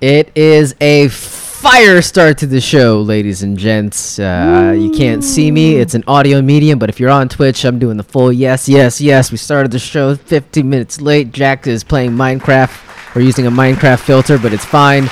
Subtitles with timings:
[0.00, 4.18] It is a fire start to the show, ladies and gents.
[4.18, 6.78] Uh, you can't see me; it's an audio medium.
[6.78, 9.30] But if you're on Twitch, I'm doing the full yes, yes, yes.
[9.30, 11.32] We started the show 15 minutes late.
[11.32, 13.14] Jack is playing Minecraft.
[13.14, 15.04] We're using a Minecraft filter, but it's fine.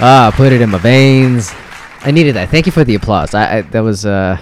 [0.00, 1.52] Ah, put it in my veins.
[2.00, 2.48] I needed that.
[2.48, 3.32] Thank you for the applause.
[3.32, 4.38] I, I that was uh,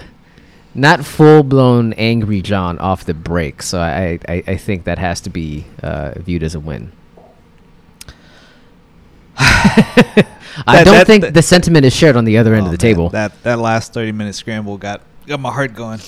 [0.73, 5.21] not full blown angry John off the break, so I I, I think that has
[5.21, 6.91] to be uh, viewed as a win.
[10.67, 12.71] I That- don't that- think that- the sentiment is shared on the other end Oh,
[12.71, 13.09] of the man, table.
[13.09, 15.99] That that last thirty minute scramble got got my heart going.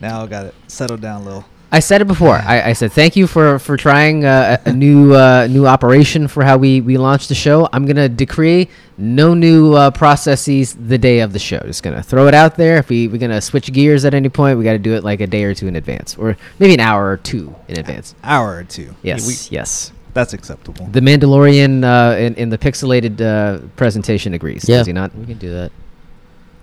[0.00, 1.44] Now I got it settled down a little.
[1.72, 2.36] I said it before.
[2.36, 6.44] I, I said thank you for for trying uh, a, new uh, new operation for
[6.44, 7.68] how we we launched the show.
[7.72, 11.58] I'm gonna decree no new uh, processes the day of the show.
[11.60, 12.76] Just gonna throw it out there.
[12.78, 15.20] If we we're gonna switch gears at any point, we got to do it like
[15.20, 18.14] a day or two in advance, or maybe an hour or two in advance.
[18.22, 18.94] Hour or two.
[19.02, 19.90] Yes, We- yes.
[20.14, 20.86] That's acceptable.
[20.86, 24.68] The Mandalorian uh, in in the pixelated uh, presentation agrees.
[24.68, 25.14] Yeah, Does he not?
[25.14, 25.72] we can do that.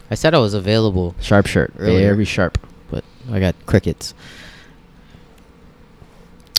[0.10, 2.14] I said I was available, Sharp shirt, Earlier.
[2.14, 2.58] very sharp.
[2.90, 4.14] but I got crickets.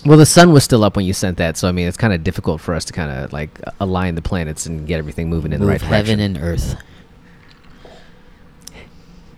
[0.04, 2.12] Well, the sun was still up when you sent that, so I mean, it's kind
[2.12, 5.52] of difficult for us to kind of like align the planets and get everything moving
[5.52, 6.18] in the move right direction.
[6.18, 6.74] heaven and earth.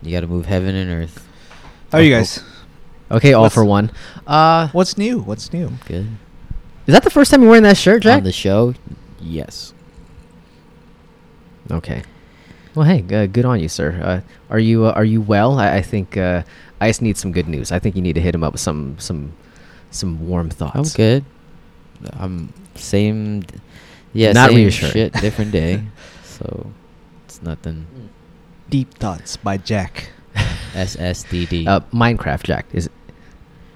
[0.01, 1.27] You got to move heaven and earth.
[1.91, 2.41] How are you guys?
[3.11, 3.91] Okay, all What's- for one.
[4.25, 5.19] Uh, What's new?
[5.19, 5.71] What's new?
[5.85, 6.07] Good.
[6.87, 8.17] Is that the first time you're wearing that shirt, Jack?
[8.19, 8.73] On the show,
[9.19, 9.73] yes.
[11.71, 12.03] okay.
[12.75, 13.99] Well, hey, uh, good on you, sir.
[14.03, 15.57] Uh, are you uh, are you well?
[15.59, 16.43] I, I think uh,
[16.81, 17.71] just need some good news.
[17.71, 19.31] I think you need to hit him up with some some
[19.91, 20.75] some warm thoughts.
[20.75, 21.25] I'm good.
[22.19, 23.41] I'm same.
[23.41, 23.55] d-
[24.13, 24.91] Yeah, Not same reassuring.
[24.93, 25.83] shit, different day.
[26.23, 26.67] so
[27.23, 27.87] it's nothing.
[28.69, 30.09] Deep thoughts by Jack.
[30.75, 31.67] SSDD.
[31.67, 32.65] Uh, Minecraft, Jack.
[32.73, 32.89] Is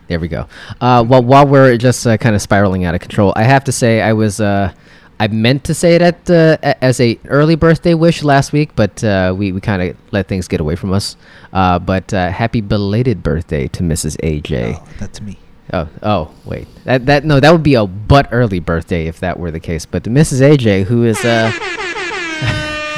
[0.09, 0.47] there we go.
[0.81, 3.71] Uh, while while we're just uh, kind of spiraling out of control, I have to
[3.71, 4.73] say I was uh,
[5.19, 9.03] I meant to say it at uh, as a early birthday wish last week, but
[9.03, 11.15] uh, we we kind of let things get away from us.
[11.53, 14.17] Uh, but uh, happy belated birthday to Mrs.
[14.23, 14.79] AJ.
[14.79, 15.37] Oh, that's me.
[15.71, 16.67] Oh, oh, wait.
[16.85, 19.85] That that no, that would be a but early birthday if that were the case.
[19.85, 20.41] But Mrs.
[20.41, 21.51] AJ, who is uh,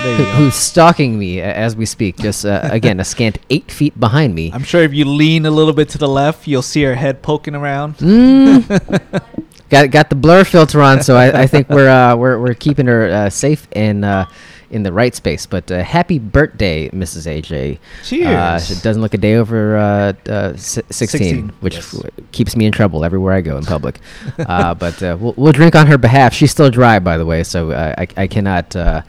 [0.01, 4.35] who, who's stalking me as we speak, just uh, again a scant eight feet behind
[4.35, 4.51] me.
[4.53, 7.21] I'm sure if you lean a little bit to the left, you'll see her head
[7.21, 7.97] poking around.
[7.97, 9.21] Mm.
[9.69, 12.87] got got the blur filter on, so I, I think we're uh, we're we're keeping
[12.87, 14.25] her uh, safe and uh,
[14.71, 15.45] in the right space.
[15.45, 17.27] But uh, happy birthday, Mrs.
[17.27, 17.75] AJ.
[17.75, 18.71] Uh, Cheers.
[18.71, 21.91] it doesn't look a day over uh, uh, si- 16, 16, which yes.
[21.91, 23.99] w- keeps me in trouble everywhere I go in public.
[24.39, 26.33] uh, but uh, we'll, we'll drink on her behalf.
[26.33, 29.01] She's still dry, by the way, so uh, I, I cannot uh,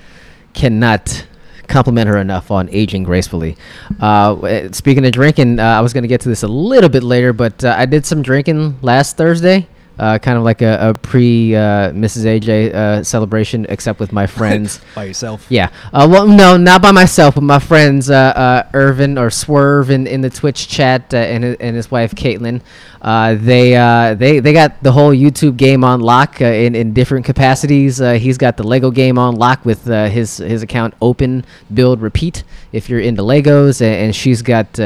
[0.55, 1.27] cannot
[1.69, 3.57] compliment her enough on aging gracefully.
[3.99, 7.03] Uh, speaking of drinking, uh, I was going to get to this a little bit
[7.03, 9.67] later, but uh, I did some drinking last Thursday.
[9.99, 12.25] Uh, kind of like a, a pre uh, Mrs.
[12.25, 14.81] AJ uh, celebration, except with my friends.
[14.95, 15.47] by yourself.
[15.49, 15.69] Yeah.
[15.93, 20.07] Uh, well, no, not by myself, but my friends uh, uh, Irvin or Swerve in,
[20.07, 22.63] in the Twitch chat uh, and and his wife Caitlin.
[23.03, 26.93] Uh, they uh, they they got the whole YouTube game on lock uh, in in
[26.95, 28.01] different capacities.
[28.01, 31.45] Uh, he's got the Lego game on lock with uh, his his account open,
[31.75, 32.45] build, repeat.
[32.73, 34.79] If you're into Legos, a- and she's got.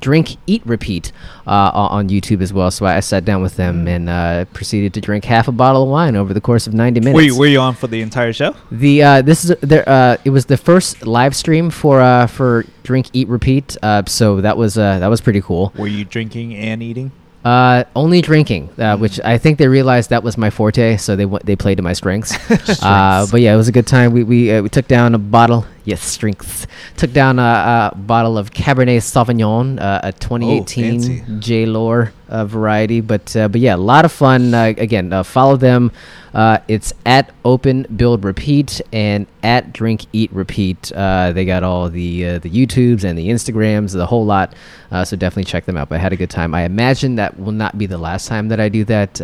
[0.00, 1.10] Drink, eat, repeat
[1.46, 2.70] uh, on YouTube as well.
[2.70, 5.88] So I sat down with them and uh, proceeded to drink half a bottle of
[5.88, 7.14] wine over the course of 90 minutes.
[7.14, 8.54] Were you, were you on for the entire show?
[8.70, 9.88] The uh, this is there.
[9.88, 13.76] Uh, it was the first live stream for uh, for drink, eat, repeat.
[13.82, 15.72] Uh, so that was uh, that was pretty cool.
[15.76, 17.10] Were you drinking and eating?
[17.44, 21.22] Uh, only drinking, uh, which I think they realized that was my forte, so they
[21.22, 22.32] w- they played to my strengths.
[22.82, 24.12] uh, but yeah, it was a good time.
[24.12, 25.64] We we uh, we took down a bottle.
[25.86, 26.66] Yes, strengths.
[26.96, 31.24] Took down a, a bottle of Cabernet Sauvignon, uh, a 2018 fancy.
[31.38, 33.00] J Lohr uh, variety.
[33.00, 34.52] But uh, but yeah, a lot of fun.
[34.52, 35.92] Uh, again, uh, follow them.
[36.34, 40.90] Uh, it's at Open Build Repeat and at Drink Eat Repeat.
[40.92, 44.54] Uh, they got all the uh, the YouTubes and the Instagrams, the whole lot.
[44.90, 45.88] Uh, so definitely check them out.
[45.88, 46.52] But I had a good time.
[46.52, 49.20] I imagine that will not be the last time that I do that.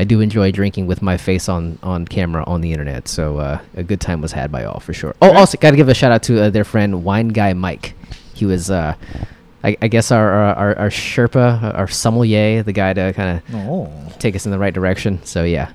[0.00, 3.06] I do enjoy drinking with my face on on camera on the internet.
[3.06, 5.14] So uh, a good time was had by all for sure.
[5.20, 7.94] Oh, also got to give a shout out to uh, their friend Wine Guy Mike.
[8.34, 8.70] He was.
[8.70, 8.94] Uh,
[9.62, 13.54] I, I guess our, our our our Sherpa, our sommelier, the guy to kind of
[13.54, 13.92] Oh.
[14.18, 15.20] take us in the right direction.
[15.24, 15.70] So yeah,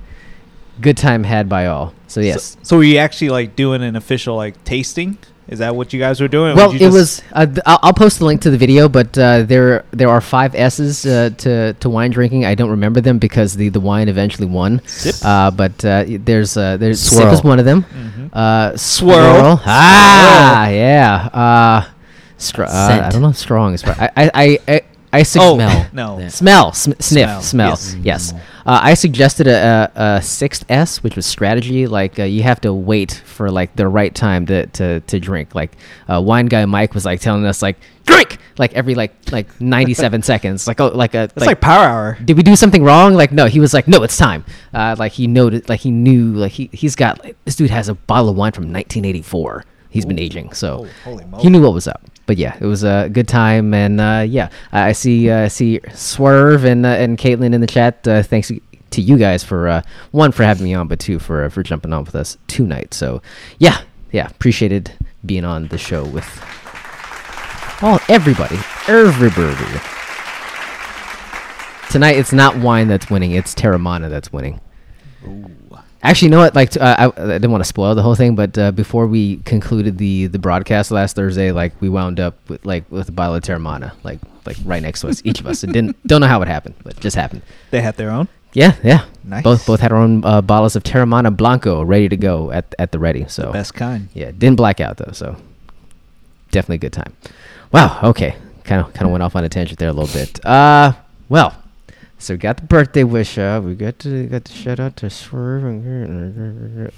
[0.82, 1.94] good time had by all.
[2.08, 2.44] So yes.
[2.44, 5.20] So, so were you actually like doing an official like tasting?
[5.48, 6.56] Is that what you guys were doing?
[6.56, 7.22] well, would it was.
[7.32, 10.56] Uh, I'll, I'll post the link to the video, but uh, there there are five
[10.56, 12.46] S's uh, to to wine drinking.
[12.46, 14.82] I don't remember them because the, the wine eventually won.
[14.88, 15.16] Sip?
[15.24, 17.84] Uh, but uh, there's uh, there's sip is one of them.
[17.84, 18.30] Mhm.
[18.34, 19.62] Uh, Swirl.
[19.66, 21.30] Ah, yeah.
[21.32, 21.92] Uh,
[22.38, 23.32] str- uh, I don't know.
[23.32, 23.86] Strong is.
[23.86, 24.00] right.
[24.00, 24.82] I I I I,
[25.14, 25.88] I Oh Smell.
[25.94, 26.20] no.
[26.20, 26.28] Yeah.
[26.30, 27.70] Smell, sm- sniff, Smell, smell.
[27.70, 27.96] yes.
[28.02, 28.34] Yes.
[28.66, 31.86] Uh, I suggested a, a, a sixth S, which was strategy.
[31.86, 35.54] Like uh, you have to wait for like the right time to, to, to drink.
[35.54, 35.74] Like
[36.10, 39.94] uh, wine guy Mike was like telling us like drink like every like like ninety
[39.94, 40.66] seven seconds.
[40.68, 42.18] Like oh like a It's like, power hour.
[42.26, 43.14] did we do something wrong?
[43.14, 44.44] Like no, he was like no, it's time.
[44.74, 47.88] Uh, like he noted like he knew like he he's got like, this dude has
[47.88, 49.64] a bottle of wine from 1984.
[49.96, 52.02] He's been aging, so Oh, he knew what was up.
[52.26, 55.80] But yeah, it was a good time, and uh, yeah, I I see uh, see
[55.94, 58.06] Swerve and uh, and Caitlin in the chat.
[58.06, 58.52] Uh, thanks
[58.92, 59.82] to you guys for uh,
[60.12, 62.94] one for having me on, but two for uh, for jumping on with us tonight.
[62.94, 63.22] So
[63.58, 64.92] yeah, yeah, appreciated
[65.26, 66.28] being on the show with
[67.82, 68.58] all everybody,
[68.90, 69.80] everybody.
[71.90, 74.60] Tonight, it's not wine that's winning; it's Teremana that's winning.
[76.06, 76.56] Actually, you know what?
[76.56, 79.38] Like, uh, I, I didn't want to spoil the whole thing, but uh, before we
[79.38, 83.36] concluded the the broadcast last Thursday, like we wound up with like with a bottle
[83.36, 85.64] of Teremana, like like right next to us, each of us.
[85.64, 87.42] It didn't don't know how it happened, but it just happened.
[87.72, 88.28] They had their own.
[88.54, 89.06] Yeah, yeah.
[89.24, 89.44] Nice.
[89.44, 92.92] Both both had our own uh, bottles of Teremana Blanco ready to go at at
[92.92, 93.26] the ready.
[93.28, 94.08] So Best kind.
[94.14, 95.36] yeah, didn't black out though, so
[96.52, 97.14] definitely a good time.
[97.72, 98.00] Wow.
[98.04, 98.36] Okay.
[98.64, 100.44] Kind of kind of went off on a tangent there a little bit.
[100.46, 100.94] Uh,
[101.30, 101.56] well,
[102.18, 103.64] so we got the birthday wish up.
[103.64, 105.64] We got to got the shout out to Swerve.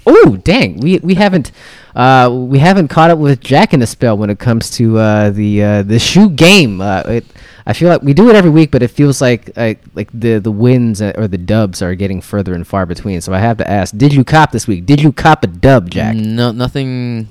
[0.06, 0.78] Oh, dang.
[0.80, 1.52] We we haven't
[1.94, 5.30] uh we haven't caught up with Jack in the spell when it comes to uh
[5.30, 6.80] the uh the shoe game.
[6.80, 7.26] Uh, it,
[7.66, 10.38] I feel like we do it every week, but it feels like like like the
[10.38, 13.20] the wins uh, or the dubs are getting further and far between.
[13.20, 14.86] So I have to ask: Did you cop this week?
[14.86, 16.14] Did you cop a dub, Jack?
[16.16, 17.28] No, nothing.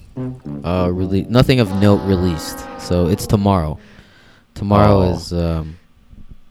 [0.64, 2.60] Uh, really, nothing of note released.
[2.80, 3.80] So it's tomorrow.
[4.54, 5.14] Tomorrow Oh.
[5.16, 5.78] is um.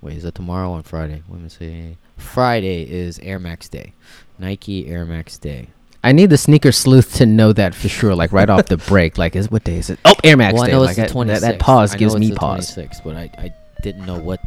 [0.06, 1.20] Wait, is it tomorrow on Friday?
[1.28, 1.96] Let me see.
[2.16, 3.92] Friday is Air Max Day,
[4.38, 5.66] Nike Air Max Day.
[6.04, 9.18] I need the sneaker sleuth to know that for sure, like right off the break.
[9.18, 9.98] Like, is what day is it?
[10.04, 10.72] Oh, Air Max well, I Day.
[10.74, 12.68] know like it's the that- twenty that, that pause gives me pause.
[12.72, 14.38] Six, but I, I didn't know what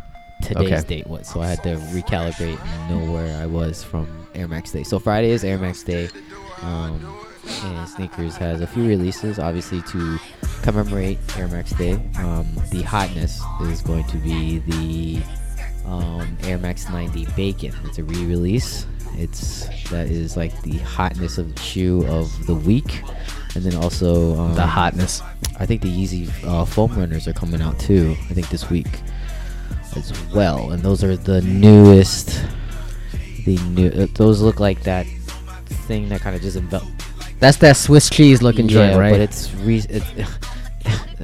[0.41, 0.87] today's Okay.
[0.87, 4.71] date was, so I had to recalibrate and know where I was from Air Max
[4.71, 4.83] Day.
[4.83, 6.07] So Friday is Air Max Day.
[6.61, 7.17] Um,
[7.63, 10.19] and sneakers has a few releases, obviously to
[10.61, 11.93] commemorate Air Max Day.
[12.19, 15.21] Um, the hotness is going to be the
[15.89, 17.73] um, Air Max 90 Bacon.
[17.85, 18.85] It's a re-release.
[19.15, 23.01] It's that is like the hotness of the shoe of the week,
[23.55, 25.21] and then also um, The hotness.
[25.59, 28.15] I think the Yeezy uh, foam runners are coming out too.
[28.29, 28.87] I think this week
[29.95, 32.41] as well, and those are the newest.
[33.45, 35.05] The new uh, those look like that
[35.87, 36.87] thing that kind of just envelop.
[37.39, 39.11] That's that Swiss cheese looking joint, right?
[39.11, 40.05] But it's re- it's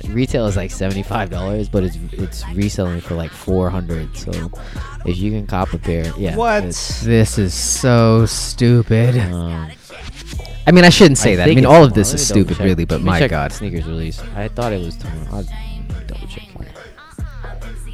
[0.10, 4.16] retail is like seventy five dollars, but it's it's reselling for like four hundred.
[4.18, 4.52] So
[5.06, 6.36] if you can cop a pair, yeah.
[6.36, 6.64] What?
[6.64, 9.18] this is so stupid.
[9.18, 9.72] Um,
[10.68, 11.48] I mean, I shouldn't say that.
[11.48, 12.66] I mean, all of this is stupid, check.
[12.66, 12.86] really.
[12.86, 13.52] But my God.
[13.52, 14.22] sneakers release.
[14.36, 15.28] I thought it was tomorrow.
[15.32, 15.44] I'll
[16.08, 16.44] double check.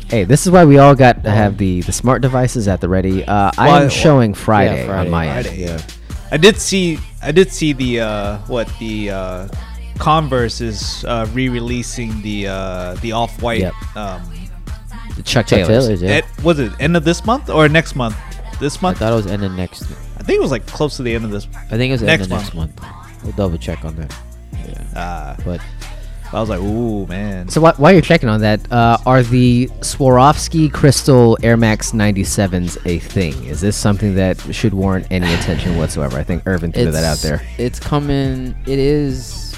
[0.08, 2.90] Hey, this is why we all got to have the the smart devices at the
[2.90, 3.24] ready.
[3.24, 5.48] Uh, I Why- am showing Friday, Friday, on my end.
[5.48, 5.62] Friday.
[5.64, 5.82] Yeah.
[6.32, 7.00] I did see.
[7.22, 9.48] I did see the uh, what the uh,
[10.02, 13.60] Converse is uh, re-releasing the uh, the off-white.
[13.62, 13.74] Yep.
[13.96, 14.22] Um,
[15.16, 15.86] The Chuck, Chuck Taylors.
[15.86, 16.18] Taylors, yeah.
[16.18, 18.16] it, was it end of this month or next month?
[18.60, 18.98] This month?
[18.98, 19.84] I thought it was end of next.
[20.18, 21.48] I think it was like close to the end of this.
[21.72, 22.82] I think it was Next end of next month.
[23.24, 24.16] We'll double check on that.
[24.68, 25.00] Yeah.
[25.00, 25.62] Uh, But
[26.34, 27.50] I was like, ooh man.
[27.50, 32.78] So wh- while you're checking on that, uh, are the Swarovski Crystal Air Max 97s
[32.86, 33.44] a thing?
[33.44, 36.18] Is this something that should warrant any attention whatsoever?
[36.18, 37.42] I think Irvin threw that out there.
[37.58, 38.56] It's coming.
[38.66, 39.51] It is.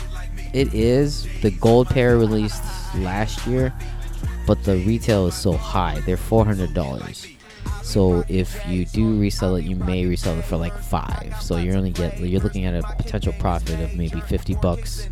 [0.54, 1.28] It is.
[1.42, 2.64] The gold pair released
[2.96, 3.74] last year,
[4.46, 6.00] but the retail is so high.
[6.02, 7.28] They're four hundred dollars.
[7.82, 11.36] So if you do resell it, you may resell it for like five.
[11.42, 15.10] So you're only get you're looking at a potential profit of maybe fifty bucks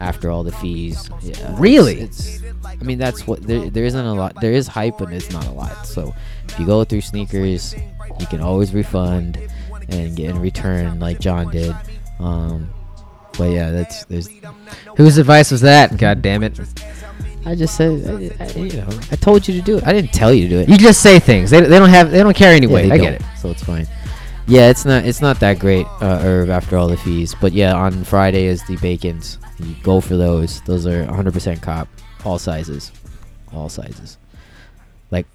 [0.00, 1.10] after all the fees.
[1.22, 2.00] Yeah, it's- Really?
[2.00, 4.40] It's, I mean, that's what there, there isn't a lot.
[4.40, 5.86] There is hype, but it's not a lot.
[5.86, 6.14] So
[6.48, 7.74] if you go through sneakers,
[8.20, 9.38] you can always refund
[9.88, 11.74] and get in return like John did.
[12.20, 12.70] Um,
[13.38, 14.28] but yeah, that's there's.
[14.96, 15.96] Whose advice was that?
[15.96, 16.58] God damn it!
[17.46, 18.04] I just said,
[18.38, 19.86] I, I, you know, I told you to do it.
[19.86, 20.68] I didn't tell you to do it.
[20.68, 21.50] You just say things.
[21.50, 22.10] They, they don't have.
[22.10, 23.22] They don't carry any Yeah, I get it.
[23.40, 23.86] So it's fine.
[24.48, 27.34] Yeah, it's not it's not that great, uh, Irv, after all the fees.
[27.40, 29.38] But yeah, on Friday is the bacons.
[29.58, 30.62] You go for those.
[30.62, 31.88] Those are 100% cop,
[32.24, 32.90] all sizes,
[33.52, 34.16] all sizes.
[35.10, 35.26] Like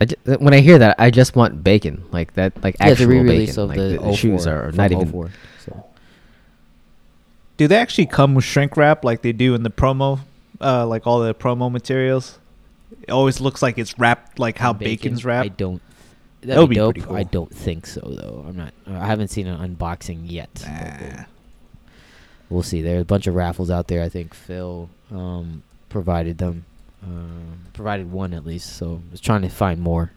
[0.00, 2.92] I ju- when I hear that, I just want bacon, like that, like yeah, the
[2.92, 3.62] actual re-release bacon.
[3.62, 5.10] of like the, the, the shoes are from not even.
[5.12, 5.59] 04, So
[7.60, 10.20] Do they actually come with shrink wrap like they do in the promo,
[10.62, 12.38] uh, like all the promo materials?
[13.02, 15.44] It always looks like it's wrapped like how bacon, bacon's wrapped.
[15.44, 15.82] I don't.
[16.40, 16.96] That That'd be be dope.
[17.00, 17.16] cool.
[17.16, 18.46] I don't think so though.
[18.48, 18.72] I'm not.
[18.88, 20.48] I haven't seen an unboxing yet.
[20.66, 21.24] we'll- Nah.
[22.48, 22.80] we'll see.
[22.80, 24.02] There's a bunch of raffles out there.
[24.02, 26.64] I think Phil um, provided them,
[27.02, 28.74] um, provided one at least.
[28.74, 30.12] So I was trying to find more.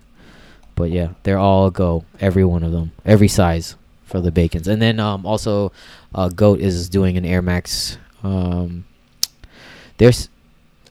[0.75, 2.05] but yeah, they're all go.
[2.21, 3.75] Every one of them, every size
[4.13, 4.67] for the bacons.
[4.67, 5.71] And then um, also,
[6.13, 7.97] uh, Goat is doing an Air Max.
[8.21, 8.85] Um,
[9.97, 10.29] there's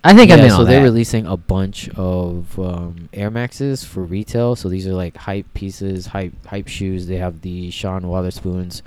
[0.03, 0.85] I think I'm yeah, in so they're that.
[0.85, 4.57] releasing a bunch of um, Air Maxes for retail.
[4.57, 7.07] So these are like hype pieces, hype hype shoes.
[7.07, 8.83] They have the Sean Wotherspoons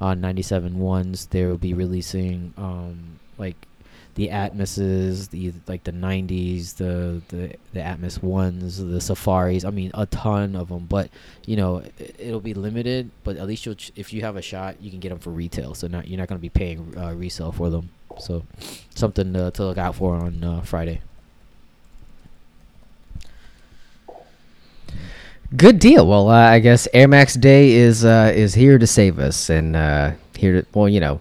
[0.00, 1.26] uh, 97 ones.
[1.26, 3.56] They will be releasing um, like
[4.14, 9.64] the Atmoses, the like the 90s, the the the Atmos ones, the Safaris.
[9.64, 10.86] I mean, a ton of them.
[10.86, 11.10] But
[11.46, 13.10] you know, it, it'll be limited.
[13.24, 15.30] But at least you'll ch- if you have a shot, you can get them for
[15.30, 15.74] retail.
[15.74, 17.90] So not you're not going to be paying uh, resale for them.
[18.18, 18.44] So
[18.94, 21.00] something to, to look out for on uh, Friday.
[25.54, 26.06] Good deal.
[26.06, 29.76] Well, uh, I guess Air Max Day is uh, is here to save us, and
[29.76, 31.20] uh, here to well, you know,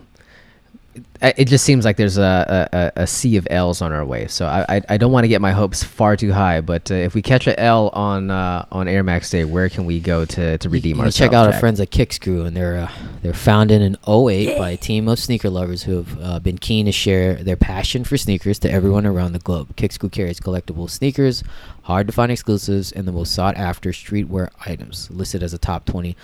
[1.22, 4.28] it just seems like there's a, a, a- sea of L's on our way.
[4.28, 6.96] So I I, I don't want to get my hopes far too high, but uh,
[6.96, 10.26] if we catch a L on uh, on Air Max Day, where can we go
[10.26, 11.18] to to redeem you ourselves?
[11.18, 12.92] check out our friends at Kickscrew, and they're uh,
[13.22, 16.86] they're founded in 08 by a team of sneaker lovers who have uh, been keen
[16.88, 19.76] to share their passion for sneakers to everyone around the globe.
[19.76, 21.44] Kickscrew carries collectible sneakers,
[21.84, 25.10] hard to find exclusives, and the most sought after streetwear items.
[25.12, 26.16] Listed as a top 20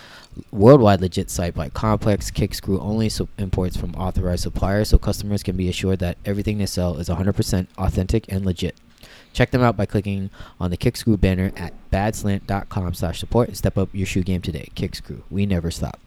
[0.51, 5.69] worldwide legit site by Complex, Kickscrew only imports from authorized suppliers, so customers can be
[5.69, 8.75] assured that everything they sell is 100% authentic and legit.
[9.33, 10.29] Check them out by clicking
[10.59, 14.69] on the Kickscrew banner at badslant.com slash support and step up your shoe game today.
[14.75, 15.21] Kickscrew.
[15.29, 15.99] We never stop.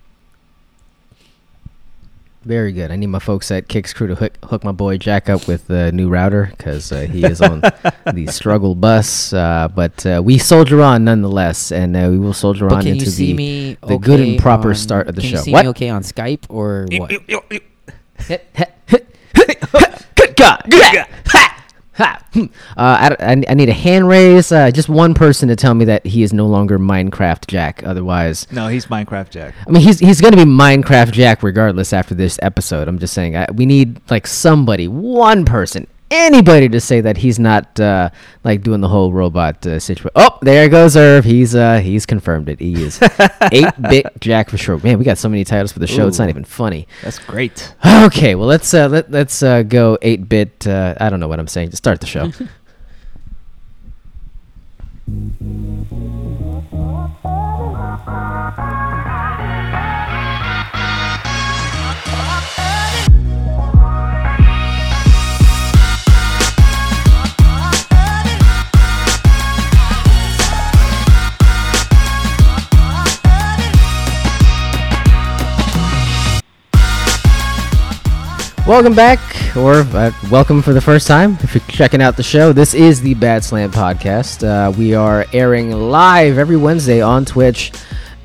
[2.42, 2.90] Very good.
[2.90, 5.66] I need my folks at Kicks Crew to hook, hook my boy Jack up with
[5.66, 9.34] the new router because uh, he is on the struggle bus.
[9.34, 13.04] Uh, but uh, we soldier on nonetheless, and uh, we will soldier But on into
[13.04, 15.36] you the me the good and proper on- start of the can show.
[15.36, 15.64] You see What?
[15.66, 17.10] me okay on Skype or what?
[20.16, 20.62] Good God!
[20.70, 21.06] Good God!
[22.00, 22.24] Ha!
[22.32, 22.44] Hmm.
[22.78, 24.50] Uh, I, I, need a hand raise.
[24.50, 27.82] Uh, just one person to tell me that he is no longer Minecraft Jack.
[27.84, 29.54] Otherwise, No, he's Minecraft Jack.
[29.66, 32.88] I mean, he's he's gonna be Minecraft Jack regardless after this episode.
[32.88, 37.38] I'm just saying, I, we need like somebody, one person, anybody to say that he's
[37.38, 38.10] not uh,
[38.44, 40.10] like doing the whole robot uh, situation.
[40.16, 41.24] Oh, there goes Irv.
[41.24, 42.60] He's uh he's confirmed it.
[42.60, 43.00] He is
[43.52, 44.78] eight bit Jack for sure.
[44.78, 46.08] Man, we got so many titles for the show.
[46.08, 46.88] It's not even funny.
[47.02, 47.74] That's great.
[47.84, 50.66] Okay, well let's uh, let let's uh, go eight bit.
[50.66, 51.70] Uh, I don't know what I'm saying.
[51.70, 52.32] Just start the show.
[78.70, 79.18] Welcome back,
[79.56, 81.36] or uh, welcome for the first time.
[81.40, 84.46] If you're checking out the show, this is the Bad Slant Podcast.
[84.46, 87.72] Uh, we are airing live every Wednesday on Twitch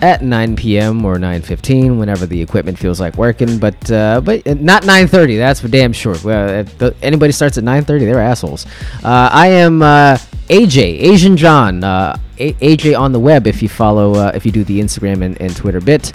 [0.02, 1.04] at 9 p.m.
[1.04, 3.58] or 9:15, whenever the equipment feels like working.
[3.58, 5.40] But uh, but uh, not 9:30.
[5.40, 6.16] That's for damn sure.
[6.24, 8.68] Well, if the, anybody starts at 9:30, they're assholes.
[9.04, 11.84] Uh, I am uh, AJ Asian John.
[11.84, 13.48] A- AJ on the web.
[13.48, 16.14] If you follow, if you do the Instagram and, and Twitter bit.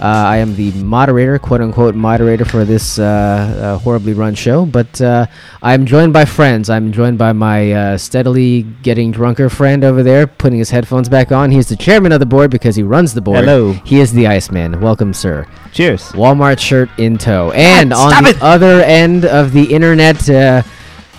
[0.00, 4.64] Uh, I am the moderator, quote unquote, moderator for this uh, uh, horribly run show.
[4.64, 5.26] But uh,
[5.60, 6.70] I'm joined by friends.
[6.70, 11.32] I'm joined by my uh, steadily getting drunker friend over there, putting his headphones back
[11.32, 11.50] on.
[11.50, 13.40] He's the chairman of the board because he runs the board.
[13.40, 13.72] Hello.
[13.84, 14.80] He is the Iceman.
[14.80, 15.46] Welcome, sir.
[15.72, 16.02] Cheers.
[16.12, 17.50] Walmart shirt in tow.
[17.52, 18.42] And on the it!
[18.42, 20.62] other end of the internet, uh,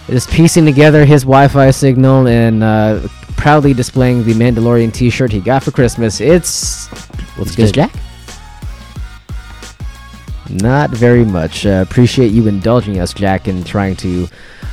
[0.07, 3.07] is piecing together his Wi-Fi signal and uh,
[3.37, 6.19] proudly displaying the Mandalorian T-shirt he got for Christmas.
[6.19, 6.87] It's
[7.37, 7.73] What's good?
[7.73, 7.91] Jack.
[10.49, 11.65] Not very much.
[11.65, 14.27] Uh, appreciate you indulging us, Jack, in trying to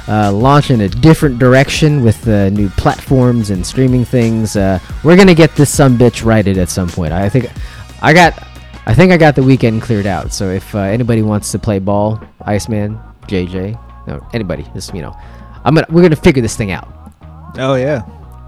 [0.08, 4.56] uh, launch in a different direction with uh, new platforms and streaming things.
[4.56, 7.12] Uh, we're gonna get this some bitch righted at some point.
[7.12, 7.50] I think
[8.02, 8.42] I got.
[8.88, 10.32] I think I got the weekend cleared out.
[10.32, 15.12] So if uh, anybody wants to play ball, Iceman, JJ, no, anybody, just you know,
[15.64, 16.88] I'm gonna we're gonna figure this thing out.
[17.58, 18.02] Oh yeah,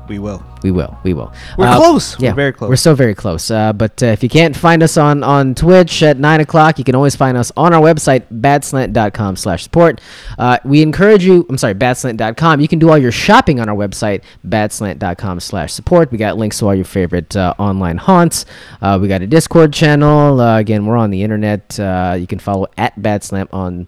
[0.08, 0.42] we will.
[0.62, 0.98] We will.
[1.04, 1.32] We will.
[1.56, 2.18] We're Uh, close.
[2.18, 2.68] Yeah, We're very close.
[2.70, 3.50] We're so very close.
[3.50, 6.84] Uh, but uh, if you can't find us on, on Twitch at 9 o'clock, you
[6.84, 10.00] can always find us on our website, badslant.com slash support.
[10.38, 12.60] Uh, we encourage you, I'm sorry, badslant.com.
[12.60, 16.10] You can do all your shopping on our website, badslant.com slash support.
[16.10, 18.44] We got links to all your favorite uh, online haunts.
[18.82, 20.40] Uh, we got a Discord channel.
[20.40, 21.78] Uh, again, we're on the internet.
[21.78, 23.86] Uh, you can follow at badslant on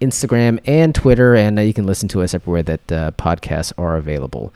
[0.00, 3.96] Instagram and Twitter, and uh, you can listen to us everywhere that uh, podcasts are
[3.96, 4.52] available.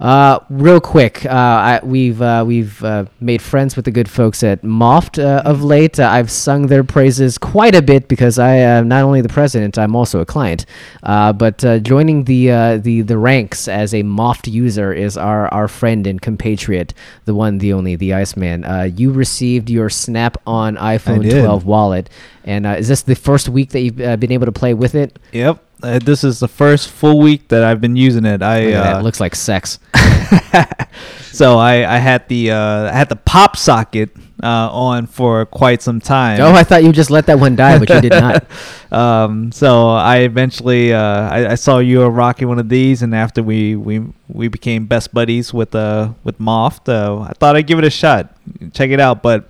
[0.00, 4.42] Uh, real quick, uh, I, we've uh, we've uh, made friends with the good folks
[4.42, 5.98] at Moft uh, of late.
[6.00, 9.78] Uh, I've sung their praises quite a bit because I am not only the president,
[9.78, 10.66] I'm also a client.
[11.02, 15.46] Uh, but uh, joining the uh, the the ranks as a Moft user is our
[15.54, 16.92] our friend and compatriot,
[17.24, 18.64] the one, the only, the Iceman.
[18.64, 22.10] Uh, you received your Snap on iPhone 12 wallet,
[22.44, 24.94] and uh, is this the first week that you've uh, been able to play with
[24.94, 25.18] it?
[25.32, 25.62] Yep.
[25.82, 28.40] Uh, this is the first full week that I've been using it.
[28.42, 28.96] I that.
[28.96, 29.78] uh, It looks like sex.
[31.32, 34.10] so I, I had the uh, I had the pop socket
[34.42, 36.40] uh, on for quite some time.
[36.40, 38.44] Oh, I thought you just let that one die, but you did not.
[38.92, 43.14] um, so I eventually uh, I, I saw you were rocking one of these, and
[43.14, 47.66] after we we, we became best buddies with uh with Moft, uh, I thought I'd
[47.66, 48.36] give it a shot,
[48.72, 49.22] check it out.
[49.22, 49.48] But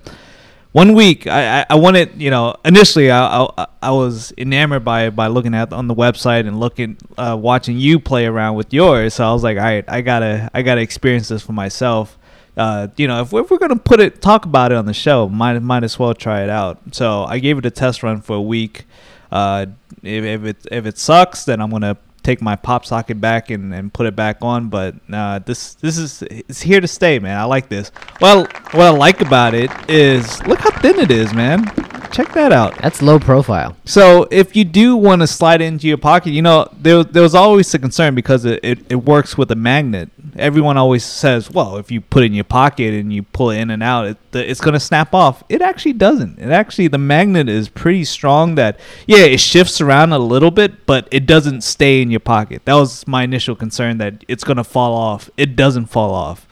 [0.73, 5.09] one week I, I, I wanted you know initially I, I I was enamored by
[5.09, 9.13] by looking at on the website and looking uh, watching you play around with yours.
[9.15, 12.17] So I was like, all right, I gotta I gotta experience this for myself.
[12.55, 14.93] Uh, you know, if we're, if we're gonna put it talk about it on the
[14.93, 16.79] show, might might as well try it out.
[16.91, 18.85] So I gave it a test run for a week.
[19.31, 19.67] Uh,
[20.01, 23.73] if, if it if it sucks, then I'm gonna take my pop socket back and,
[23.73, 24.69] and put it back on.
[24.69, 27.37] But uh, this this is it's here to stay, man.
[27.37, 27.91] I like this.
[28.21, 31.71] Well, what I like about it is look how thin it is, man.
[32.13, 32.77] Check that out.
[32.77, 33.75] That's low profile.
[33.85, 37.23] So if you do want to slide it into your pocket, you know there there
[37.23, 40.11] was always a concern because it, it, it works with a magnet.
[40.35, 43.57] Everyone always says, well, if you put it in your pocket and you pull it
[43.57, 45.43] in and out, it, the, it's gonna snap off.
[45.49, 46.37] It actually doesn't.
[46.37, 48.53] It actually the magnet is pretty strong.
[48.53, 52.63] That yeah, it shifts around a little bit, but it doesn't stay in your pocket.
[52.65, 55.31] That was my initial concern that it's gonna fall off.
[55.35, 56.45] It doesn't fall off.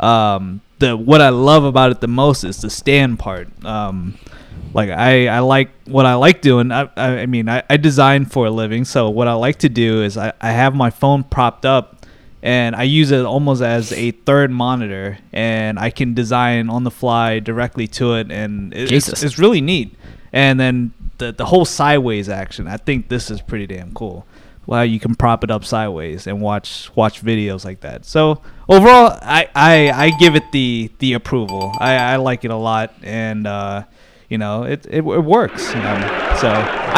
[0.00, 3.48] Um, the what I love about it the most is the stand part.
[3.66, 4.18] Um,
[4.74, 6.72] like I, I like what I like doing.
[6.72, 10.02] I, I, mean, I, I design for a living, so what I like to do
[10.02, 12.06] is I, I have my phone propped up,
[12.42, 16.90] and I use it almost as a third monitor, and I can design on the
[16.90, 19.96] fly directly to it, and it, it's, it's really neat.
[20.32, 24.26] And then the the whole sideways action, I think this is pretty damn cool.
[24.66, 28.04] Wow, you can prop it up sideways and watch watch videos like that.
[28.04, 31.72] So overall, I, I, I give it the the approval.
[31.78, 33.84] I, I like it a lot, and uh,
[34.34, 35.62] you know it it, it works.
[36.42, 36.50] So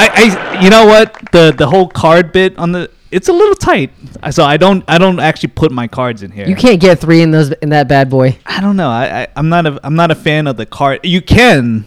[0.02, 3.54] I, I you know what the the whole card bit on the it's a little
[3.54, 3.90] tight.
[4.30, 6.46] So I don't I don't actually put my cards in here.
[6.46, 8.38] You can't get three in those in that bad boy.
[8.46, 8.88] I don't know.
[8.88, 11.00] I, I I'm not a I'm not a fan of the card.
[11.02, 11.84] You can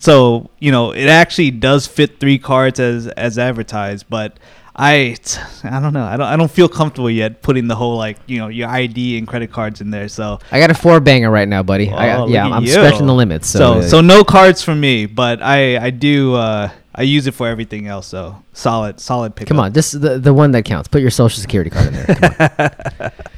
[0.00, 4.38] so you know it actually does fit three cards as as advertised, but
[4.82, 5.14] I
[5.62, 6.04] I don't know.
[6.04, 9.18] I don't I don't feel comfortable yet putting the whole like you know your ID
[9.18, 10.08] and credit cards in there.
[10.08, 11.90] So I got a four banger right now, buddy.
[11.90, 12.70] I, Oh, yeah, look at I'm you.
[12.72, 13.46] stretching the limits.
[13.48, 17.34] So, so so no cards for me, but I I do uh I use it
[17.34, 18.06] for everything else.
[18.06, 19.48] So solid solid pick.
[19.48, 20.88] come on, this is the the one that counts.
[20.88, 23.12] Put your social security card in there.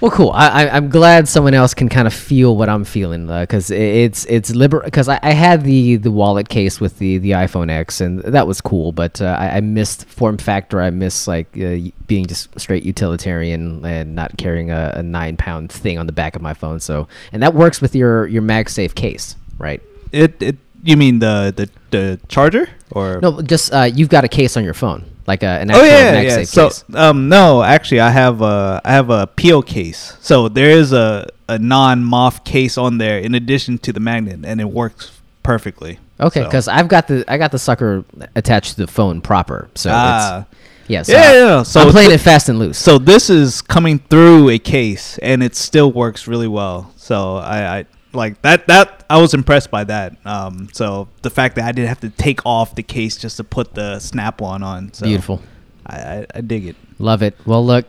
[0.00, 0.30] Well, cool.
[0.30, 4.24] I, I I'm glad someone else can kind of feel what I'm feeling because it's
[4.26, 8.00] it's liber because I, I had the the wallet case with the the iPhone X
[8.00, 10.80] and that was cool, but uh, I, I missed form factor.
[10.80, 15.70] I miss like uh, being just straight utilitarian and not carrying a, a nine pound
[15.70, 16.80] thing on the back of my phone.
[16.80, 19.82] So and that works with your your MagSafe case, right?
[20.12, 24.28] It it you mean the the the charger or No, just uh, you've got a
[24.28, 26.68] case on your phone, like a, an Oh actual yeah, MagSafe yeah.
[26.68, 30.16] So um no, actually I have a I have a peel case.
[30.20, 34.40] So there is a a non Moft case on there in addition to the magnet,
[34.44, 35.10] and it works
[35.42, 35.98] perfectly.
[36.20, 38.04] Okay, So- because I've got the I got the sucker
[38.36, 40.38] attached to the phone proper, so Ah.
[40.40, 40.46] it's
[40.88, 41.02] yeah.
[41.02, 41.62] So yeah, yeah, yeah.
[41.62, 42.76] So I'm playing th- it fast and loose.
[42.78, 46.92] So this is coming through a case, and it still works really well.
[46.96, 48.66] So I, I like that.
[48.66, 50.16] That I was impressed by that.
[50.24, 53.44] Um, so the fact that I didn't have to take off the case just to
[53.44, 54.92] put the snap on on.
[54.92, 55.42] So Beautiful,
[55.86, 56.76] I, I, I dig it.
[56.98, 57.34] love it.
[57.46, 57.86] Well, look,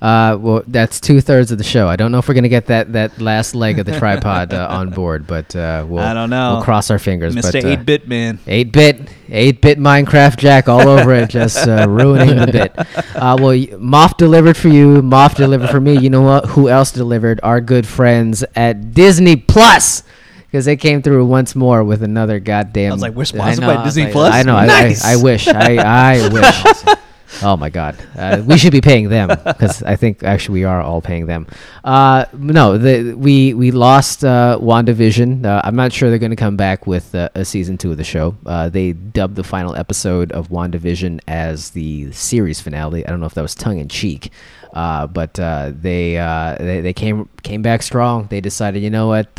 [0.00, 1.88] uh, well that's two thirds of the show.
[1.88, 4.68] I don't know if we're gonna get that that last leg of the tripod uh,
[4.70, 6.54] on board, but uh, we'll I don't know.
[6.54, 7.34] We'll cross our fingers.
[7.34, 7.52] Mr.
[7.52, 8.38] But, uh, Eight Bit Man.
[8.46, 12.72] 8 bit, 8 bit Minecraft Jack all over it, just uh, ruining the bit.
[13.16, 15.98] Uh, well, Moft delivered for you, Moft delivered for me.
[15.98, 16.46] You know what?
[16.46, 17.40] Who else delivered?
[17.42, 20.04] Our good friends at Disney Plus.
[20.46, 22.92] Because they came through once more with another goddamn.
[22.92, 24.32] I was like, we're sponsored know, by Disney like- Plus?
[24.32, 24.56] I know.
[24.56, 25.46] I- I, I wish.
[25.46, 26.96] I, I wish.
[27.42, 30.80] Oh my God, uh, we should be paying them because I think actually we are
[30.80, 31.46] all paying them.
[31.84, 35.44] Uh, no, the, we we lost uh, Wandavision.
[35.44, 37.96] Uh, I'm not sure they're going to come back with uh, a season two of
[37.98, 38.36] the show.
[38.46, 43.06] Uh, they dubbed the final episode of Wandavision as the series finale.
[43.06, 44.32] I don't know if that was tongue in cheek,
[44.72, 46.14] uh, but they,
[46.58, 48.26] they they came came back strong.
[48.28, 49.38] They decided, you know what,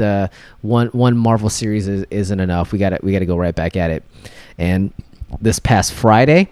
[0.61, 2.71] one one Marvel series is, isn't enough.
[2.71, 4.03] We got we got to go right back at it.
[4.59, 4.93] And
[5.41, 6.49] this past Friday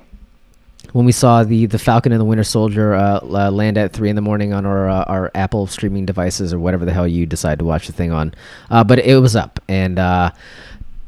[0.97, 4.09] when we saw the the Falcon and the Winter Soldier uh, uh, land at three
[4.09, 7.27] in the morning on our uh, our Apple streaming devices or whatever the hell you
[7.27, 8.33] decide to watch the thing on.
[8.71, 10.31] Uh, but it was up, and uh,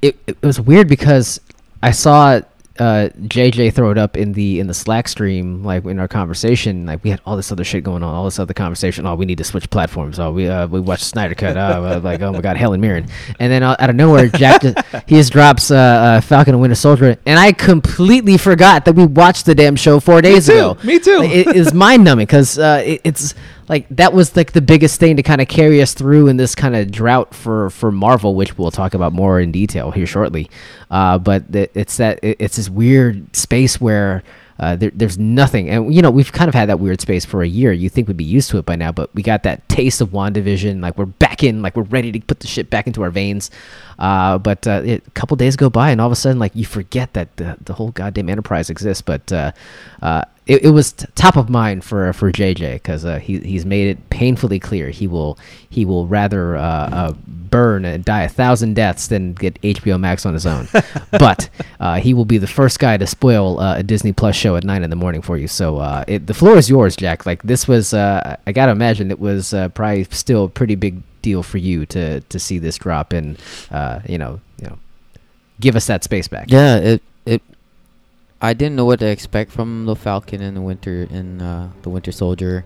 [0.04, 1.42] it it was weird because
[1.82, 2.40] I saw
[2.80, 6.86] uh, JJ throw it up in the in the Slack stream, like in our conversation.
[6.86, 9.06] Like we had all this other shit going on, all this other conversation.
[9.06, 10.20] Oh, we need to switch platforms.
[10.20, 11.58] Oh, we uh, we watched Snyder Cut.
[11.58, 13.08] Uh, like oh my god, Helen Mirren.
[13.40, 16.62] And then uh, out of nowhere, Jack just, he just drops uh, uh, Falcon and
[16.62, 20.54] Winter Soldier, and I completely forgot that we watched the damn show four days too.
[20.54, 20.78] ago.
[20.84, 21.20] Me too.
[21.20, 23.36] Like, it is mind numbing because uh, it, it's
[23.70, 26.56] like that was like the biggest thing to kind of carry us through in this
[26.56, 30.50] kind of drought for for Marvel, which we'll talk about more in detail here shortly.
[30.90, 34.24] Uh, but it's that it's this weird space where.
[34.62, 37.42] Uh, there, there's nothing, and you know we've kind of had that weird space for
[37.42, 37.72] a year.
[37.72, 40.10] You think we'd be used to it by now, but we got that taste of
[40.10, 40.82] Wandavision.
[40.82, 43.52] Like we're back in, like we're ready to put the shit back into our veins.
[43.98, 46.54] Uh, but uh, it, a couple days go by, and all of a sudden, like
[46.58, 49.02] you forget that the, the whole goddamn enterprise exists.
[49.02, 49.54] But uh,
[50.02, 53.66] uh, it, it was t- top of mind for for JJ because uh, he he's
[53.66, 55.38] made it painfully clear he will
[55.70, 60.26] he will rather uh, uh, burn and die a thousand deaths than get HBO Max
[60.26, 60.68] on his own.
[61.12, 64.56] but uh, he will be the first guy to spoil uh, a Disney Plus show
[64.56, 65.48] at nine in the morning for you.
[65.48, 67.28] So uh, it, the floor is yours, Jack.
[67.28, 71.02] Like this was, uh, I gotta imagine it was uh, probably still a pretty big
[71.22, 73.38] deal for you to to see this drop and
[73.72, 74.80] uh, you know you know
[75.60, 76.46] give us that space back.
[76.50, 77.04] Yeah, it.
[78.42, 81.90] I didn't know what to expect from the Falcon and the Winter and uh, the
[81.90, 82.66] Winter Soldier.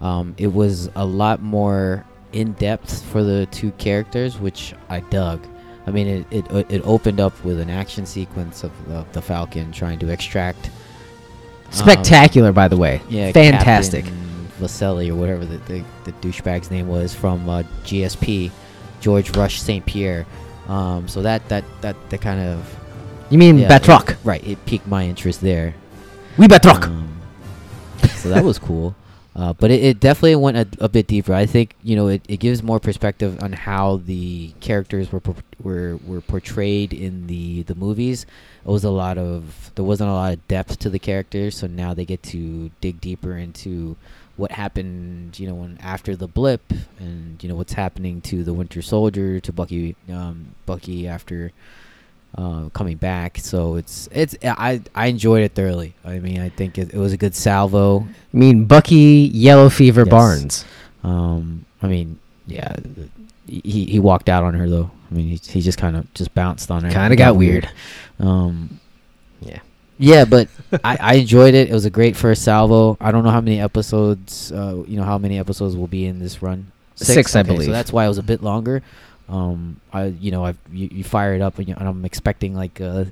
[0.00, 5.46] Um, it was a lot more in depth for the two characters, which I dug.
[5.86, 9.70] I mean, it it, it opened up with an action sequence of the, the Falcon
[9.72, 10.66] trying to extract.
[11.66, 13.00] um, Spectacular, by the way.
[13.08, 14.04] yeah, fantastic.
[14.04, 18.50] Captain Vaselli or whatever the, the, the douchebag's name was from uh, GSP,
[19.00, 19.84] George Rush St.
[19.86, 20.26] Pierre.
[20.68, 22.78] Um, so that that that that kind of
[23.32, 24.10] You mean yeah, Batroc?
[24.10, 24.46] it- right?
[24.46, 25.74] It piqued my interest there.
[26.36, 26.84] We Batroc.
[26.84, 27.18] Um,
[28.16, 28.94] so that was cool.
[29.34, 31.32] Uh, but it, it definitely went a, a bit deeper.
[31.32, 35.36] I think you know it, it gives more perspective on how the characters were por-
[35.58, 38.26] were were portrayed in the the movies.
[38.62, 41.66] It was a lot of there wasn't a lot of depth to the characters, so
[41.66, 43.96] now they get to dig deeper into
[44.36, 45.38] what happened.
[45.38, 49.40] You know, when after the blip, and you know what's happening to the Winter Soldier,
[49.40, 51.52] to Bucky, um, Bucky after
[52.36, 53.38] uh, coming back.
[53.38, 55.94] So it's it's I I enjoyed it thoroughly.
[56.04, 58.00] I mean, I think it, it was a good salvo.
[58.00, 60.08] I mean Bucky Yellow Fever Yes.
[60.10, 60.64] Barnes?
[61.04, 62.76] Um, I mean, yeah,
[63.46, 64.90] he he walked out on her though.
[65.10, 66.90] I mean, he he just kind of just bounced on her.
[66.90, 67.68] Kind of got weird.
[68.18, 68.78] Um,
[69.40, 69.58] Yeah.
[69.98, 70.48] yeah, but
[70.84, 71.68] I I enjoyed it.
[71.68, 72.96] It was a great first salvo.
[73.00, 74.52] I don't know how many episodes.
[74.52, 76.70] Uh, you know how many episodes will be in this run.
[76.94, 77.66] Six, I Okay, believe.
[77.66, 78.82] So that's why it was a bit longer.
[79.28, 82.54] Um, I you know I you, you fire it up and, you, and I'm expecting
[82.54, 83.10] like a,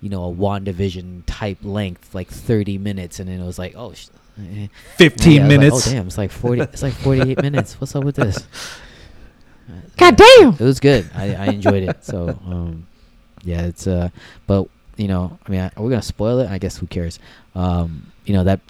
[0.00, 3.92] you know a Wandavision type length like 30 minutes and then it was like oh.
[3.92, 4.66] Sh- eh.
[4.96, 5.86] 15 Yeah, I like, minutes.
[5.88, 6.06] oh damn!
[6.06, 6.62] It's like 40.
[6.62, 7.80] It's like 48 minutes.
[7.80, 8.38] What's up with this?
[9.96, 10.54] God damn!
[10.54, 11.08] It was good.
[11.14, 12.04] I, I enjoyed it.
[12.04, 12.86] So um,
[13.44, 14.08] yeah, it's uh,
[14.46, 16.50] but you know, I mean, I, are we gonna spoil it?
[16.50, 17.18] I guess who cares?
[17.54, 18.60] Um, you know that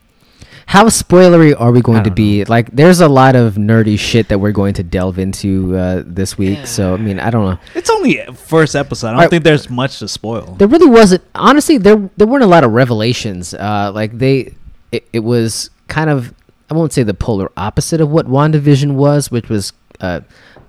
[0.70, 2.44] How spoilery are we going to don't be?
[2.44, 6.38] Like, there's a lot of nerdy shit that we're going to delve into uh, this
[6.38, 6.64] week.
[6.64, 7.58] So, I mean, I don't know.
[7.74, 9.08] It's only first episode.
[9.08, 9.30] I don't Alright.
[9.30, 10.54] think there's much to spoil.
[10.60, 11.24] There really wasn't.
[11.34, 13.52] Honestly, there there weren't a lot of revelations.
[13.52, 14.54] Uh, like they,
[14.92, 16.32] it, it was kind of.
[16.70, 20.20] I won't say the polar opposite of what WandaVision was, which was uh,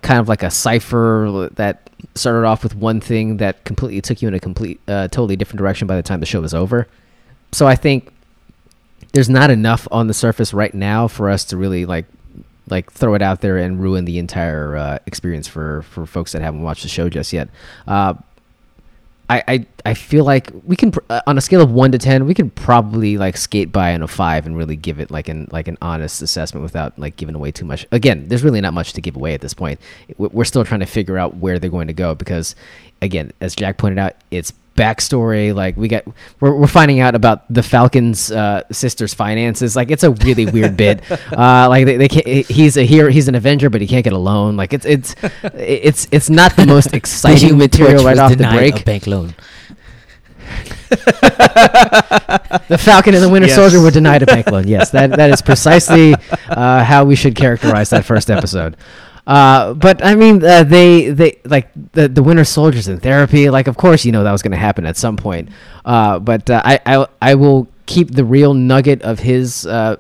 [0.01, 4.27] kind of like a cipher that started off with one thing that completely took you
[4.27, 6.87] in a complete, uh, totally different direction by the time the show was over.
[7.51, 8.11] So I think
[9.13, 12.05] there's not enough on the surface right now for us to really like
[12.69, 16.41] like throw it out there and ruin the entire uh, experience for for folks that
[16.41, 17.49] haven't watched the show just yet.
[17.87, 18.13] Uh,
[19.29, 22.25] I, I I feel like we can uh, on a scale of one to ten
[22.25, 25.47] we can probably like skate by on a five and really give it like an
[25.51, 27.87] like an honest assessment without like giving away too much.
[27.91, 29.79] Again, there's really not much to give away at this point.
[30.17, 32.55] We're still trying to figure out where they're going to go because,
[33.01, 35.53] again, as Jack pointed out, it's backstory.
[35.53, 36.03] Like we got
[36.39, 39.75] we're, we're finding out about the Falcon's uh, sister's finances.
[39.75, 41.01] Like it's a really weird bit.
[41.31, 42.27] Uh, like they, they can't.
[42.47, 43.09] He's a hero.
[43.09, 44.57] He's an Avenger, but he can't get a loan.
[44.57, 45.15] Like it's it's
[45.53, 48.81] it's it's not the most exciting material right off the break.
[48.81, 49.33] A bank loan.
[52.67, 53.55] the Falcon and the Winter Yes.
[53.55, 54.67] Soldier were denied a bank loan.
[54.67, 56.15] Yes, that that is precisely
[56.49, 58.75] uh, how we should characterize that first episode.
[59.27, 63.49] Uh, but I mean, uh, they they like the the Winter Soldier's in therapy.
[63.49, 65.49] Like, of course, you know that was going to happen at some point.
[65.85, 69.97] Uh, but uh, I, I I will keep the real nugget of his uh,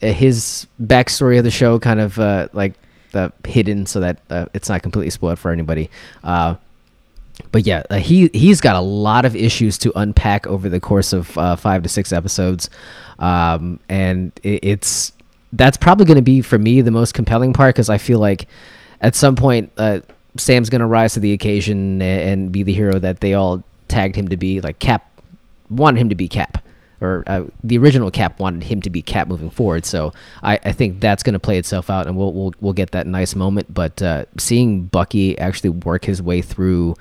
[0.00, 2.74] his backstory of the show kind of uh, like
[3.46, 4.20] hidden so that
[4.54, 5.90] it's not completely spoiled for anybody.
[6.22, 11.26] But yeah, he he's got a lot of issues to unpack over the course of
[11.26, 12.70] five to six episodes,
[13.18, 15.12] um, and it, it's
[15.54, 18.46] that's probably going to be for me the most compelling part because I feel like
[19.00, 20.00] at some point uh,
[20.36, 24.16] Sam's going to rise to the occasion and, be the hero that they all tagged
[24.16, 24.60] him to be.
[24.60, 25.08] Like Cap
[25.70, 26.64] wanted him to be Cap
[27.00, 29.84] or uh, the original Cap wanted him to be Cap moving forward.
[29.84, 30.12] So
[30.42, 33.06] I, I think that's going to play itself out, and we'll we'll we'll get that
[33.06, 33.72] nice moment.
[33.72, 36.96] But uh, seeing Bucky actually work his way through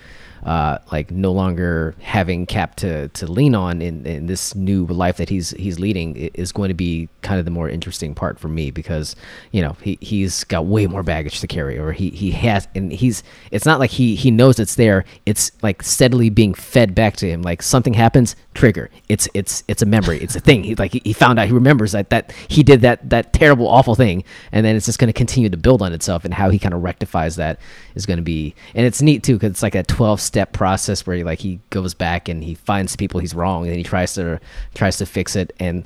[0.45, 5.17] uh, like no longer having Cap to, to lean on in, in this new life
[5.17, 8.47] that he's he's leading is going to be kind of the more interesting part for
[8.47, 9.15] me because
[9.51, 12.91] you know he he's got way more baggage to carry or he he has and
[12.91, 15.06] he's it's not like he he knows it's there.
[15.25, 17.41] It's like steadily being fed back to him.
[17.41, 18.89] Like something happens trigger.
[19.10, 20.19] It's it's it's a memory.
[20.19, 20.63] It's a thing.
[20.63, 23.95] He like he found out he remembers that that he did that that terrible awful
[23.95, 26.60] thing and then it's just going to continue to build on itself and how he
[26.60, 27.60] kind of rectifies that
[27.95, 31.05] is going to be and it's neat too because it's like a 12 step process
[31.05, 34.15] where he like he goes back and he finds people he's wrong and he tries
[34.15, 34.39] to
[34.73, 35.85] tries to fix it and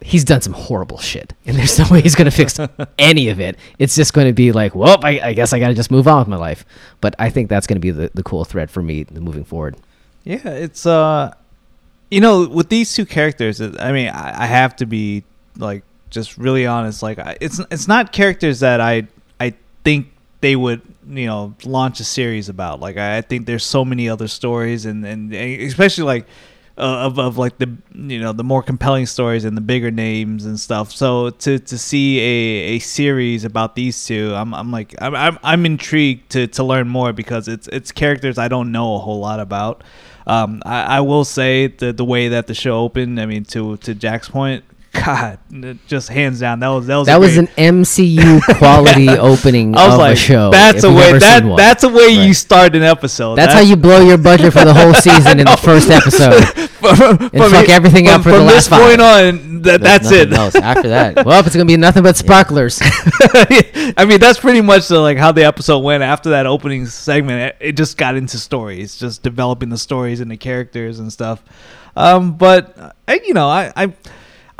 [0.00, 2.60] he's done some horrible shit and there's no way he's going to fix
[2.98, 5.74] any of it it's just going to be like well I, I guess i gotta
[5.74, 6.64] just move on with my life
[7.00, 9.76] but i think that's going to be the, the cool thread for me moving forward
[10.22, 11.34] Yeah, it's uh,
[12.08, 15.24] you know, with these two characters, I mean, I, I have to be
[15.56, 17.02] like just really honest.
[17.02, 19.08] Like, I, it's it's not characters that I
[19.40, 22.80] I think they would you know launch a series about.
[22.80, 26.26] Like, I, think there's so many other stories, and and especially like.
[26.78, 30.46] Uh, of, of like the you know the more compelling stories and the bigger names
[30.46, 30.90] and stuff.
[30.90, 35.38] So to, to see a, a series about these two, I'm, I'm like I'm, I'm
[35.42, 39.20] I'm intrigued to, to learn more because it's it's characters I don't know a whole
[39.20, 39.84] lot about.
[40.26, 43.20] Um, I, I will say the the way that the show opened.
[43.20, 45.38] I mean, to to Jack's point, God,
[45.86, 49.94] just hands down, that was that was that was an mcu quality opening I was
[49.94, 53.36] of like, a show that's a way that that's a way you start an episode.
[53.36, 56.44] that's how you blow your budget for the whole season in the first episode
[56.82, 58.80] from, from, fuck everything up for the last this five.
[58.82, 59.62] point on.
[59.62, 60.32] That, that's it.
[60.32, 60.56] Else.
[60.56, 62.80] After that, well it's gonna be nothing but sparklers
[63.96, 66.02] I mean, that's pretty much the, like how the episode went.
[66.02, 70.30] After that opening segment, it, it just got into stories, just developing the stories and
[70.30, 71.42] the characters and stuff.
[71.96, 73.92] Um, but uh, I, you know, I, I,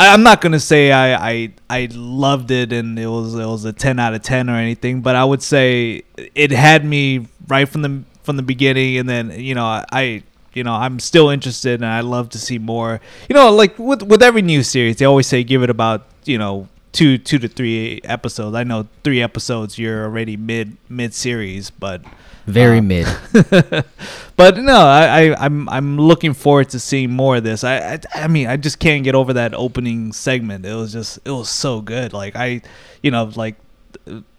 [0.03, 3.65] I- I'm not gonna say I, I, I loved it and it was it was
[3.65, 6.03] a 10 out of 10 or anything, but I would say
[6.35, 10.23] it had me right from the from the beginning, and then you know I.
[10.55, 13.01] You know, I'm still interested, and I love to see more.
[13.27, 16.37] You know, like with with every new series, they always say give it about you
[16.37, 18.55] know two two to three episodes.
[18.55, 22.05] I know three episodes you're already mid mid series, but
[22.46, 23.07] very Um, mid
[24.37, 27.64] but no, I, I I'm I'm looking forward to seeing more of this.
[27.64, 30.66] I, I I mean I just can't get over that opening segment.
[30.66, 32.12] It was just it was so good.
[32.12, 32.62] Like I,
[33.02, 33.57] you know, like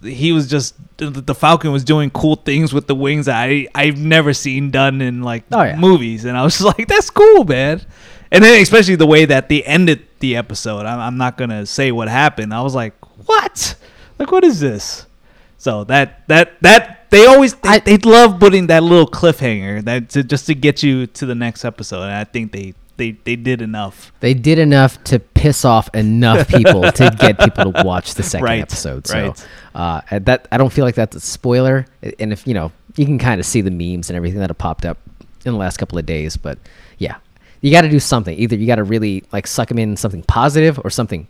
[0.01, 3.97] he was just the Falcon was doing cool things with the wings that I I've
[3.97, 5.75] never seen done in like Oh, yeah.
[5.77, 7.81] movies, and I was just like that's cool, man.
[8.31, 10.85] And then especially the way that they ended the episode.
[10.85, 12.53] I'm, I'm not gonna say what happened.
[12.53, 12.93] I was like,
[13.27, 13.75] what?
[14.19, 15.05] Like what is this?
[15.57, 20.09] So that that that they always they, I- they love putting that little cliffhanger that
[20.09, 23.35] to, just to get you to the next episode, and I think they they they
[23.35, 24.11] did enough.
[24.19, 28.45] they did enough to piss off enough people to get people to watch the second
[28.45, 29.07] Right, episode.
[29.07, 29.47] So right.
[30.11, 31.85] uh, that I don't feel like that's a spoiler.
[32.19, 34.57] And if you know, you can kind of see the memes and everything that have
[34.57, 34.97] popped up
[35.45, 36.37] in the last couple of days.
[36.37, 36.59] But
[36.99, 37.15] yeah,
[37.61, 38.37] you got to do something.
[38.37, 41.27] Either you got to really like suck them in something positive or something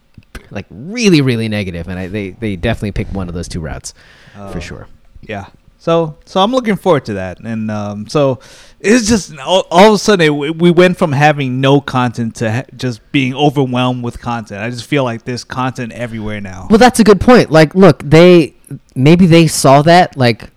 [0.52, 1.88] like really really negative.
[1.88, 3.94] And I, they they definitely picked one of those two routes
[4.34, 4.60] for Oh.
[4.60, 4.88] sure.
[5.22, 5.46] Yeah.
[5.84, 8.40] So so I'm looking forward to that, and um, so
[8.80, 12.50] it's just all, all of a sudden it, we went from having no content to
[12.50, 14.62] ha- just being overwhelmed with content.
[14.62, 16.68] I just feel like there's content everywhere now.
[16.70, 17.52] Well, that's a good point.
[17.52, 18.54] Like, look, they
[18.96, 20.52] maybe they saw that like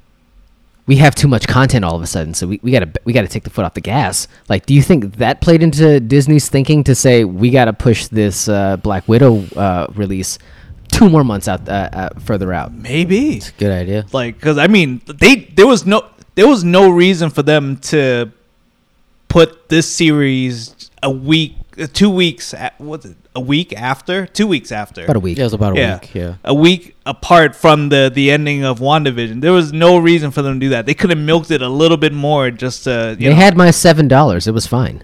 [0.86, 3.26] we have too much content all of a sudden, so we, we gotta we gotta
[3.26, 4.28] take the foot off the gas.
[4.48, 8.48] Like, do you think that played into Disney's thinking to say we gotta push this
[8.48, 10.38] uh, Black Widow uh, release
[10.98, 12.72] two more months out uh, uh, further out?
[12.72, 14.06] Maybe it's a good idea.
[14.12, 15.98] like because I mean they there was no
[16.34, 18.30] there was no reason for them to
[19.28, 24.46] put this series a week uh, two weeks at, what's it a week after two
[24.46, 25.36] weeks after About a week.
[25.36, 25.98] Yeah, it was about a Yeah.
[26.00, 26.14] week.
[26.14, 26.34] Yeah.
[26.42, 29.42] a week apart from the the ending of WandaVision.
[29.42, 30.86] There was no reason for them to do that.
[30.86, 33.54] They could have milked it a little bit more just to you They know, had
[33.56, 34.46] my seven dollars.
[34.46, 35.02] It was fine.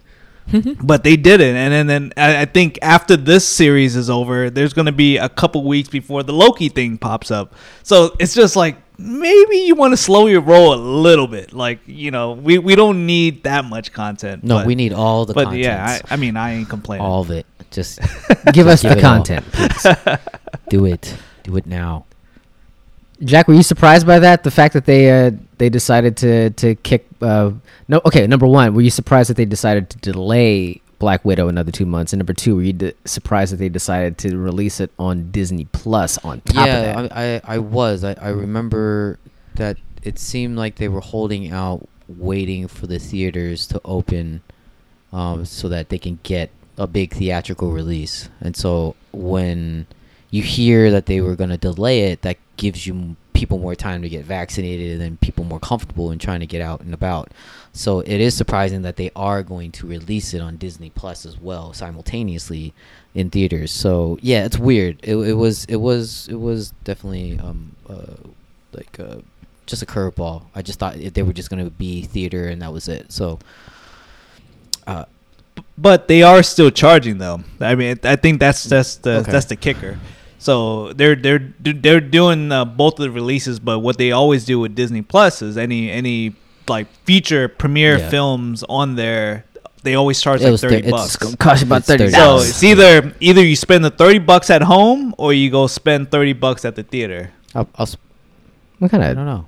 [0.82, 1.56] But they didn't.
[1.56, 5.16] And then, then I I think after this series is over, there's going to be
[5.16, 7.54] a couple weeks before the Loki thing pops up.
[7.82, 11.52] So it's just like maybe you want to slow your roll a little bit.
[11.52, 14.44] Like you know, we, we don't need that much content.
[14.44, 15.64] No, but, we need all the But content.
[15.64, 17.04] yeah, I, I mean, I ain't complaining.
[17.06, 17.46] all of it.
[17.70, 18.00] Just
[18.52, 19.86] Give us Give the content, please.
[20.68, 21.16] do it.
[21.42, 22.04] Do it now.
[23.24, 24.42] Jack, were you surprised by that?
[24.42, 27.06] The fact that they uh, they decided to to kick.
[27.20, 27.52] Uh,
[27.92, 28.26] no, okay.
[28.26, 32.14] Number one, were you surprised that they decided to delay Black Widow another two months?
[32.14, 35.66] And number two, were you de- surprised that they decided to release it on Disney
[35.72, 37.14] Plus on top yeah, of that?
[37.14, 38.02] I, I I was.
[38.02, 39.18] I, I remember
[39.56, 44.40] that it seemed like they were holding out, waiting for the theaters to open,
[45.12, 48.30] um, so that they can get a big theatrical release.
[48.40, 49.86] And so when
[50.30, 54.00] you hear that they were going to delay it, that gives you people more time
[54.00, 57.28] to get vaccinated and people more comfortable in trying to get out and about.
[57.74, 61.38] So it is surprising that they are going to release it on Disney Plus as
[61.40, 62.74] well simultaneously
[63.14, 63.72] in theaters.
[63.72, 64.98] So yeah, it's weird.
[65.02, 68.14] It, it was it was it was definitely um uh,
[68.72, 69.16] like uh,
[69.66, 70.44] just a curveball.
[70.54, 73.10] I just thought they were just going to be theater and that was it.
[73.10, 73.38] So
[74.86, 75.06] uh,
[75.78, 77.42] but they are still charging though.
[77.60, 79.32] I mean, I think that's that's the Okay.
[79.32, 79.98] that's the kicker.
[80.38, 84.58] So they're they're they're doing uh, both of the releases, but what they always do
[84.58, 86.34] with Disney Plus is any any
[86.68, 88.10] like feature premiere Yeah.
[88.10, 89.44] films on there,
[89.82, 91.16] they always charge It like thirty it's bucks.
[91.16, 94.62] gonna cost about It's thirty So it's either either you spend the thirty bucks at
[94.62, 97.30] home or you go spend thirty bucks at the theater.
[97.54, 98.00] I'll, I'll sp-
[98.78, 99.10] what kind of?
[99.10, 99.46] I don't know.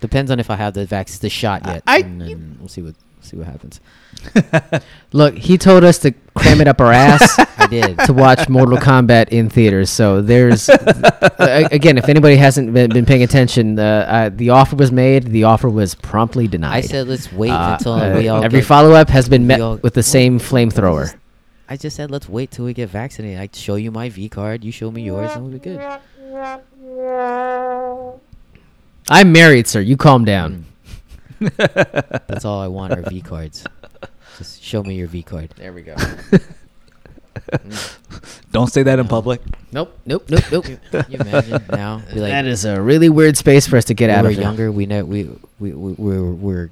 [0.00, 2.82] Depends on if I have the vaccine, the shot yet, I- and then we'll see
[2.82, 3.80] what see what happens.
[5.12, 5.34] look?
[5.36, 7.38] He told us to cram it up our ass.
[7.58, 7.98] I did.
[8.00, 9.90] to watch Mortal Kombat in theaters.
[9.90, 14.76] So there's uh, again, if anybody hasn't been, been paying attention, uh, uh, the offer
[14.76, 15.24] was made.
[15.24, 16.76] The offer was promptly denied.
[16.76, 19.60] I said let's wait Uh, until uh, we all every follow up has been met
[19.60, 21.14] all- with the same flamethrower.
[21.68, 23.40] I just said let's wait till we get vaccinated.
[23.40, 25.80] I show you my V card, you show me yours, and we'll be good.
[29.08, 29.80] I'm married, sir.
[29.80, 30.52] You calm down.
[30.54, 30.62] Mm.
[31.40, 33.64] That's all I want are V cards.
[34.38, 35.50] Just show me your V card.
[35.56, 35.94] There we go.
[38.50, 39.40] Don't say that in public.
[39.72, 40.64] nope, nope, nope, nope.
[40.64, 42.02] Can you imagine now?
[42.12, 44.30] Be like, that is a really weird space for us to get when out we
[44.32, 44.36] of.
[44.36, 45.24] were younger, we know we
[45.58, 46.70] we we we're, we're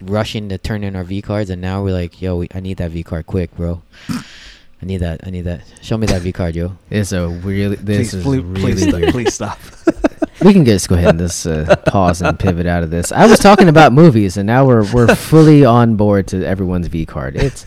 [0.00, 2.78] rushing to turn in our V cards, and now we're like, yo, we, I need
[2.78, 3.82] that V card quick, bro.
[4.08, 5.20] I need that.
[5.26, 5.62] I need that.
[5.82, 6.76] Show me that V card, yo.
[6.90, 7.76] It's a really.
[7.76, 9.10] This please, is please, really please, weird.
[9.10, 9.58] please stop.
[10.40, 13.10] We can just go ahead and just uh, pause and pivot out of this.
[13.10, 17.06] I was talking about movies, and now we're we're fully on board to everyone's V
[17.06, 17.36] card.
[17.36, 17.66] It's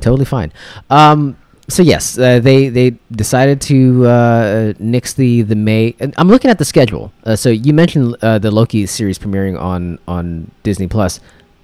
[0.00, 0.52] totally fine.
[0.90, 1.36] Um,
[1.68, 5.94] so yes, uh, they they decided to uh, nix the the May.
[6.16, 7.12] I'm looking at the schedule.
[7.24, 11.20] Uh, so you mentioned uh, the Loki series premiering on on Disney Plus.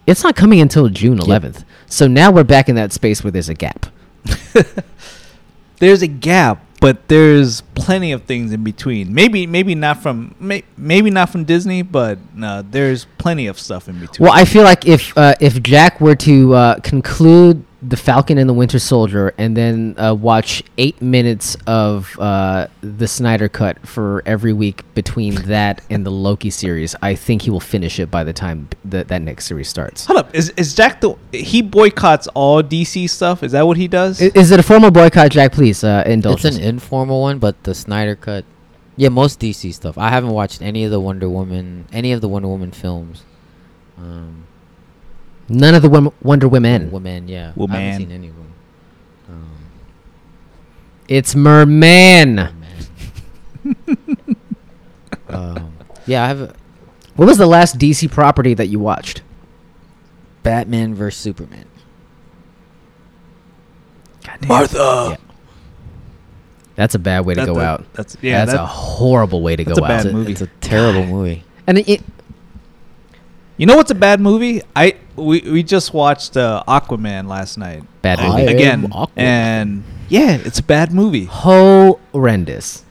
[0.07, 1.65] It's not coming until June 11th.
[1.85, 3.85] So now we're back in that space where there's a gap.
[5.81, 9.13] there's a gap, but there's plenty of things in between.
[9.13, 13.89] Maybe maybe not from may, maybe not from Disney, but uh, there's plenty of stuff
[13.89, 14.25] in between.
[14.27, 18.49] Well, I feel like if uh, if Jack were to uh, conclude the Falcon and
[18.51, 24.21] the Winter Soldier and then uh, watch eight minutes of uh, the Snyder cut for
[24.27, 28.25] every week between that and the Loki series, I think he will finish it by
[28.25, 30.07] the time th- that next series starts.
[30.07, 33.45] Hold up, is is Jack the he boycotts all DC stuff?
[33.45, 34.21] Is that what he does?
[34.21, 35.53] I- Is it a formal boycott, Jack?
[35.53, 36.45] Please uh, indulge.
[36.45, 38.45] It's an informal one, but the Snyder cut.
[38.97, 39.97] Yeah, most DC stuff.
[39.97, 43.23] I haven't watched any of the Wonder Woman, any of the Wonder Woman films.
[43.97, 44.47] Um,
[45.49, 46.91] None of the Wom- Wonder Women.
[46.91, 47.53] Women, yeah.
[47.59, 48.53] I haven't seen any of them.
[49.31, 49.51] Um,
[51.09, 52.35] It's Merman.
[52.35, 52.55] man.
[55.29, 55.73] um,
[56.07, 56.55] yeah, I have a
[57.17, 59.23] What was the last DC property that you watched?
[60.43, 61.65] Batman vs Superman.
[64.47, 65.09] Martha.
[65.11, 65.17] Yeah.
[66.77, 67.85] That's a bad way to That- go that- out.
[67.95, 68.45] That's yeah.
[68.45, 70.07] that's that- a horrible way to that's go a bad out.
[70.07, 70.33] It's a, movie.
[70.33, 71.43] it's a terrible movie.
[71.67, 72.03] And it,
[73.59, 74.63] you know what's a bad movie?
[74.75, 78.43] I we we just watched uh, Aquaman last night bad I movie.
[78.43, 79.09] am again, Aquaman.
[79.17, 81.25] and yeah, it's a bad movie.
[82.13, 82.85] horrendous.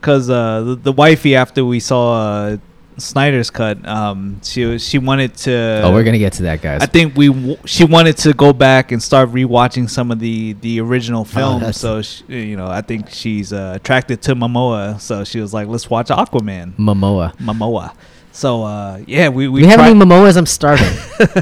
[0.00, 2.14] Cause uh, the, the wifey after we saw
[2.52, 2.56] uh,
[2.98, 5.80] Snyder's cut, um, she she wanted to.
[5.82, 6.82] oh, we're gonna get to that, guys.
[6.82, 10.52] I think we w- she wanted to go back and start rewatching some of the
[10.60, 11.60] the original film.
[11.60, 15.00] that's- so she, you know, I think she's uh, attracted to Momoa.
[15.00, 17.34] So she was like, "Let's watch Aquaman." Momoa.
[17.38, 17.94] Momoa.
[18.34, 20.36] So uh, yeah, we We, we, have any Momoas?
[20.36, 20.88] I'm starving.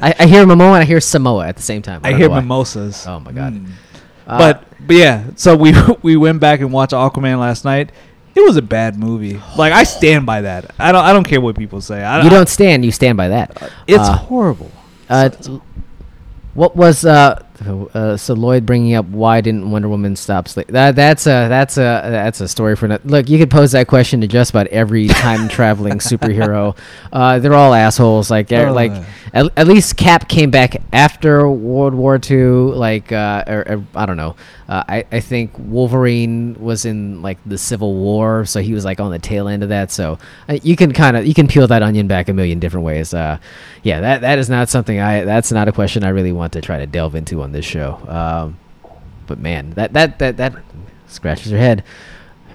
[0.02, 2.00] I, I hear Momoa and I hear Samoa at the same time.
[2.05, 3.07] I don't hear mimosas.
[3.07, 3.55] Oh my God.
[3.55, 3.66] Mm.
[4.26, 7.90] Uh, but but yeah, so we we went back and watched Aquaman last night.
[8.35, 9.40] It was a bad movie.
[9.57, 10.70] Like I stand by that.
[10.78, 12.05] I don't I don't care what people say.
[12.05, 12.85] I, you don't stand.
[12.85, 13.72] You stand by that.
[13.87, 14.70] It's Uh, horrible.
[15.09, 15.31] Uh,
[16.52, 17.42] what was uh,
[17.94, 20.68] Uh, so Lloyd bringing up why didn't Wonder Woman stop sleep?
[20.68, 23.29] That that's a that's a that's a story for no- look.
[23.29, 26.77] You could pose that question to just about every time traveling superhero.
[27.12, 28.30] Uh, they're all assholes.
[28.30, 28.72] Like Uh.
[28.72, 28.93] like
[29.34, 32.43] at, at least Cap came back after World War II.
[32.74, 34.36] Like uh, or, or, I don't know.
[34.68, 39.01] Uh, I I think Wolverine was in like the Civil War, so he was like
[39.01, 39.91] on the tail end of that.
[39.91, 40.18] So
[40.49, 43.12] uh, you can kind of you can peel that onion back a million different ways.
[43.14, 43.39] Uh,
[43.82, 45.24] yeah, that that is not something I.
[45.24, 47.94] That's not a question I really want to try to delve into on this show.
[48.09, 48.59] Um,
[49.26, 50.55] but man, that that that that
[51.07, 51.84] scratches your head.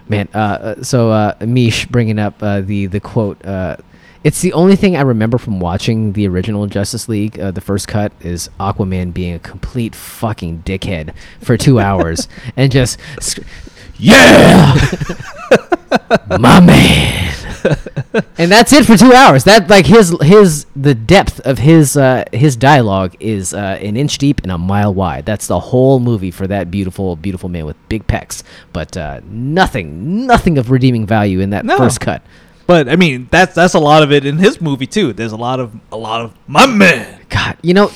[0.09, 3.43] Man, uh, uh, so uh, Mish bringing up uh, the the quote.
[3.45, 3.77] Uh,
[4.23, 7.39] it's the only thing I remember from watching the original Justice League.
[7.39, 12.27] Uh, the first cut is Aquaman being a complete fucking dickhead for two hours
[12.57, 13.39] and just, sc-
[13.97, 14.75] yeah,
[16.39, 17.46] my man.
[18.37, 19.43] and that's it for two hours.
[19.43, 24.17] That like his his the depth of his uh, his dialogue is uh, an inch
[24.17, 25.25] deep and a mile wide.
[25.25, 28.43] That's the whole movie for that beautiful beautiful man with big pecs.
[28.73, 31.77] But uh, nothing nothing of redeeming value in that No.
[31.77, 32.21] first cut.
[32.65, 35.13] But I mean, that's that's a lot of it in his movie too.
[35.13, 37.21] There's a lot of a lot of my man.
[37.29, 37.91] God, you know,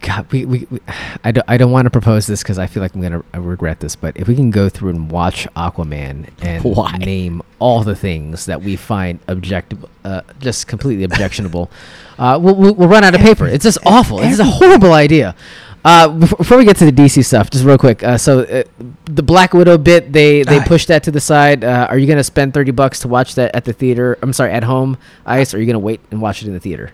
[0.00, 0.80] God, we, we, we
[1.24, 3.80] I don't, I don't want to propose this because I feel like I'm gonna regret
[3.80, 3.96] this.
[3.96, 6.96] But if we can go through and watch Aquaman and Why?
[6.98, 11.70] name all the things that we find objectable, uh, just completely objectionable,
[12.18, 13.46] uh, we'll, we'll, we'll run out of paper.
[13.46, 14.20] It's just awful.
[14.20, 15.34] It's a horrible idea.
[15.82, 18.02] Uh, before, before we get to the DC stuff, just real quick.
[18.02, 18.62] Uh, so uh,
[19.06, 21.64] the Black Widow bit, they they pushed that to the side.
[21.64, 24.18] Uh, are you gonna spend thirty bucks to watch that at the theater?
[24.20, 25.54] I'm sorry, at home, Ice.
[25.54, 26.92] Or are you gonna wait and watch it in the theater?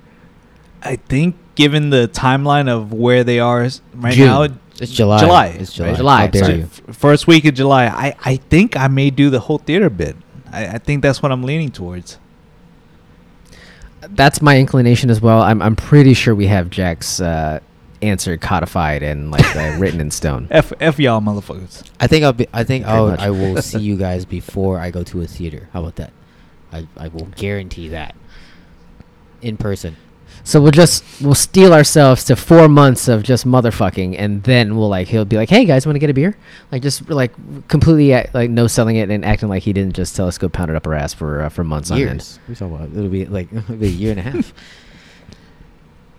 [0.83, 4.27] I think, given the timeline of where they are right June.
[4.27, 4.47] now,
[4.81, 5.19] It's July.
[5.19, 5.97] July, It's right?
[5.97, 6.27] July.
[6.29, 6.67] July, dare you?
[6.93, 10.17] first week of July, I, I think I may do the whole theater bit.
[10.53, 12.19] I, I think that's what I'm leaning towards.
[14.11, 15.43] That's my inclination as well.
[15.43, 17.59] I'm I'm pretty sure we have Jack's uh,
[18.03, 20.47] answer codified and like uh, written in stone.
[20.51, 21.91] F F y'all motherfuckers.
[21.99, 22.47] I think I'll be.
[22.53, 23.19] I think I'll.
[23.19, 25.69] I will see you guys before I go to a theater.
[25.73, 26.13] How about that?
[26.73, 28.15] I, I will guarantee that.
[29.43, 29.97] In person.
[30.47, 34.89] So we'll just we'll steal ourselves to four months of just motherfucking, and then we'll
[34.89, 36.37] like he'll be like, "Hey guys, want to get a beer?"
[36.71, 37.33] Like just like
[37.67, 40.49] completely act, like no selling it and acting like he didn't just tell us go
[40.49, 42.11] pound it up our ass for uh, for months on end.
[42.11, 42.39] Years.
[42.49, 44.55] We talking about it'll be like it'll be a year and a half.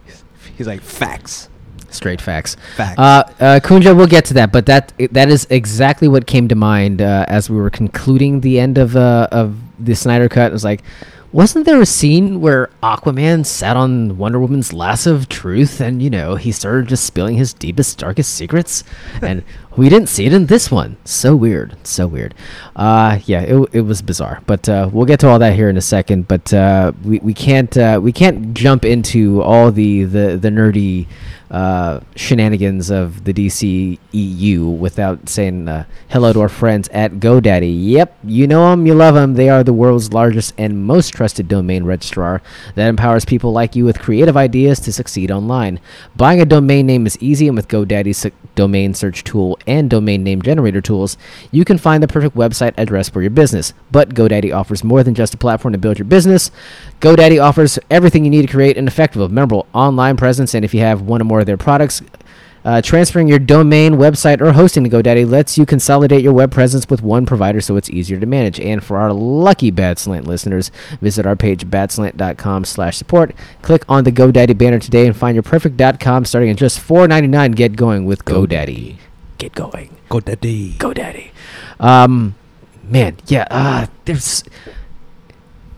[0.57, 1.47] He's like facts,
[1.89, 2.57] Straight facts.
[2.75, 2.99] facts.
[2.99, 6.55] Uh, uh, Kunja, we'll get to that, but that that is exactly what came to
[6.55, 10.49] mind uh, as we were concluding the end of uh, of the Snyder cut.
[10.49, 10.83] It was like,
[11.31, 16.09] wasn't there a scene where Aquaman sat on Wonder Woman's lasso of truth, and you
[16.09, 18.83] know he started just spilling his deepest, darkest secrets,
[19.21, 19.43] and
[19.77, 20.97] we didn't see it in this one.
[21.03, 22.33] So weird, so weird.
[22.75, 25.77] Uh, yeah, it, it was bizarre, but uh, we'll get to all that here in
[25.77, 26.27] a second.
[26.27, 31.07] But uh, we we can't uh, we can't jump into all the the the nerdy
[31.49, 37.73] uh, shenanigans of the DC EU without saying uh, hello to our friends at GoDaddy.
[37.89, 39.35] Yep, you know them, you love them.
[39.35, 42.41] They are the world's largest and most trusted domain registrar
[42.75, 45.79] that empowers people like you with creative ideas to succeed online.
[46.15, 48.25] Buying a domain name is easy, and with GoDaddy's
[48.55, 51.17] domain search tool and domain name generator tools,
[51.51, 53.73] you can find the perfect website address for your business.
[53.91, 56.51] But GoDaddy offers more than just a platform to build your business.
[56.99, 60.81] GoDaddy offers everything you need to create an effective, memorable online presence, and if you
[60.81, 62.01] have one or more their products,
[62.67, 66.89] uh, transferring your domain, website, or hosting to GoDaddy lets you consolidate your web presence
[66.89, 68.59] with one provider so it's easier to manage.
[68.59, 70.69] And for our lucky Bad Slant listeners,
[70.99, 73.33] visit our page badslant.com slash support.
[73.61, 77.55] Click on the GoDaddy banner today and find your perfect .com starting at just $4.99.
[77.55, 78.97] Get going with GoDaddy.
[79.37, 79.95] Get going.
[80.09, 80.73] GoDaddy.
[80.73, 81.31] GoDaddy.
[81.79, 82.35] Um,
[82.83, 83.47] man, yeah.
[83.49, 84.43] Uh, there's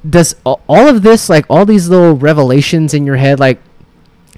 [0.10, 3.60] does all of this like all these little revelations in your head like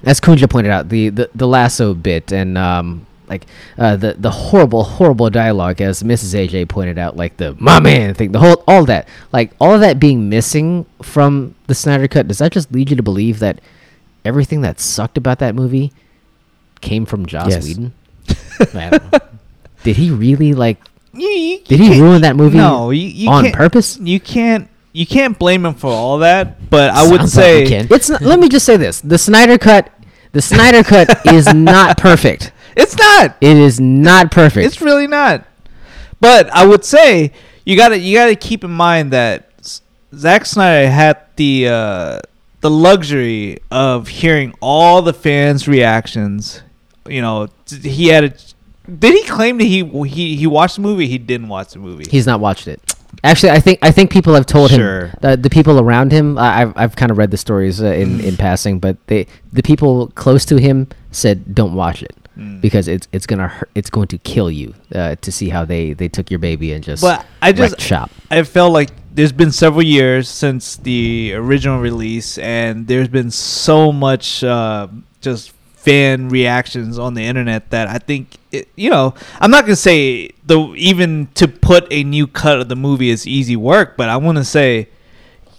[0.04, 3.46] as Kunja pointed out the the, the lasso bit and um like
[3.78, 6.34] uh, the the horrible horrible dialogue as Mrs.
[6.48, 9.80] AJ pointed out like the my man thing the whole all that like all of
[9.80, 13.60] that being missing from the Snyder cut does that just lead you to believe that
[14.24, 15.92] everything that sucked about that movie
[16.82, 17.64] came from Joss Yes.
[17.64, 17.92] Whedon?
[18.74, 19.18] I don't know.
[19.82, 20.78] Did he really like
[21.14, 23.98] You- you- did he ruin that movie No, you, you on purpose?
[23.98, 24.68] You can't.
[24.92, 26.68] You can't blame him for all that.
[26.70, 27.88] But I would Sounds like say you can.
[27.90, 29.90] It's not, let me just say this: the Snyder cut,
[30.32, 32.52] the Snyder cut is not perfect.
[32.76, 33.36] it's not.
[33.40, 34.66] It is not perfect.
[34.66, 35.46] It's really not.
[36.20, 37.32] But I would say
[37.64, 39.82] you gotta you gotta keep in mind that S-
[40.14, 42.20] Zack Snyder had the uh,
[42.60, 46.62] the luxury of hearing all the fans' reactions.
[47.08, 48.34] You know, t- he had a.
[48.90, 51.06] Did he claim that he he he watched the movie?
[51.08, 52.04] He didn't watch the movie.
[52.10, 52.80] He's not watched it.
[53.24, 55.06] Actually, I think I think people have told Sure.
[55.06, 56.38] him the, the people around him.
[56.38, 59.62] I, I've I've kind of read the stories uh, in in passing, but they the
[59.62, 62.16] people close to him said don't watch it.
[62.38, 62.62] Mm.
[62.62, 65.92] because it's it's gonna hurt, it's going to kill you uh, to see how they
[65.92, 68.10] they took your baby and just But I just shop.
[68.30, 73.92] I felt like there's been several years since the original release, and there's been so
[73.92, 74.88] much uh,
[75.20, 75.52] just
[75.82, 80.30] fan reactions on the internet that I think it, you know I'm not gonna say
[80.46, 84.16] the even to put a new cut of the movie is easy work, but I
[84.16, 84.88] want to say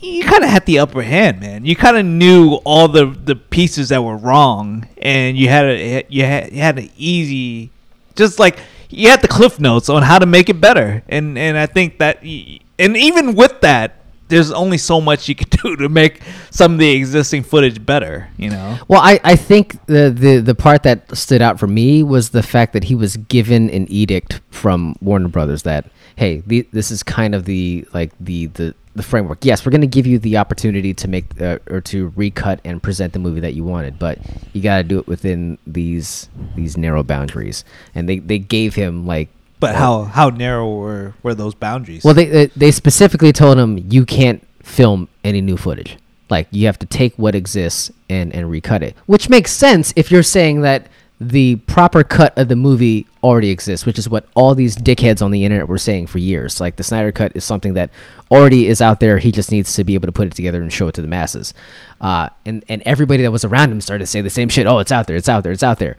[0.04, 1.66] you kind of had the upper hand, man.
[1.66, 6.06] You kind of knew all the the pieces that were wrong, and you had a
[6.10, 7.72] you had you had an easy,
[8.16, 8.60] just like
[8.90, 12.00] you had the cliff notes on how to make it better, and and I think
[12.00, 14.03] that, and even with that,
[14.34, 18.30] there's only so much you can do to make some of the existing footage better.
[18.38, 22.04] You know, Well, I, I think the, the the part that stood out for me
[22.04, 26.68] was the fact that he was given an edict from Warner Brothers that hey, the,
[26.72, 29.44] this is kind of the like the the the framework.
[29.44, 32.82] Yes, we're going to give you the opportunity to make uh, or to recut and
[32.82, 34.20] present the movie that you wanted, but
[34.54, 37.64] you got to do it within these these narrow boundaries.
[37.96, 39.30] And they they gave him like
[39.66, 42.04] but how how narrow were were those boundaries?
[42.04, 45.98] well, they they- they specifically told him you can't film any new footage.
[46.30, 50.12] Like you have to take what exists and and recut it, which makes sense if
[50.12, 50.88] you're saying that
[51.22, 55.32] the proper cut of the movie already exists, which is what all these dickheads on
[55.32, 56.60] the internet were saying for years.
[56.60, 57.92] Like the Snyder cut is something that
[58.30, 59.20] already is out there.
[59.20, 61.08] He just needs to be able to put it together and show it to the
[61.08, 61.54] masses.
[62.02, 64.66] Uh, and and everybody that was around him started to say the same shit.
[64.68, 65.16] Oh, it's out there.
[65.16, 65.54] It's out there.
[65.54, 65.96] It's out there.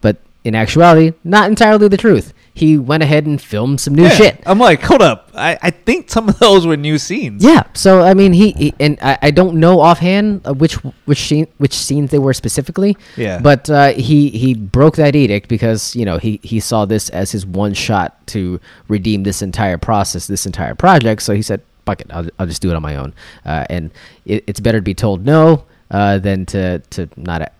[0.00, 2.32] But in actuality, not entirely the truth.
[2.54, 4.08] He went ahead and filmed some new Yeah.
[4.10, 4.42] shit.
[4.44, 7.42] I'm like, hold up, I, I think some of those were new scenes.
[7.42, 7.62] Yeah.
[7.72, 10.74] So I mean, he, he and I, I don't know offhand uh, which
[11.06, 12.96] which scene which scenes they were specifically.
[13.16, 13.38] Yeah.
[13.40, 17.32] But uh, he he broke that edict because you know he he saw this as
[17.32, 21.22] his one shot to redeem this entire process, this entire project.
[21.22, 23.14] So he said, "Fuck it, I'll, I'll just do it on my own."
[23.46, 23.90] Uh, and
[24.26, 27.50] it, it's better to be told no uh, than to to not.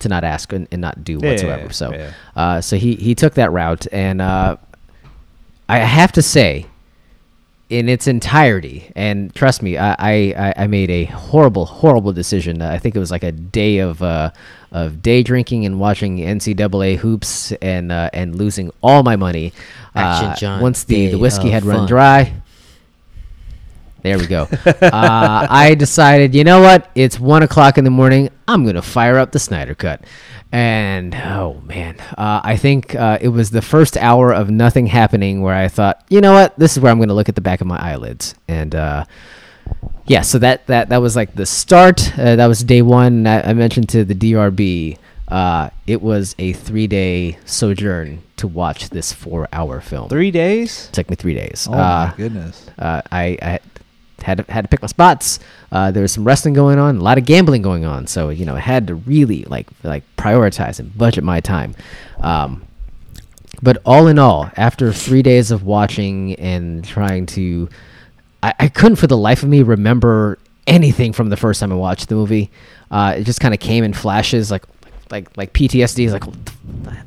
[0.00, 1.62] To not ask and, and not do Yeah, whatsoever.
[1.64, 2.12] yeah, so, yeah.
[2.36, 4.56] uh, so he he took that route, and uh,
[5.68, 6.66] I have to say,
[7.70, 8.92] in its entirety.
[8.94, 12.62] And trust me, I, I, I made a horrible, horrible decision.
[12.62, 14.30] I think it was like a day of uh,
[14.70, 19.52] of day drinking and watching NCAA hoops and uh, and losing all my money.
[19.94, 21.88] Action Uh, John, once the, the whiskey of had run fun.
[21.88, 22.34] dry.
[24.06, 24.42] There we go.
[24.64, 26.92] uh, I decided, you know what?
[26.94, 28.30] It's one o'clock in the morning.
[28.46, 30.04] I'm gonna fire up the Snyder Cut,
[30.52, 35.42] and oh man, uh, I think uh, it was the first hour of nothing happening
[35.42, 36.56] where I thought, you know what?
[36.56, 39.06] This is where I'm gonna look at the back of my eyelids, and uh,
[40.06, 40.20] yeah.
[40.20, 42.16] So that that that was like the start.
[42.16, 43.26] Uh, that was day one.
[43.26, 44.98] I, I mentioned to the DRB.
[45.26, 50.08] Uh, it was a three-day sojourn to watch this four-hour film.
[50.08, 50.86] Three days.
[50.86, 51.66] It took me three days.
[51.68, 52.70] Oh uh, my goodness.
[52.78, 53.58] uh, I, I
[54.22, 55.38] had to, had to pick my spots.
[55.70, 58.06] Uh, there was some wrestling going on, a lot of gambling going on.
[58.06, 61.74] So you know, I had to really like like prioritize and budget my time.
[62.20, 62.62] Um,
[63.62, 67.68] but all in all, after three days of watching and trying to,
[68.42, 71.76] I, I couldn't for the life of me remember anything from the first time I
[71.76, 72.50] watched the movie.
[72.90, 74.64] Uh, it just kind of came in flashes, like
[75.10, 76.04] like like PTSD.
[76.06, 76.52] Is like, what the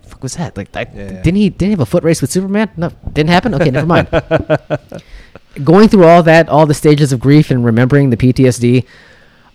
[0.07, 0.57] fuck was that?
[0.57, 1.21] Like, I, Yeah.
[1.21, 2.69] didn't he didn't he have a foot race with Superman?
[2.77, 3.53] No, didn't happen.
[3.55, 4.07] Okay, never mind
[5.63, 8.85] going through all that, all the stages of grief and remembering the PTSD,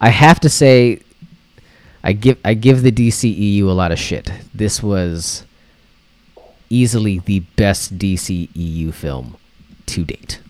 [0.01, 1.01] I have to say,
[2.03, 4.31] I give I give the DCEU a lot of shit.
[4.55, 5.45] This was
[6.69, 9.37] easily the best DCEU film
[9.87, 10.41] to date,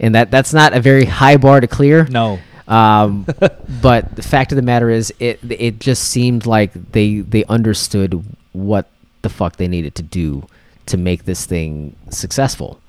[0.00, 2.06] and that that's not a very high bar to clear.
[2.06, 2.40] No.
[2.66, 3.26] Um,
[3.82, 8.24] but the fact of the matter is, it it just seemed like they they understood
[8.52, 8.90] what
[9.22, 10.46] the fuck they needed to do
[10.86, 12.80] to make this thing successful,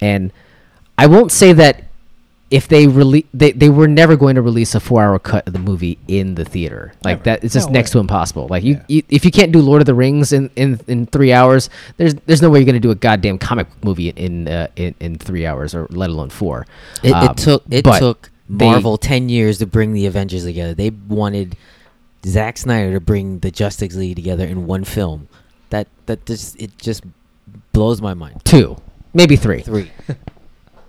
[0.00, 0.32] and
[0.98, 1.84] I won't say that
[2.50, 5.52] if they release, they, they were never going to release a four hour cut of
[5.52, 7.24] the movie in the theater like Never.
[7.24, 7.44] that.
[7.44, 7.94] It's just No next way.
[7.94, 8.46] to impossible.
[8.48, 8.82] Like you, Yeah.
[8.88, 12.14] you, if you can't do Lord of the Rings in, in, in three hours, there's
[12.26, 15.44] there's no way you're gonna do a goddamn comic movie in uh, in, in three
[15.44, 16.66] hours or let alone four.
[17.02, 20.44] It, Um, it took it but took they- Marvel ten years to bring the Avengers
[20.44, 20.72] together.
[20.72, 21.56] They wanted
[22.24, 25.26] Zack Snyder to bring the Justice League together in one film.
[25.70, 27.02] That that just it just
[27.72, 28.40] blows my mind.
[28.44, 28.76] two,
[29.12, 29.62] maybe three.
[29.62, 29.90] Three,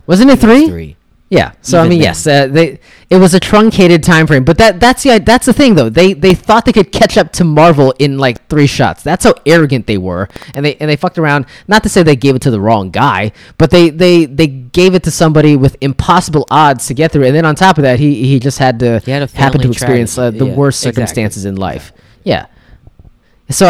[0.08, 0.68] Wasn't it three?
[0.68, 0.96] three.
[1.30, 1.52] Yeah.
[1.62, 2.06] So I mean, then.
[2.06, 2.80] yes, uh, they
[3.10, 5.90] it was a truncated time frame, but that that's the that's the thing though.
[5.90, 9.04] They they thought they could catch up to Marvel in like three shots.
[9.04, 11.46] That's how arrogant they were, and they and they fucked around.
[11.68, 14.96] Not to say they gave it to the wrong guy, but they they they gave
[14.96, 17.26] it to somebody with impossible odds to get through.
[17.26, 19.70] And then on top of that, he he just had to He had happen to
[19.70, 21.02] experience uh, the Yeah, worst exactly.
[21.02, 21.92] circumstances in life.
[22.24, 22.46] Yeah.
[23.50, 23.66] So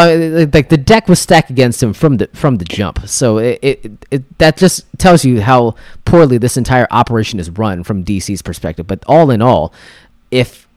[0.52, 3.08] like the deck was stacked against him from the from the jump.
[3.08, 7.84] So it, it, it that just tells you how poorly this entire operation is run
[7.84, 8.88] from DC's perspective.
[8.88, 9.74] But all in all,
[10.32, 10.68] if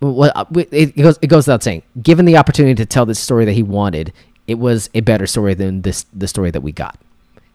[0.00, 1.82] well, uh, it goes it goes without saying.
[2.02, 4.12] Given the opportunity to tell the story that he wanted,
[4.46, 6.98] it was a better story than this the story that we got.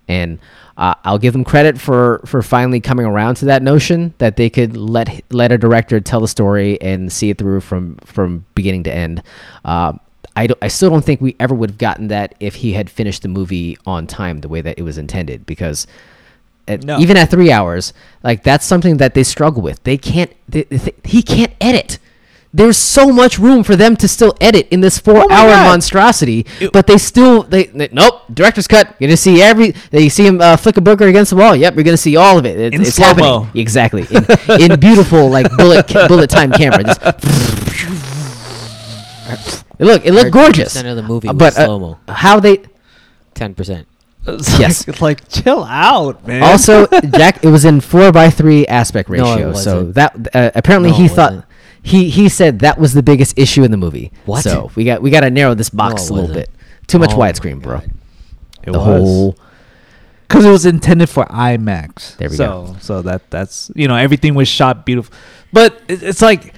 [0.08, 0.40] And
[0.78, 4.52] uh, I'll give them credit for for finally coming around to that notion that they
[4.52, 8.84] could let let a director tell the story and see it through from from beginning
[8.84, 9.24] to end.
[9.66, 9.94] Uh,
[10.36, 13.22] I I still don't think we ever would have gotten that if he had finished
[13.22, 15.88] the movie on time the way that it was intended because
[16.68, 17.00] at, No.
[17.00, 19.84] even at three hours, like that's something that they struggle with.
[19.84, 20.32] They can't.
[20.48, 21.98] They, they- he can't edit.
[22.54, 25.70] There's so much room for them to still edit in this four-hour God.
[25.70, 28.24] monstrosity, It- but they still they, they- nope.
[28.34, 28.94] Director's cut.
[29.00, 29.72] You're gonna see every.
[29.90, 31.56] They see him uh, flick a booker against the wall.
[31.56, 32.58] Yep, you're gonna see all of it.
[32.60, 34.26] It's, In it's happening exactly in,
[34.72, 36.84] in beautiful like bullet bullet time camera.
[36.84, 37.02] Just
[39.82, 40.70] it look it looked gorgeous.
[40.74, 42.00] Percent of the movie Uh, but uh, slow mo.
[42.08, 42.64] how they
[43.34, 43.88] Ten percent.
[44.28, 44.88] It's Yes.
[44.88, 46.44] like, like chill out, man.
[46.44, 46.86] also
[47.18, 49.54] Jack it was in four by three aspect No, it ratio.
[49.54, 49.96] so wasn't.
[49.96, 51.46] that uh, apparently No, he thought
[51.82, 54.12] he he said that was the biggest issue in the movie.
[54.26, 54.44] What?
[54.44, 56.50] So we got we got to narrow this box No, a little bit.
[56.86, 57.78] Too much Oh my widescreen, bro.
[58.64, 58.84] It the was.
[58.86, 59.36] whole
[60.28, 62.16] because it was intended for IMAX.
[62.18, 62.76] There we so, go.
[62.80, 65.12] So that that's you know everything was shot beautiful,
[65.52, 66.54] but it, it's like,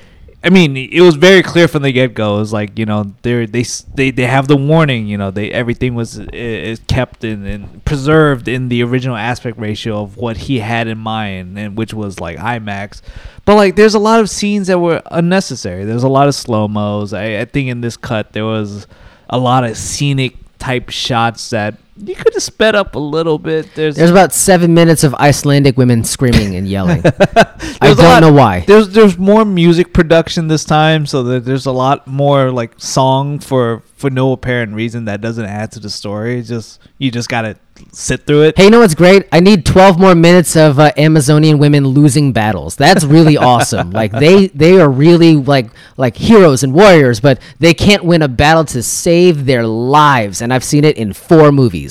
[0.46, 2.36] I mean, it was very clear from the get go.
[2.36, 3.64] It was like you know they they
[3.96, 5.08] they they have the warning.
[5.08, 10.02] You know they everything was is kept in and preserved in the original aspect ratio
[10.02, 13.02] of what he had in mind, and which was like IMAX.
[13.46, 15.86] But like, there's a lot of scenes that were unnecessary.
[15.86, 17.14] There's a lot of slow mos.
[17.14, 18.86] I, I think in this cut there was
[19.30, 23.74] a lot of scenic type shots that you could have sped up a little bit.
[23.76, 27.02] There's There's about seven minutes of Icelandic women screaming and yelling.
[27.82, 28.62] I don't know why.
[28.62, 33.40] There's there's more music production this time, so that there's a lot more like song
[33.40, 36.40] for for no apparent reason that doesn't add to the story.
[36.40, 37.58] It's just you just gotta
[37.92, 38.58] sit through it.
[38.58, 39.28] Hey, you know what's great?
[39.32, 42.76] I need 12 more minutes of uh, Amazonian women losing battles.
[42.76, 43.92] That's really awesome.
[43.92, 45.68] Like they they are really like
[45.98, 50.42] like heroes and warriors, but they can't win a battle to save their lives.
[50.42, 51.83] And I've seen it in four movies.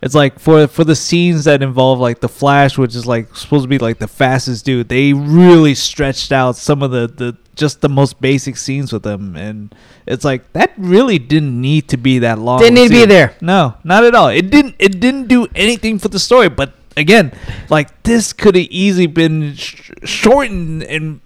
[0.00, 3.64] It's like for for the scenes that involve like the Flash, which is like supposed
[3.64, 4.88] to be like the fastest dude.
[4.88, 9.34] They really stretched out some of the the just the most basic scenes with them,
[9.34, 9.74] and
[10.06, 12.60] it's like that really didn't need to be that long.
[12.60, 13.36] Didn't need to be there.
[13.40, 14.28] No, not at all.
[14.28, 14.76] It didn't.
[14.78, 16.48] It didn't do anything for the story.
[16.48, 17.32] But again,
[17.68, 21.20] like this could have easily been sh- shortened and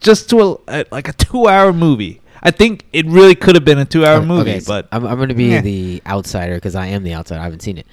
[0.00, 2.20] just to a, a like a two-hour movie.
[2.46, 5.04] I think it really could have been a two-hour Okay, movie, okay, so but I'm,
[5.04, 5.60] I'm going to be Yeah.
[5.62, 7.40] the outsider because I am the outsider.
[7.40, 7.86] I haven't seen it.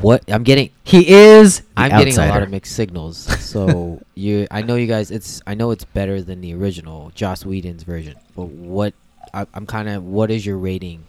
[0.00, 1.60] What I'm getting, He is.
[1.60, 3.16] the I'm getting a lot of mixed signals.
[3.42, 5.10] So you, I know you guys.
[5.10, 8.16] It's I know it's better than the original Joss Whedon's version.
[8.36, 8.92] But what
[9.32, 11.04] I, I'm kind of what is your rating?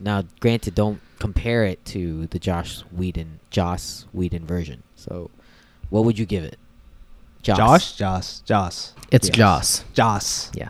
[0.00, 4.82] Now, granted, don't compare it to the Josh Whedon Joss Whedon version.
[4.96, 5.30] So,
[5.90, 6.56] what would you give it?
[7.42, 9.36] Josh, Josh, Josh, It's Yes.
[9.36, 9.84] Joss.
[9.94, 10.50] Joss.
[10.54, 10.68] Yeah.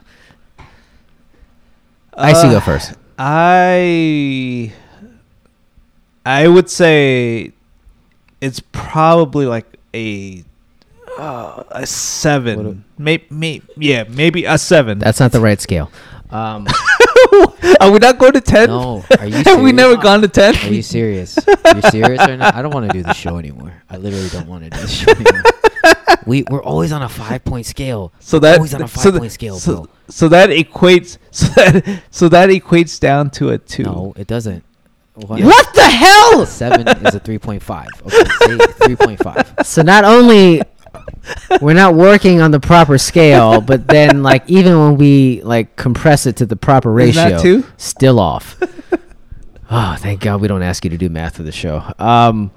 [2.14, 2.48] I see.
[2.48, 2.94] Uh, Go first.
[3.18, 4.72] I
[6.26, 7.52] I would say
[8.40, 10.44] it's probably like a
[11.18, 12.84] uh, a seven.
[12.98, 14.98] Maybe, maybe, yeah, maybe a seven.
[14.98, 15.90] That's not the right scale.
[16.30, 16.66] Um,
[17.80, 18.68] Are we not going to ten?
[18.68, 19.74] No, are you Have we serious?
[19.74, 20.54] never gone to ten?
[20.56, 21.38] Are you serious?
[21.72, 22.50] You're serious right now?
[22.54, 23.82] I don't want to do the show anymore.
[23.90, 25.42] I literally don't want to do the show anymore.
[26.26, 28.12] We we're always on a five point scale.
[28.20, 29.88] so that always on a so five th- point scale, so, bro.
[30.08, 33.84] so that equates so that so that equates down to a two.
[33.84, 34.64] No, it doesn't.
[35.14, 35.42] What?
[35.42, 36.46] what the hell?
[36.46, 37.88] Seven is a three point five.
[38.06, 39.52] Okay, three point five.
[39.62, 40.62] So not only
[41.60, 46.26] we're not working on the proper scale, but then like even when we like compress
[46.26, 47.64] it to the proper ratio, that two?
[47.76, 48.56] still off.
[49.70, 51.82] oh, thank God we don't ask you to do math for the show.
[51.98, 52.50] Um,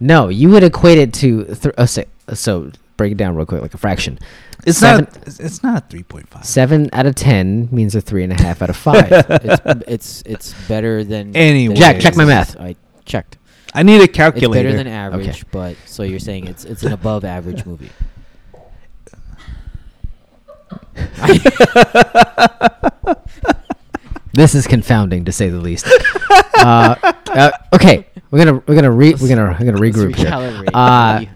[0.00, 3.62] no, you would equate it to th- uh, say, so break it down real quick
[3.62, 4.18] like a fraction.
[4.66, 5.26] It's Seven- not.
[5.26, 6.44] It's, it's not three point five.
[6.44, 9.10] Seven out of ten means a three and a half out of five.
[9.30, 11.36] It's it's it's better than.
[11.36, 11.74] Anyway.
[11.74, 12.58] than- Jack, check my math.
[12.58, 13.38] I checked.
[13.74, 14.68] I need a calculator.
[14.68, 17.90] It's better than average, but so you're saying it's it's an above average movie.
[24.32, 25.86] this is confounding to say the least.
[26.58, 26.94] uh,
[27.28, 30.64] uh, okay, we're gonna we're gonna re- we're gonna we're gonna regroup here.
[30.74, 31.28] Uh, You-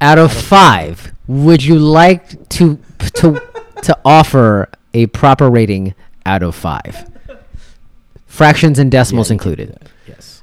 [0.00, 2.78] out of five, would you like to
[3.14, 3.40] to
[3.82, 5.94] to offer a proper rating
[6.26, 7.10] out of five?
[8.26, 9.80] Fractions and decimals Yeah, you can do included.
[9.80, 10.42] that, Yes.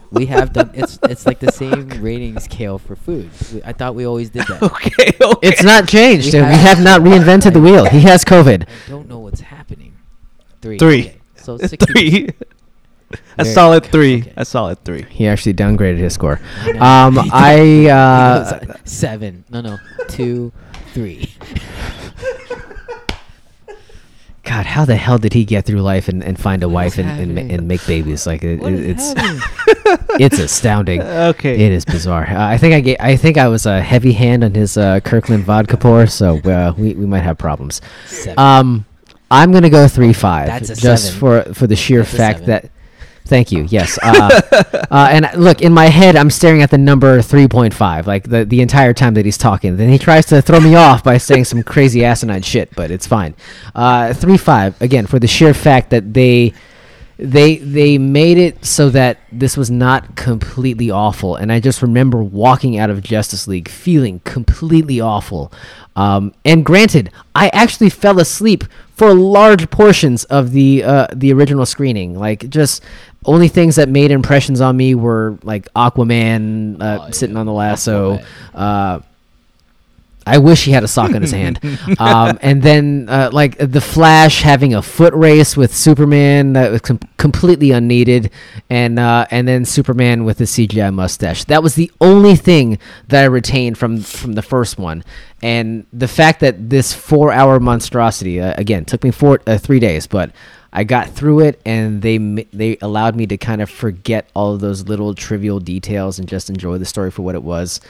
[0.10, 3.30] We have done it's it's like the same rating scale for food.
[3.52, 4.62] We, I thought we always did that.
[4.62, 5.48] okay, okay.
[5.48, 6.32] It's not changed.
[6.34, 7.84] We We have- have not reinvented the wheel.
[7.84, 8.62] He has COVID.
[8.66, 9.92] I don't know what's happening.
[10.62, 10.78] Three.
[10.78, 11.00] Three.
[11.00, 11.16] Okay.
[11.36, 12.30] So 60 three.
[13.38, 14.20] A Very- solid three.
[14.22, 14.32] okay.
[14.36, 15.04] A solid three.
[15.08, 16.40] He actually downgraded his score.
[16.64, 17.04] I.
[17.04, 19.44] Um, I uh, seven.
[19.50, 19.78] No, no,
[20.08, 20.52] two,
[20.92, 21.32] three.
[24.42, 27.08] God, how the hell did he get through life and, and find a wife and,
[27.10, 28.28] and, and make babies?
[28.28, 29.14] Like it, What it- is
[30.20, 31.02] it's astounding.
[31.02, 31.66] Okay.
[31.66, 32.24] It is bizarre.
[32.30, 35.00] Uh, I think I ga- I think I was a heavy hand on his uh,
[35.00, 37.80] Kirkland vodka pour, so uh, we we might have problems.
[38.06, 38.38] Seven.
[38.38, 38.84] Um,
[39.32, 40.46] I'm gonna go three five.
[40.46, 41.18] That's a just seven.
[41.48, 42.70] for for the sheer That's fact that.
[43.26, 43.64] Thank you.
[43.68, 43.98] Yes.
[44.02, 44.40] Uh,
[44.90, 48.60] uh, and look, in my head, I'm staring at the number 3.5, like the, the
[48.60, 49.76] entire time that he's talking.
[49.76, 53.06] Then he tries to throw me off by saying some crazy asinine shit, but it's
[53.06, 53.34] fine.
[53.74, 56.54] Uh, 3.5, again, for the sheer fact that they
[57.18, 61.36] they they made it so that this was not completely awful.
[61.36, 65.52] And i just remember walking out of justice league feeling completely awful.
[65.96, 71.64] Um, and granted i actually fell asleep for large portions of the uh, the original
[71.66, 72.18] screening.
[72.18, 72.82] Like just
[73.24, 77.10] only things that made impressions on me were like aquaman uh, Oh, yeah.
[77.12, 78.18] sitting on the lasso.
[78.54, 79.00] Uh,
[80.26, 81.60] I wish he had a sock in his hand.
[81.98, 86.80] Um, and then, uh, like the Flash having a foot race with Superman that was
[86.80, 88.30] com- completely unneeded,
[88.68, 91.44] and uh, and then Superman with the CGI mustache.
[91.44, 95.04] That was the only thing that I retained from from the first one.
[95.42, 100.06] And the fact that this four-hour monstrosity uh, again took me four uh, three days,
[100.06, 100.32] but
[100.72, 104.60] I got through it, and they they allowed me to kind of forget all of
[104.60, 107.80] those little trivial details and just enjoy the story for what it was.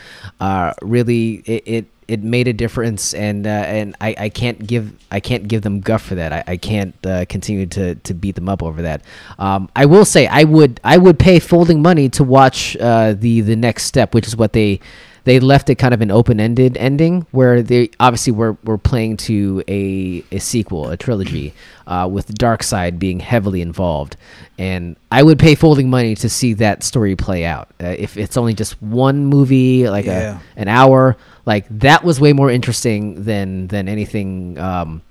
[0.41, 4.93] Uh, really, it, it it made a difference, and uh, and I, I can't give
[5.11, 6.33] I can't give them guff for that.
[6.33, 9.03] I, I can't uh, continue to, to beat them up over that.
[9.39, 13.41] Um, I will say I would I would pay folding money to watch uh, the
[13.41, 14.81] the next step, which is what they
[15.27, 19.17] they left it kind of an open ended ending where they obviously were, were playing
[19.17, 21.53] to a, a sequel, a trilogy,
[21.89, 24.17] uh, with Darkseid being heavily involved.
[24.57, 27.69] And I would pay folding money to see that story play out.
[27.83, 30.39] Uh, if it's only just one movie, like Yeah.
[30.57, 35.03] a, an hour, like that was way more interesting than than anything um,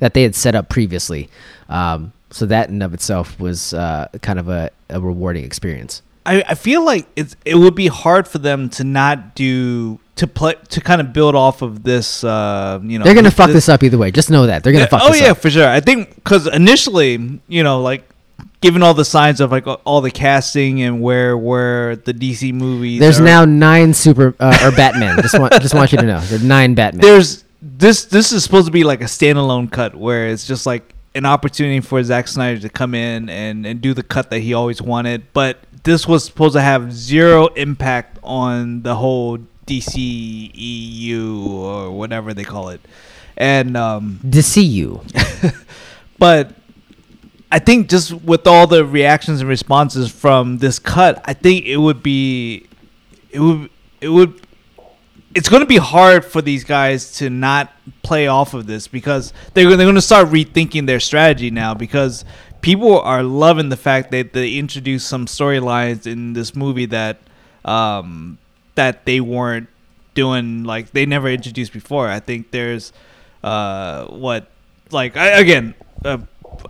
[0.00, 1.28] that they had set up previously.
[1.68, 6.00] Um, so that in of itself was uh, kind of a, a rewarding experience.
[6.26, 10.26] I, I feel like it's it would be hard for them to not do to
[10.26, 12.24] play to kind of build off of this.
[12.24, 14.10] Uh, you know, They're gonna fuck this up either way.
[14.10, 15.38] Just know that they're gonna Yeah, fuck oh this yeah, up.
[15.38, 15.68] for sure.
[15.68, 18.08] I think because initially, you know, like
[18.60, 23.00] given all the signs of like all the casting and where where the DC movies,
[23.00, 25.20] There's are- now nine super uh, or Batman.
[25.22, 27.02] just want just want you to know there's nine Batman.
[27.02, 30.94] there's this this is supposed to be like a standalone cut where it's just like
[31.14, 34.54] an opportunity for Zack Snyder to come in and and do the cut that he
[34.54, 41.92] always wanted, but this was supposed to have zero impact on the whole DCEU or
[41.92, 42.80] whatever they call it,
[43.36, 44.20] and um,
[44.54, 45.00] you.
[46.18, 46.54] but
[47.52, 51.76] I think just with all the reactions and responses from this cut, I think it
[51.76, 52.66] would be,
[53.30, 53.70] it would,
[54.00, 54.40] it would,
[55.36, 57.72] it's going to be hard for these guys to not
[58.02, 62.24] play off of this because they're they're going to start rethinking their strategy now because
[62.60, 67.18] people are loving the fact that they introduced some storylines in this movie that,
[67.64, 68.38] um,
[68.74, 69.68] that they weren't
[70.14, 72.08] doing like they never introduced before.
[72.08, 72.92] I think there's,
[73.42, 74.48] uh, what
[74.90, 75.74] like I, again.
[76.04, 76.18] Uh,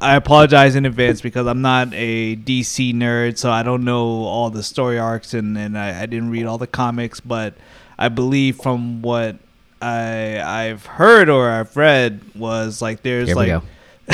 [0.00, 4.50] I apologize in advance because I'm not a DC nerd, so I don't know all
[4.50, 7.20] the story arcs and, and I, I didn't read all the comics.
[7.20, 7.54] But
[7.98, 9.36] I believe from what
[9.80, 13.62] I I've heard or I've read was like there's Here like go.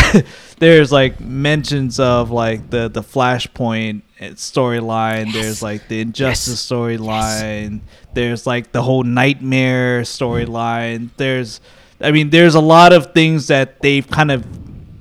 [0.58, 5.32] there's like mentions of like the the Flashpoint storyline.
[5.32, 7.80] There's like the Injustice storyline.
[8.14, 11.10] There's like the whole Knightmare storyline.
[11.16, 11.60] There's,
[12.00, 14.46] I mean, there's a lot of things that they've kind of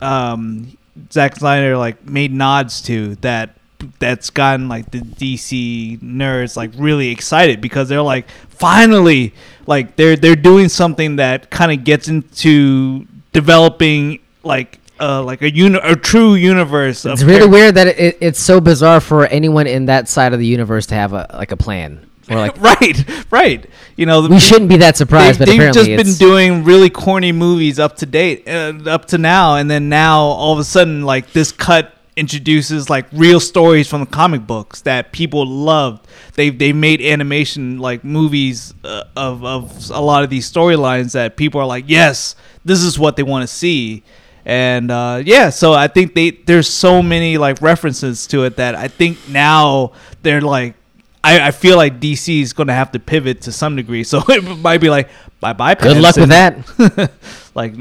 [0.03, 0.77] um,
[1.11, 3.57] Zack Snyder like made nods to that
[3.99, 9.33] that's gotten like the DC nerds like really excited because they're like finally
[9.65, 15.51] like they're they're doing something that kind of gets into developing like uh like a
[15.51, 19.85] uni- a true universe It's really weird that it, it's so bizarre for anyone in
[19.85, 22.07] that side of the universe to have a like a plan.
[22.29, 23.65] Or like right right.
[23.95, 26.89] You know we shouldn't be that surprised, they've, but they've apparently just been doing really
[26.89, 30.63] corny movies up to date uh, up to now and then now all of a
[30.63, 36.07] sudden like this cut introduces like real stories from the comic books that people loved.
[36.35, 41.37] They they made animation like movies uh, of of a lot of these storylines that
[41.37, 44.03] people are like yes this is what they want to see
[44.45, 48.75] and uh, yeah so i think they there's so many like references to it that
[48.75, 49.91] i think now
[50.23, 50.75] they're like
[51.23, 54.23] I, I feel like DC is going to have to pivot to some degree, so
[54.27, 55.75] it might be like bye bye.
[55.75, 57.11] good luck with that.
[57.55, 57.73] like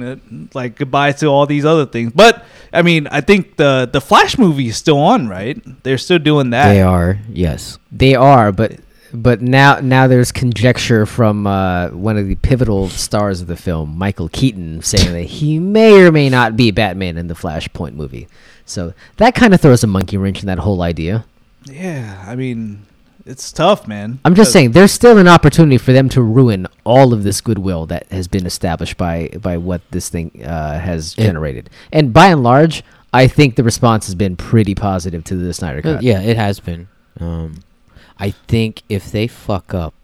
[0.54, 2.12] like goodbye to all these other things.
[2.14, 5.58] But I mean, I think the the Flash movie is still on, right?
[5.82, 6.72] They're still doing that.
[6.72, 7.78] They are, yes.
[7.90, 8.78] They are, but
[9.12, 13.96] but now now there's conjecture from uh, one of the pivotal stars of the film,
[13.98, 18.28] Michael Keaton, saying that he may or may not be Batman in the Flashpoint movie.
[18.64, 21.24] So that kind of throws a monkey wrench in that whole idea.
[21.64, 22.86] Yeah, I mean,
[23.26, 24.18] it's tough, man.
[24.24, 27.40] I'm just Uh, saying there's still an opportunity for them to ruin all of this
[27.40, 31.26] goodwill that has been established by by what this thing uh, has Yeah.
[31.26, 31.68] generated.
[31.92, 32.82] And by and large,
[33.12, 36.02] I think the response has been pretty positive to the Snyder Uh, Cut.
[36.04, 36.86] Yeah, it has been.
[37.18, 37.56] Um,
[38.20, 39.94] I think if they fuck up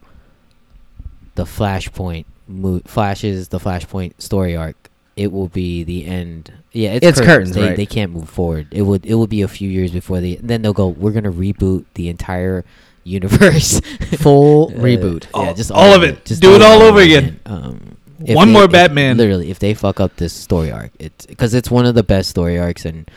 [1.34, 6.52] the Flashpoint, mo- Flash's the Flashpoint story arc, it will be the end.
[6.72, 7.76] Yeah, it's, It's curtains, They, right.
[7.76, 8.68] they can't move forward.
[8.70, 10.36] It would it will be a few years before they.
[10.36, 10.88] Then they'll go.
[10.88, 12.64] We're gonna reboot the entire
[13.04, 13.80] universe.
[14.18, 15.26] Full Uh, reboot.
[15.34, 16.24] Yeah, just all of it.
[16.24, 17.40] Just Do it all over again.
[17.46, 19.16] Um, One they- more if- Batman.
[19.16, 22.28] Literally, if they fuck up this story arc, it's because it's one of the best
[22.30, 23.10] story arcs and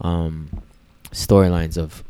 [0.00, 0.50] um,
[1.12, 2.02] storylines of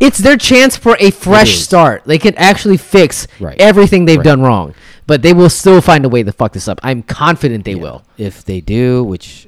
[0.00, 2.02] It's their chance for a fresh start.
[2.06, 3.60] They can actually fix Right.
[3.60, 4.24] everything they've Right.
[4.24, 4.74] done wrong,
[5.06, 6.80] but they will still find a way to fuck this up.
[6.82, 7.82] I'm confident they Yeah.
[7.82, 8.02] will.
[8.16, 9.46] If they do, which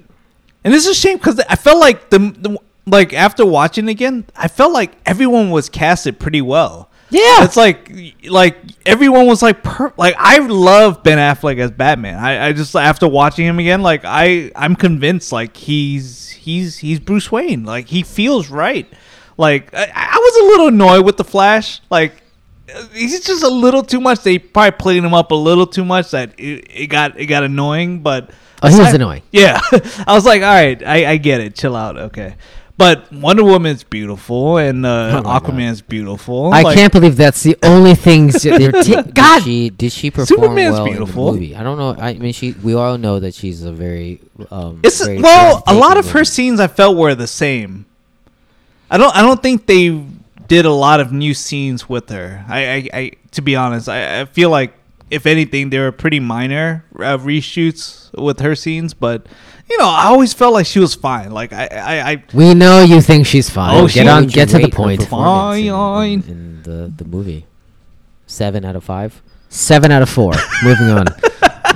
[0.65, 4.25] And this is a shame because I felt like the, the like after watching again,
[4.37, 6.89] I felt like everyone was casted pretty well.
[7.11, 7.45] Yeah.
[7.45, 7.91] it's like
[8.31, 12.17] like everyone was like per- like I love Ben Affleck as Batman.
[12.19, 17.01] I, I just after watching him again, like I I'm convinced like he's he's he's
[17.01, 17.65] Bruce Wayne.
[17.65, 18.87] Like he feels right.
[19.37, 21.81] Like I, I was a little annoyed with the Flash.
[21.91, 22.23] Like
[22.93, 24.21] he's just a little too much.
[24.23, 27.43] They probably played him up a little too much that it, it got it got
[27.45, 28.01] annoying.
[28.03, 28.31] But
[28.65, 29.23] Oh, he was annoying.
[29.33, 29.61] Yeah,
[30.07, 31.57] I was like, all right, I, I get it.
[31.57, 32.37] Chill out, okay.
[32.79, 35.43] But Wonder Woman's beautiful and uh, Oh my God.
[35.45, 36.53] Aquaman's beautiful.
[36.53, 39.43] I Like, can't believe that's the only things that they're did God.
[39.43, 41.29] she did she perform Superman's well beautiful.
[41.29, 41.57] in the movie?
[41.57, 41.95] I don't know.
[42.01, 42.53] I mean, she.
[42.63, 44.21] We all know that she's a very.
[44.51, 47.85] Um, It's very well, a lot of her scenes I felt were the same.
[48.93, 49.15] I don't.
[49.17, 49.89] I don't think they
[50.49, 52.45] did a lot of new scenes with her.
[52.49, 52.65] I.
[52.67, 54.75] I, I to be honest, I, I feel like
[55.11, 58.93] if anything, they were pretty minor uh, reshoots with her scenes.
[58.95, 59.27] But
[59.71, 61.31] you know, I always felt like she was fine.
[61.33, 61.67] Like I.
[61.67, 62.11] I.
[62.13, 63.83] I We know you think she's fine.
[63.83, 65.01] Oh, get on, get to the point.
[65.01, 66.23] in- Fine.
[66.23, 67.47] in, in the the movie.
[68.27, 69.23] Seven out of five.
[69.49, 70.33] Seven out of four.
[70.63, 71.07] Moving on.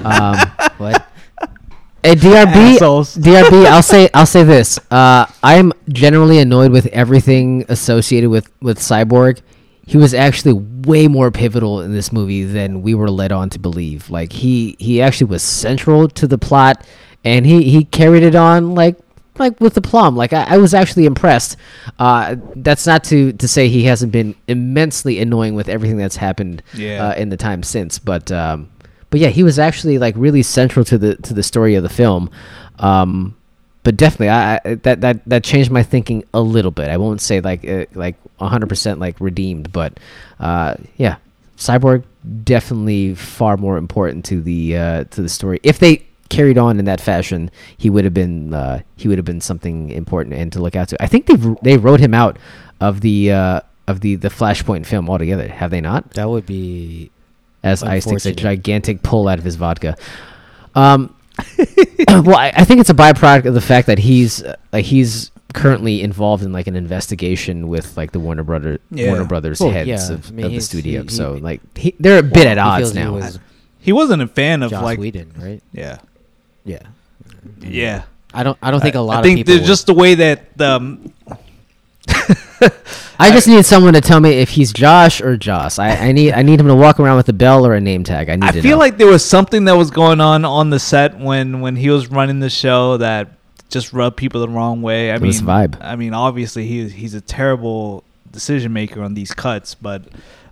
[0.04, 0.36] Um,
[0.78, 1.06] What?
[2.14, 3.16] DRB, Assholes.
[3.16, 3.66] DRB.
[3.70, 4.78] I'll say, I'll say this.
[4.90, 9.40] Uh, I'm generally annoyed with everything associated with with Cyborg.
[9.86, 13.58] He was actually way more pivotal in this movie than we were led on to
[13.58, 14.10] believe.
[14.10, 16.84] Like he he actually was central to the plot,
[17.24, 18.96] and he he carried it on like
[19.38, 20.16] like with the plum.
[20.16, 21.56] Like I, I was actually impressed.
[21.98, 26.62] Uh, that's not to to say he hasn't been immensely annoying with everything that's happened
[26.74, 27.08] Yeah.
[27.08, 28.70] uh, in the time since, but um,
[29.10, 31.88] but yeah, he was actually like really central to the to the story of the
[31.88, 32.30] film.
[32.78, 33.36] Um,
[33.82, 36.88] but definitely, I, I that that that changed my thinking a little bit.
[36.88, 40.00] I won't say like uh, like 100% like redeemed, but
[40.40, 41.16] uh, yeah,
[41.56, 42.04] Cyborg
[42.42, 45.60] definitely far more important to the uh, to the story.
[45.62, 49.24] If they carried on in that fashion, he would have been uh, he would have
[49.24, 51.02] been something important and to look out to.
[51.02, 52.38] I think they they wrote him out
[52.80, 55.48] of the uh, of the the Flashpoint film altogether.
[55.48, 56.10] Have they not?
[56.12, 57.10] That would be.
[57.62, 59.96] As Ice takes a gigantic pull out of his vodka.
[60.74, 61.14] Um,
[62.08, 66.02] well, I, I think it's a byproduct of the fact that he's uh, he's currently
[66.02, 69.08] involved in like an investigation with like the Warner Brother Yeah.
[69.08, 71.02] Warner Brothers Well, heads yeah, of, I mean, of the studio.
[71.02, 73.12] he- so he- like he, they're a bit at odds feels he now.
[73.12, 73.38] was
[73.80, 74.98] he wasn't a fan of Joss like.
[74.98, 75.62] Whedon, right?
[75.72, 75.98] Yeah.
[76.64, 76.82] Yeah.
[77.60, 78.02] Yeah.
[78.34, 78.58] I don't.
[78.60, 79.52] I don't think a lot I of think people.
[79.52, 81.12] there's would- just the way that um,
[83.18, 85.78] I just need someone to tell me if he's Josh or Joss.
[85.78, 88.04] I, I need I need him to walk around with a bell or a name
[88.04, 88.28] tag.
[88.28, 88.78] I need I to feel know.
[88.78, 92.08] like there was something that was going on on the set when when he was
[92.08, 93.28] running the show that
[93.68, 95.10] just rubbed people the wrong way.
[95.10, 95.76] I It mean, vibe.
[95.80, 100.02] I mean, obviously he he's a terrible decision maker on these cuts, but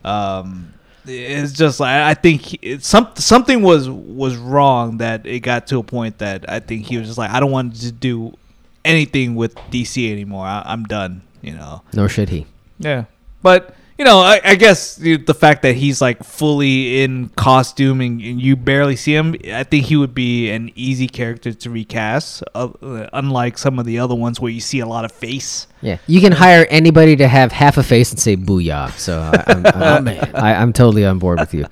[0.04, 0.72] um,
[1.06, 5.78] it's just like I think it's some something was was wrong that it got to
[5.78, 8.36] a point that I think he was just like I don't want to do
[8.84, 10.46] anything with DC anymore.
[10.46, 11.22] I, I'm done.
[11.44, 11.82] You know.
[11.92, 12.46] nor should he.
[12.78, 13.04] Yeah,
[13.42, 18.00] but you know, I, I guess the, the fact that he's like fully in costume
[18.00, 21.70] and, and you barely see him, I think he would be an easy character to
[21.70, 22.42] recast.
[22.54, 22.70] Uh,
[23.12, 25.68] unlike some of the other ones where you see a lot of face.
[25.80, 29.44] Yeah, you can hire anybody to have half a face and say "booyah." So I,
[29.46, 30.08] I'm, I'm.
[30.34, 31.66] I, I'm totally on board with you,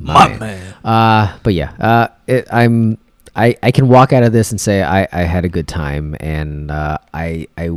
[0.00, 0.74] My man.
[0.84, 2.98] Uh, but yeah, uh, it, I'm
[3.36, 6.16] I, I can walk out of this and say I, I had a good time,
[6.18, 7.70] and uh, I I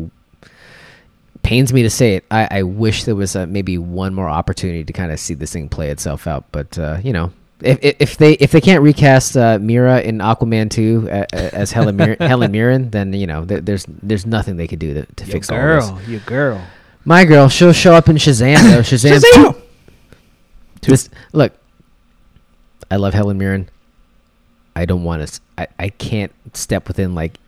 [1.50, 2.26] pains me to say it.
[2.30, 5.52] I, I wish there was uh maybe one more opportunity to kind of see this
[5.52, 7.32] thing play itself out, but uh, you know.
[7.62, 11.26] If, if if they if they can't recast uh, Mera in Aquaman 2 uh, uh,
[11.52, 14.94] as Helen Mir- Helen Mirren, then you know there, there's there's nothing they could do
[14.94, 15.90] to, to Your fix all this.
[15.90, 16.62] girl, your girl.
[17.04, 18.80] My girl, she'll show up in Shazam though.
[18.92, 19.62] Shazam, Shazam!
[20.82, 21.52] This look.
[22.92, 23.70] I love Helen Mirren.
[24.76, 25.42] I don't want to.
[25.58, 27.40] I, I can't step within like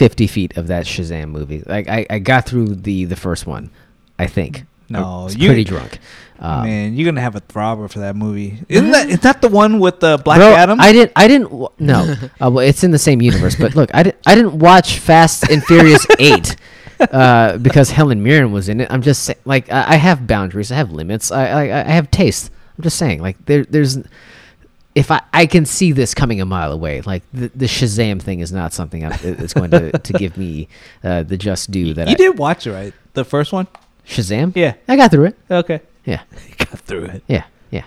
[0.00, 1.62] like fifty feet of that Shazam movie.
[1.66, 3.70] Like I, I got through the the first one.
[4.18, 4.64] I think.
[4.88, 5.98] No, you- pretty drunk.
[6.40, 8.58] Um, Man, you're gonna have a throbber for that movie.
[8.68, 9.08] Isn't that?
[9.08, 10.80] Is that the one with the Black Bro, Adam?
[10.80, 11.12] I didn't.
[11.16, 11.50] I didn't.
[11.80, 13.56] No, uh, well, it's in the same universe.
[13.56, 14.18] But look, I didn't.
[14.24, 16.54] I didn't watch Fast and Furious Eight
[17.00, 18.88] uh, because Helen Mirren was in it.
[18.90, 19.38] I'm just saying.
[19.44, 20.70] Like, I, I have boundaries.
[20.70, 21.32] I have limits.
[21.32, 22.52] I, I, I have taste.
[22.76, 23.20] I'm just saying.
[23.20, 23.98] Like, there, there's.
[24.98, 28.40] If I, I can see this coming a mile away, like the, the Shazam thing
[28.40, 30.66] is not something I, it's going to, to give me
[31.04, 32.92] uh, the just due that you I, did watch it, right?
[33.14, 33.68] The first one.
[34.06, 34.56] Shazam.
[34.56, 34.74] Yeah.
[34.88, 35.38] I got through it.
[35.50, 35.80] Okay.
[36.04, 37.22] Yeah, You got through it.
[37.28, 37.84] yeah, yeah.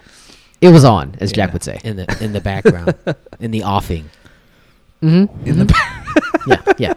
[0.62, 1.80] It was on, as Jack would say.
[1.84, 2.94] in the in the background,
[3.40, 4.10] in the offing.
[5.02, 5.48] Mm-hmm.
[5.48, 6.08] In the back.
[6.48, 6.94] yeah, yeah.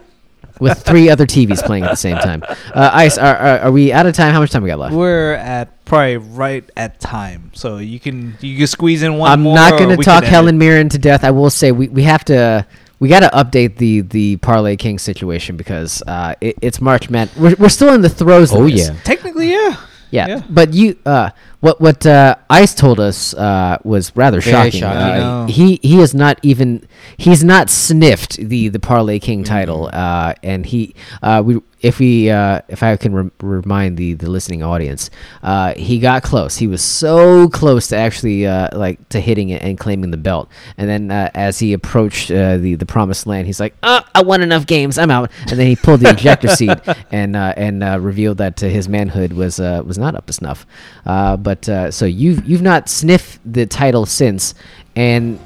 [0.59, 2.41] With three other TVs playing at the same time.
[2.73, 4.31] Uh, Ice, are, are, are we out of time?
[4.33, 4.93] How much time we got left?
[4.95, 9.41] We're at probably right at time, so you can you can squeeze in one I'm
[9.41, 9.55] more.
[9.55, 10.57] not going to talk Helen it.
[10.59, 11.23] Mirren to death.
[11.23, 12.65] I will say we, we have to
[12.99, 17.29] we got to update the the Parlay King situation because uh, it, it's March Man.
[17.37, 18.51] We're, we're still in the throes.
[18.51, 18.87] of Oh, this.
[18.89, 18.95] yeah.
[19.03, 19.77] Technically, yeah.
[20.11, 20.41] Yeah, Yeah.
[20.49, 24.79] but you, uh, what what uh, Ice told us uh, was rather Very shocking.
[24.81, 25.23] shocking.
[25.23, 29.53] Uh, he he has not even he's not sniffed the the Parlay King Mm-hmm.
[29.53, 34.15] title, uh, and he uh, we if we uh, if I can re- remind the
[34.15, 35.11] the listening audience,
[35.43, 36.57] uh, he got close.
[36.57, 40.49] He was so close to actually uh, like to hitting it and claiming the belt,
[40.79, 44.23] and then uh, as he approached uh, the the promised land, he's like, uh, "I
[44.23, 46.79] won enough games, I'm out." And then he pulled the ejector seat
[47.11, 50.33] and uh, and uh, revealed that uh, his manhood was uh, was not up to
[50.33, 50.65] snuff.
[51.05, 54.55] Uh, but uh, so you've you've not sniffed the title since,
[54.95, 55.39] and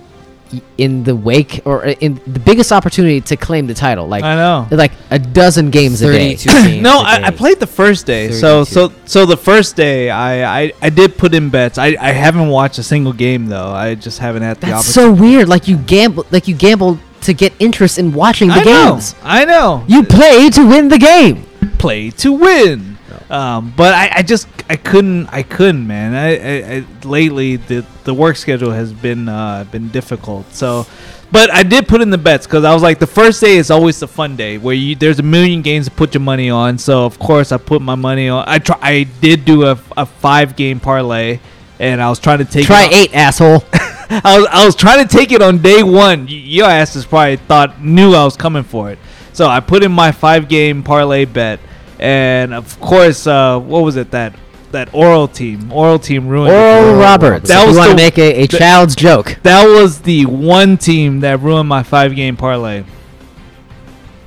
[0.77, 4.35] in the wake or uh, in the biggest opportunity to claim the title, like I
[4.35, 4.67] know.
[4.71, 6.35] like a dozen games a day.
[6.35, 6.45] games
[6.81, 7.37] no, a I, I day.
[7.37, 8.31] played the first day.
[8.31, 8.65] So 32.
[8.65, 11.77] so so the first day, I, I I did put in bets.
[11.77, 13.71] I I haven't watched a single game though.
[13.71, 15.17] I just haven't had the That's opportunity.
[15.17, 15.49] so weird.
[15.49, 18.91] Like you gamble, like you gamble to get interest in watching the I know.
[18.93, 19.15] games.
[19.23, 19.83] I know.
[19.87, 21.43] You play to win the game.
[21.77, 22.97] play to win.
[23.29, 26.15] Um, but I, I just I couldn't I couldn't man.
[26.15, 30.51] I, I, I lately the the work schedule has been uh, been difficult.
[30.53, 30.87] So,
[31.31, 33.69] but I did put in the bets because I was like the first day is
[33.69, 36.79] always the fun day where you there's a million games to put your money on.
[36.79, 38.45] So of course I put my money on.
[38.47, 41.39] I try I did do a, a five game parlay,
[41.79, 43.63] and I was trying to take Try eight, asshole.
[44.11, 46.21] I was I was trying to take it on day one.
[46.25, 48.97] Y- Your asses probably thought knew I was coming for it.
[49.33, 51.59] So I put in my five game parlay bet,
[51.99, 54.33] and of course, uh, what was it that
[54.71, 55.71] that oral team?
[55.71, 56.53] Oral team ruined.
[56.53, 57.01] it Oral me.
[57.03, 57.49] Roberts.
[57.49, 59.37] That if was you want to make a, a the- child's joke.
[59.43, 62.83] That was the one team that ruined my five game parlay.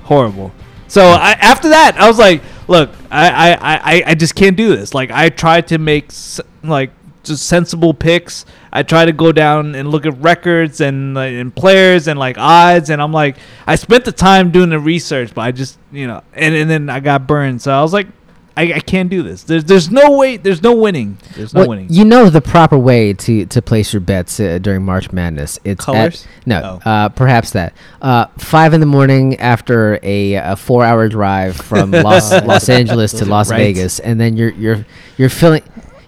[0.04, 0.52] Horrible.
[0.88, 3.54] So I, after that, I was like, "Look, I, I,
[3.96, 6.90] I, I just can't do this." Like I tried to make s- like
[7.22, 8.44] just sensible picks.
[8.72, 12.88] I try to go down and look at records and and players and like odds,
[12.90, 16.22] and I'm like, I spent the time doing the research, but I just you know,
[16.32, 17.60] and, and then I got burned.
[17.60, 18.06] So I was like,
[18.56, 19.44] I, I can't do this.
[19.44, 20.36] There's there's no way.
[20.38, 21.18] There's no winning.
[21.34, 21.88] There's no Well, winning.
[21.90, 25.58] You know the proper way to, to place your bets uh, during March Madness.
[25.64, 26.26] It's at- Colors?
[26.46, 26.90] no, Oh.
[26.90, 27.74] uh, perhaps that.
[28.00, 33.12] Uh, five in the morning after a, a four hour drive from Los Los Angeles
[33.12, 33.58] to Las right.
[33.58, 34.86] Vegas, and then you're you're
[35.18, 35.62] you're filling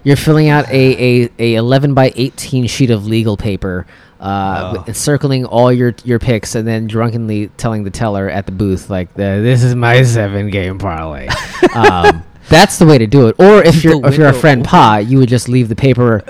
[0.05, 3.85] you're filling out a, a, a eleven by eighteen sheet of legal paper.
[4.17, 4.91] Uh, Oh.
[4.93, 9.13] circling all your your picks and then drunkenly telling the teller at the booth like
[9.13, 11.27] this is my seven game parlay.
[11.75, 13.35] um, that's the way to do it.
[13.37, 14.63] Or if you're if you're a friend.
[14.63, 16.23] Pa, you would just leave the paper.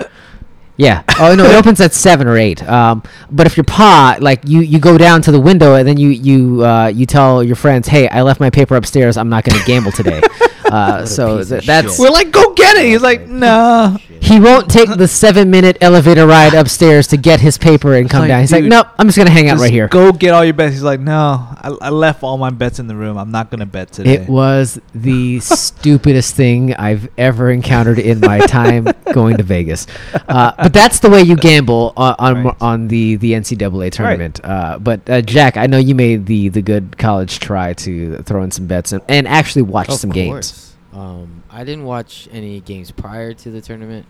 [0.76, 1.04] Yeah.
[1.18, 2.62] Oh no, it opens at seven or eight.
[2.68, 5.96] Um, but if you're Pa, like you, you go down to the window and then
[5.96, 9.16] you you uh, you tell your friends, hey, I left my paper upstairs.
[9.16, 10.20] I'm not going to gamble today.
[10.70, 11.98] Uh, so th- that's shit.
[12.00, 12.86] We're like, go get it.
[12.86, 13.96] He's like, nah.
[14.20, 18.20] he won't take the seven minute elevator ride upstairs to get his paper and come
[18.20, 18.40] like, down.
[18.40, 19.88] He's like, dude, nope, I'm just gonna hang out right here.
[19.88, 20.74] Go get all your bets.
[20.74, 23.16] He's like, no, I, I left all my bets in the room.
[23.16, 24.14] I'm not gonna bet today.
[24.14, 25.40] It was the
[25.76, 29.86] stupidest thing I've ever encountered in my time going to Vegas.
[30.28, 32.56] Uh, but that's the way you gamble on on, Right.
[32.60, 34.40] on the, the NCAA tournament.
[34.42, 38.42] Uh, but uh, Jack, I know you made the, the good college try to throw
[38.42, 40.65] in some bets and, and actually watch Of some games.
[40.96, 44.06] Um, I didn't watch any games prior to the tournament.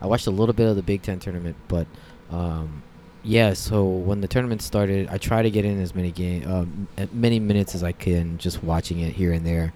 [0.00, 1.86] I watched a little bit of the Big Ten tournament, but
[2.30, 2.82] um,
[3.22, 3.52] yeah.
[3.52, 7.12] So when the tournament started, I tried to get in as many game, um, as
[7.12, 9.74] many minutes as I can, just watching it here and there,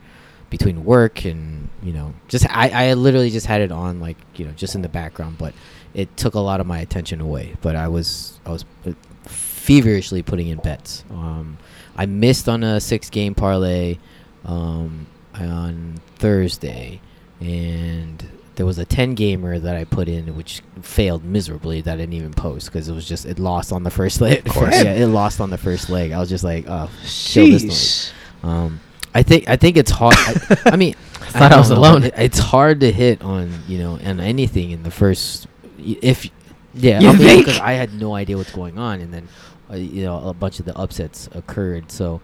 [0.48, 4.46] between work and you know, just I, I literally just had it on like you
[4.46, 5.52] know, just in the background, but
[5.92, 7.56] it took a lot of my attention away.
[7.60, 8.92] But I was I was uh,
[9.24, 11.04] feverishly putting in bets.
[11.10, 11.58] Um,
[11.94, 13.98] I missed on a six game parlay
[14.46, 17.00] um, on Thursday,
[17.40, 18.24] and
[18.56, 21.80] there was a 10 gamer that I put in, which failed miserably.
[21.80, 24.46] That I didn't even post because it was just it lost on the first leg.
[24.46, 24.74] Of course.
[24.82, 26.12] yeah, it lost on the first leg.
[26.12, 27.72] I was just like, oh, kill this noise.
[27.72, 28.12] Sheesh.
[28.48, 28.80] Um,
[29.14, 30.14] I think I think it's hard.
[30.16, 30.94] I, mean I mean,
[31.30, 32.04] thought I was don't know, alone.
[32.04, 35.46] it- it's hard to hit on you know and anything in the first
[35.78, 36.28] if
[36.74, 37.44] yeah You I mean, think?
[37.46, 39.28] because I had no idea what's going on and then
[39.70, 41.90] uh, you know a bunch of the upsets occurred.
[41.92, 42.20] So,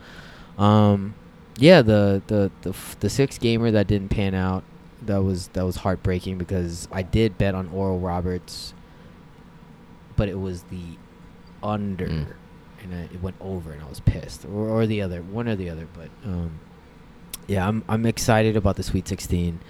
[0.58, 1.14] um,
[1.60, 4.64] yeah, the the the f- the six gamer that didn't pan out
[5.06, 8.74] that was that was heartbreaking because I did bet on Oral Roberts,
[10.16, 10.82] but it was the
[11.62, 12.26] under Mm.
[12.82, 15.56] and I, it went over and I was pissed or, or the other one or
[15.56, 16.58] the other but um
[17.46, 19.60] yeah I'm I'm excited about the Sweet 16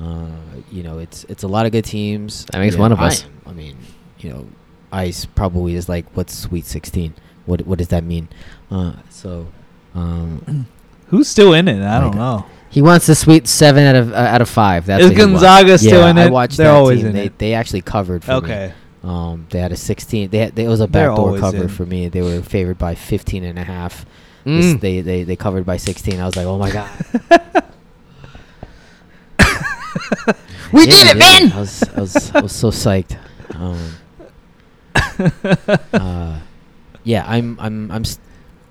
[0.00, 0.26] uh
[0.70, 3.06] you know it's it's a lot of good teams That makes Yeah, one of I
[3.08, 3.24] us.
[3.24, 3.30] am.
[3.46, 3.76] I mean
[4.20, 4.46] you know
[4.92, 7.14] ice probably is like what's Sweet 16
[7.46, 8.28] what what does that mean
[8.70, 9.48] uh so
[9.96, 10.66] um
[11.12, 11.80] Who's still in it?
[11.80, 12.46] I Like, don't know.
[12.70, 14.86] He wants the sweet seven out of uh, out of five.
[14.86, 15.42] That's Is what he wants.
[15.42, 16.22] Gonzaga still yeah in it?
[16.26, 17.38] I watched They're that always team in they it.
[17.38, 18.36] they actually covered for me.
[18.38, 18.72] Okay.
[19.04, 20.30] Um, they had a 16.
[20.30, 21.68] They had, they, it was a They're backdoor always cover in.
[21.68, 22.08] for me.
[22.08, 24.04] They were favored by 15 and a half.
[24.44, 24.80] This- Mm.
[24.80, 26.18] They, they they covered by 16.
[26.18, 26.90] I was like, oh my god,
[30.72, 31.52] we Yeah, did it, yeah, man!
[31.52, 33.16] I was I was I was so psyched.
[33.54, 33.78] Um,
[35.92, 36.40] uh,
[37.04, 38.18] yeah, I'm I'm I'm s-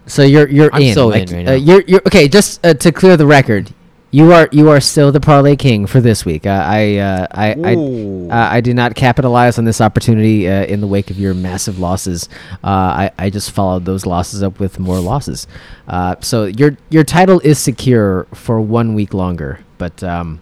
[0.07, 0.93] So you're you're I'm in.
[0.93, 1.57] so like, in right uh, now.
[1.57, 2.27] you're you're okay.
[2.27, 3.73] Just uh, to clear the record,
[4.09, 6.45] you are you are still the parlay king for this week.
[6.45, 8.29] Uh, I uh, I I, Ooh.
[8.29, 11.79] uh, I did not capitalize on this opportunity uh, in the wake of your massive
[11.79, 12.27] losses.
[12.63, 12.67] Uh,
[13.07, 15.47] I I just followed those losses up with more losses.
[15.87, 19.59] Uh, so your your title is secure for one week longer.
[19.77, 20.41] But um,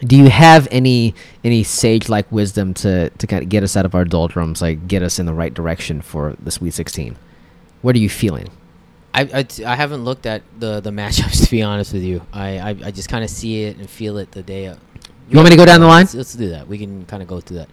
[0.00, 1.14] do you have any
[1.44, 4.88] any sage like wisdom to to kind of get us out of our doldrums, like
[4.88, 7.16] get us in the right direction for the Sweet Sixteen?
[7.82, 8.48] What are you feeling?
[9.14, 12.22] I, I, t- I haven't looked at the the matchups to be honest with you.
[12.32, 14.66] I I, I just kind of see it and feel it the day.
[14.66, 14.78] Of.
[15.28, 16.02] You want me to go down the line?
[16.04, 16.68] Let's, let's do that.
[16.68, 17.68] We can kind of go through that.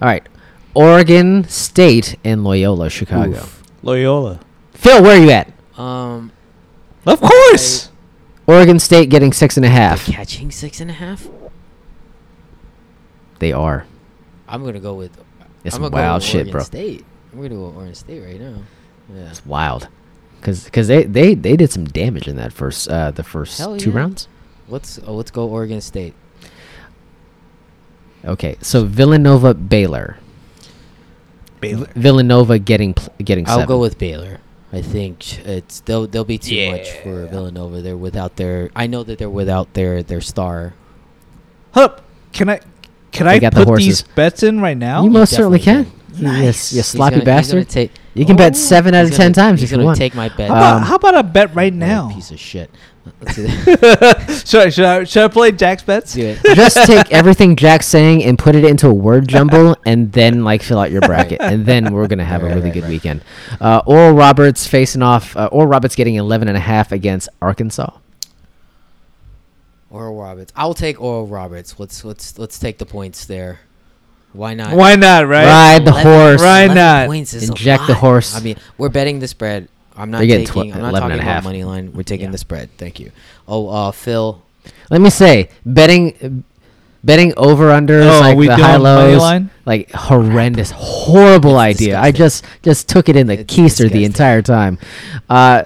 [0.00, 0.26] All right.
[0.74, 3.36] Oregon State and Loyola Chicago.
[3.38, 3.62] Oof.
[3.82, 4.40] Loyola.
[4.72, 5.52] Phil, where are you at?
[5.78, 6.32] Um,
[7.06, 7.90] Of course.
[8.46, 10.06] Oregon State getting six and a they're half.
[10.06, 11.28] catching six and a half.
[13.38, 13.86] They are.
[14.48, 15.16] I'm gonna go with.
[15.64, 16.62] It's I'm gonna wild go with shit, Oregon bro.
[16.62, 17.04] State.
[17.32, 18.62] I'm gonna go with Oregon State right now.
[19.14, 19.30] Yeah.
[19.30, 19.88] It's wild.
[20.44, 23.76] Cause, Cause, they, they, they did some damage in that first uh, the first Hell
[23.78, 23.96] two yeah.
[23.96, 24.28] rounds.
[24.68, 26.14] Let's uh, let's go Oregon State.
[28.24, 30.18] Okay, so Villanova Baylor.
[31.60, 31.86] Baylor.
[31.94, 33.46] Villanova getting pl- getting.
[33.48, 33.68] I'll seven.
[33.68, 34.38] go with Baylor.
[34.72, 37.80] I think it's they'll they'll be too much for Villanova.
[37.82, 38.70] They're without their.
[38.74, 40.74] I know that they're without their their star.
[41.72, 42.02] Hup.
[42.32, 42.60] Can I
[43.12, 45.04] can They I got the put these bets in right now?
[45.04, 45.84] You most certainly can.
[45.84, 46.22] can.
[46.22, 46.42] Nice.
[46.44, 47.68] Yes, you sloppy He's gonna- he's gonna bastard.
[47.68, 48.56] take- you can bet Oh.
[48.56, 50.48] seven out he's of gonna- ten times He's gonna take my bet.
[50.50, 52.10] How about, Um, how about a bet right now?
[52.14, 52.70] piece of shit.
[53.20, 54.42] Let's do that.
[54.46, 56.14] should, I, should, I, should I play Jack's bets?
[56.14, 56.38] Do it.
[56.54, 60.62] Just take everything Jack's saying and put it into a word jumble, and then like
[60.62, 62.88] fill out your bracket, and then we're gonna have Right, a really right, good right.
[62.90, 63.20] weekend.
[63.60, 65.36] Uh, Oral Roberts facing off.
[65.36, 67.90] Uh, Oral Roberts getting 11 and a half against Arkansas.
[69.90, 70.52] Oral Roberts.
[70.56, 71.78] I'll take Oral Roberts.
[71.78, 73.60] Let's let's let's take the points there.
[74.34, 74.74] Why not?
[74.76, 75.46] Why not, right?
[75.46, 76.40] Ride the horse.
[76.42, 77.06] Why 11 not?
[77.06, 78.36] Points is a Inject the horse.
[78.36, 79.68] I mean, we're betting the spread.
[79.96, 80.72] I'm not They're getting taking.
[80.72, 81.44] tw- I'm not 11 talking and a about half.
[81.44, 81.92] money line.
[81.94, 82.32] We're taking Yeah.
[82.32, 82.68] the spread.
[82.76, 83.12] Thank you.
[83.48, 84.42] Oh, uh, Phil.
[84.90, 86.44] Let me say, betting
[87.04, 89.50] betting over under Oh, like we the doing high money lows, line?
[89.66, 92.00] like horrendous, horrible It's idea.
[92.00, 94.78] I just just took it in the It's keister the entire time.
[95.30, 95.64] Uh,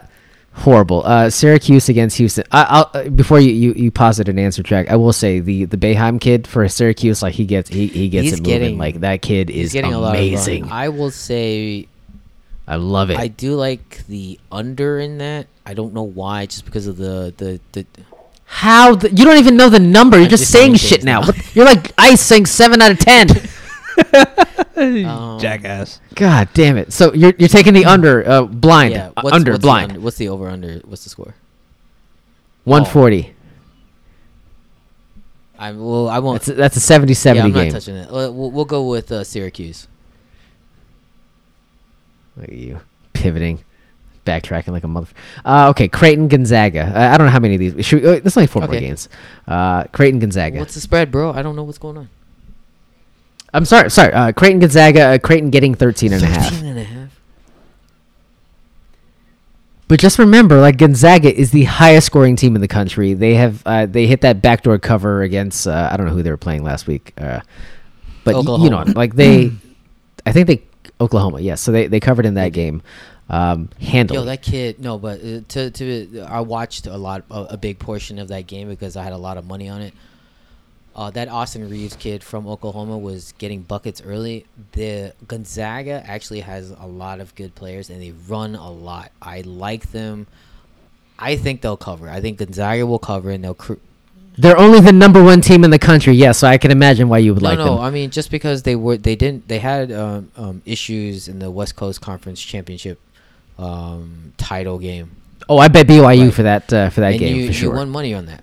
[0.58, 1.02] horrible.
[1.04, 2.44] Uh, Syracuse against Houston.
[2.52, 4.88] I, I'll uh, before you, you you posit an answer track.
[4.90, 8.24] I will say the the Boeheim kid for Syracuse, like he gets he, he gets
[8.24, 8.60] He's it moving.
[8.60, 10.64] getting- like that kid is getting a lot of amazing.
[10.64, 10.72] run.
[10.72, 11.88] I will say
[12.66, 13.18] I love it.
[13.18, 15.46] I do like the under in that.
[15.64, 17.86] I don't know why, just because of the the the.
[18.50, 20.18] How the, you don't even know the number?
[20.18, 21.20] You're just, just saying shit now.
[21.20, 21.32] now.
[21.52, 23.28] You're like ice saying seven out of ten.
[24.78, 26.00] Um, Jackass.
[26.14, 26.92] God damn it!
[26.92, 29.08] So you're you're taking the under uh, blind Yeah.
[29.16, 30.74] uh, What's, under what's the blind under- what's the over under?
[30.84, 31.34] What's the score?
[32.62, 33.34] one forty.
[35.58, 36.36] I well, I won't.
[36.42, 37.72] That's a, that's a 70 yeah, I'm not game.
[37.72, 38.08] touching it.
[38.12, 39.88] We'll, we'll we'll go with uh, Syracuse.
[42.36, 42.80] Look at you
[43.14, 43.64] pivoting,
[44.24, 45.08] backtracking like a mother.
[45.44, 46.92] Uh, okay, Creighton Gonzaga.
[46.94, 47.84] Uh, I don't know how many of these.
[47.84, 48.78] Should we, uh, there's only four more Okay.
[48.80, 49.08] games.
[49.48, 50.60] Uh, Creighton Gonzaga.
[50.60, 51.32] What's the spread, bro?
[51.32, 52.08] I don't know what's going on.
[53.54, 54.12] I'm sorry, sorry.
[54.12, 55.02] Uh, Creighton Gonzaga.
[55.14, 56.50] Uh, Creighton getting 13 and a half.
[56.52, 57.20] 13 and a half.
[59.88, 63.14] But just remember, like Gonzaga is the highest scoring team in the country.
[63.14, 66.30] They have uh, they hit that backdoor cover against uh, I don't know who they
[66.30, 67.40] were playing last week, uh,
[68.22, 69.50] but y- you know, like they,
[70.26, 70.62] I think they
[71.00, 71.62] Oklahoma, yes.
[71.62, 72.82] So they, they covered in that game,
[73.30, 74.18] um, handily.
[74.18, 74.78] Yo, that kid.
[74.78, 78.46] No, but uh, to to I watched a lot, a, a big portion of that
[78.46, 79.94] game because I had a lot of money on it.
[80.98, 84.46] Uh, that Austin Reaves kid from Oklahoma was getting buckets early.
[84.72, 89.12] The Gonzaga actually has a lot of good players and they run a lot.
[89.22, 90.26] I like them.
[91.16, 92.08] I think they'll cover.
[92.10, 93.54] I think Gonzaga will cover and they'll.
[93.54, 93.74] Cr-
[94.36, 96.14] They're only the number one team in the country.
[96.14, 97.64] Yeah, so I can imagine why you would no, like no.
[97.76, 97.78] them.
[97.78, 101.50] I mean, just because they were, they didn't, they had um, um, issues in the
[101.50, 102.98] West Coast Conference Championship
[103.56, 105.12] um, title game.
[105.48, 106.34] oh, I bet BYU Right.
[106.34, 107.70] for that uh, for that game you, for sure.
[107.70, 108.42] you won money on that.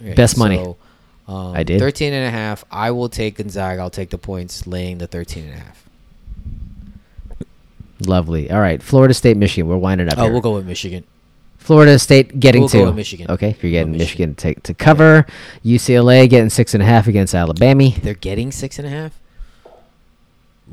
[0.00, 0.56] Right, Best money.
[0.56, 0.76] So,
[1.26, 1.78] um, I did.
[1.78, 2.64] 13 and a half.
[2.70, 3.80] I will take Gonzaga.
[3.80, 5.84] I'll take the points laying the 13 and a half.
[8.00, 8.50] Lovely.
[8.50, 9.68] All right, Florida State, Michigan.
[9.68, 10.18] We're winding up.
[10.18, 10.32] Oh, here.
[10.32, 11.04] we'll go with Michigan.
[11.58, 13.30] Florida State getting We'll to go with Michigan.
[13.30, 14.54] Okay, you're getting Michigan, Michigan.
[14.56, 15.24] to to cover.
[15.64, 17.88] UCLA getting six and a half against Alabama.
[18.02, 19.18] They're getting six and a half.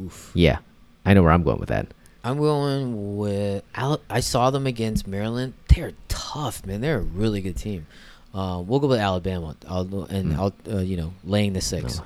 [0.03, 0.31] Oof.
[0.33, 0.57] Yeah,
[1.05, 1.87] I know where I'm going with that.
[2.25, 3.63] I'm going with.
[3.73, 5.53] I saw them against Maryland.
[5.69, 6.81] They're tough, man.
[6.81, 7.87] They're a really good team.
[8.33, 9.55] Uh, we'll go with Alabama.
[9.67, 10.37] I'll and Mm.
[10.37, 11.97] I'll uh, you know laying the six.
[11.97, 12.05] No.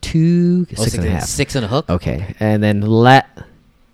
[0.00, 1.20] Two I was six and a.
[1.22, 1.88] Six and a hook.
[1.90, 3.28] Okay, and then let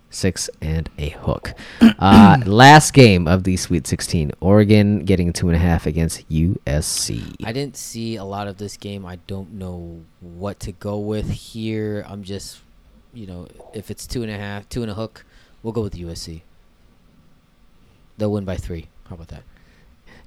[0.09, 1.53] six and a hook.
[1.81, 4.31] uh, last game of the Sweet 16.
[4.41, 7.35] Oregon getting two and a half against USC.
[7.43, 9.07] I didn't see a lot of this game.
[9.07, 12.05] I don't know what to go with here.
[12.07, 12.59] I'm just,
[13.11, 15.25] you know, if it's two and a half, two and a hook,
[15.63, 16.41] we'll go with USC.
[18.19, 18.89] They'll win by three.
[19.09, 19.41] How about that?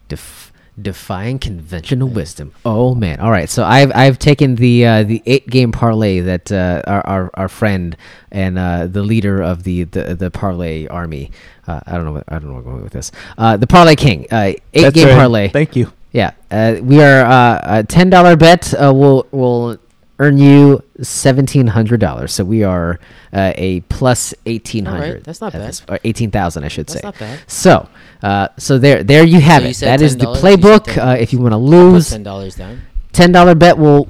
[0.09, 2.53] Def- defying conventional wisdom.
[2.65, 3.19] Oh man!
[3.20, 7.07] All right, so I've I've taken the uh, the eight game parlay that uh, our,
[7.07, 7.97] our our friend
[8.31, 11.31] and uh, the leader of the the, the parlay army.
[11.66, 12.12] Uh, I don't know.
[12.12, 13.11] What, I don't know where I'm going with this.
[13.39, 14.27] Uh, the parlay king.
[14.31, 15.16] Uh, eight That's game right.
[15.16, 15.49] parlay.
[15.49, 15.93] Thank you.
[16.12, 18.73] Yeah, uh, we are uh, a ten dollar bet.
[18.74, 19.78] Uh, will will
[20.18, 22.32] earn you seventeen hundred dollars.
[22.32, 22.98] So we are
[23.32, 25.14] uh, a plus eighteen hundred.
[25.14, 25.80] right, that's not bad.
[25.88, 27.01] Or eighteen thousand, I should say.
[27.02, 27.24] That's say.
[27.26, 27.51] not bad.
[27.51, 27.88] So,
[28.22, 29.74] uh, so there, there you have So it.
[29.76, 30.28] said That is the $10?
[30.28, 30.84] You said playbook.
[30.84, 31.09] 10.
[31.09, 32.82] Uh, if you want to lose, ten dollars down.
[33.12, 34.09] ten dollar bet will.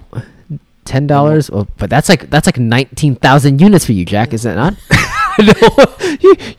[0.84, 4.32] Ten dollars, well, but that's like that's like nineteen thousand units for you, Jack.
[4.32, 4.74] Is it not?
[5.40, 5.52] no,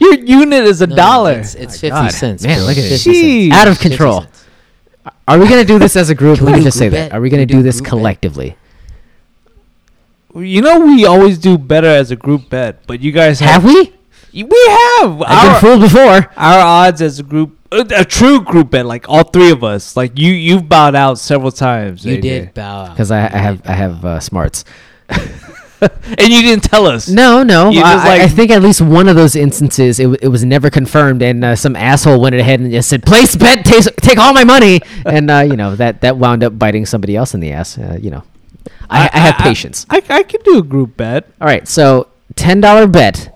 [0.01, 1.39] your unit is a No, dollar.
[1.39, 2.11] It's, it's fifty God.
[2.11, 2.43] cents.
[2.43, 2.65] Man, bro.
[2.67, 2.89] look at it.
[2.99, 4.25] 50 Out of control.
[5.29, 6.41] Are we gonna do this as a group?
[6.41, 7.13] Let me just say that.
[7.13, 8.49] Are we gonna do do this collectively?
[8.49, 8.57] bet?
[10.37, 10.49] Collectively?
[10.49, 13.65] You know we always do better as a group bet, but you guys Have have,
[13.65, 13.93] we?
[14.33, 14.65] we
[14.99, 16.31] have I've been fooled before.
[16.37, 19.97] our odds as a group, uh, a true group bet, like all three of us.
[19.97, 22.05] Like you, you've bowed out several times.
[22.05, 22.21] You AJ.
[22.21, 22.89] did bow out.
[22.91, 24.63] Because I, I have I have uh, smarts.
[25.79, 27.07] and you didn't tell us.
[27.07, 27.69] No, no.
[27.69, 30.27] You I, just, I- I think at least one of those instances, it, w- it
[30.27, 33.83] was never confirmed, and uh, some asshole went ahead and just said, "Place bet, take,
[33.97, 37.33] take all my money," and uh, you know that that wound up biting somebody else
[37.33, 37.77] in the ass.
[37.77, 38.23] Uh, you know,
[38.89, 39.85] I, I, have patience.
[39.89, 41.29] I, I, can do a group bet.
[41.41, 43.33] all right, so ten dollar bet.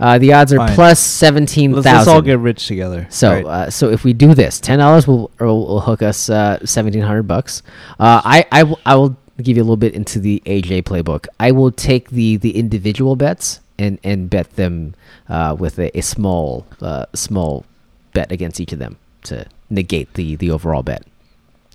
[0.00, 0.74] Uh, the odds are Fine.
[0.74, 3.06] plus seventeen Let's, let's all get rich together.
[3.08, 3.46] So, right.
[3.46, 7.24] uh, so if we do this, ten dollars will, will hook us uh, seventeen hundred
[7.24, 7.62] bucks.
[8.00, 11.26] Uh, I I will- I will give you a little bit into the AJ playbook.
[11.38, 14.94] I will take the the individual bets and and bet them
[15.28, 17.64] uh, with a, a small uh, small
[18.12, 21.04] bet against each of them to negate the the overall bet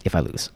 [0.06, 0.50] if I lose.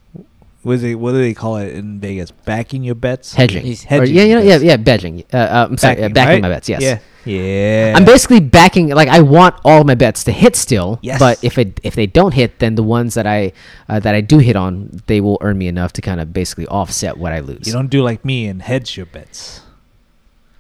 [0.64, 2.32] What, is it, what do they call it in Vegas?
[2.32, 3.34] Backing your bets.
[3.34, 3.64] Hedging.
[3.64, 5.26] He's Or, hedging yeah, you know, yeah, yeah, bedging.
[5.34, 6.42] Uh, uh, I'm sorry, backing, backing right?
[6.42, 6.70] my bets.
[6.70, 6.82] Yes.
[6.82, 7.00] Yeah.
[7.24, 7.94] Yeah.
[7.96, 10.98] I'm basically backing like I want all my bets to hit still.
[11.04, 11.20] Yes.
[11.20, 13.52] But if it if they don't hit, then the ones that I
[13.88, 16.66] uh, that I do hit on, they will earn me enough to kind of basically
[16.66, 17.68] offset what I lose.
[17.68, 19.62] You don't do like me and hedge your bets.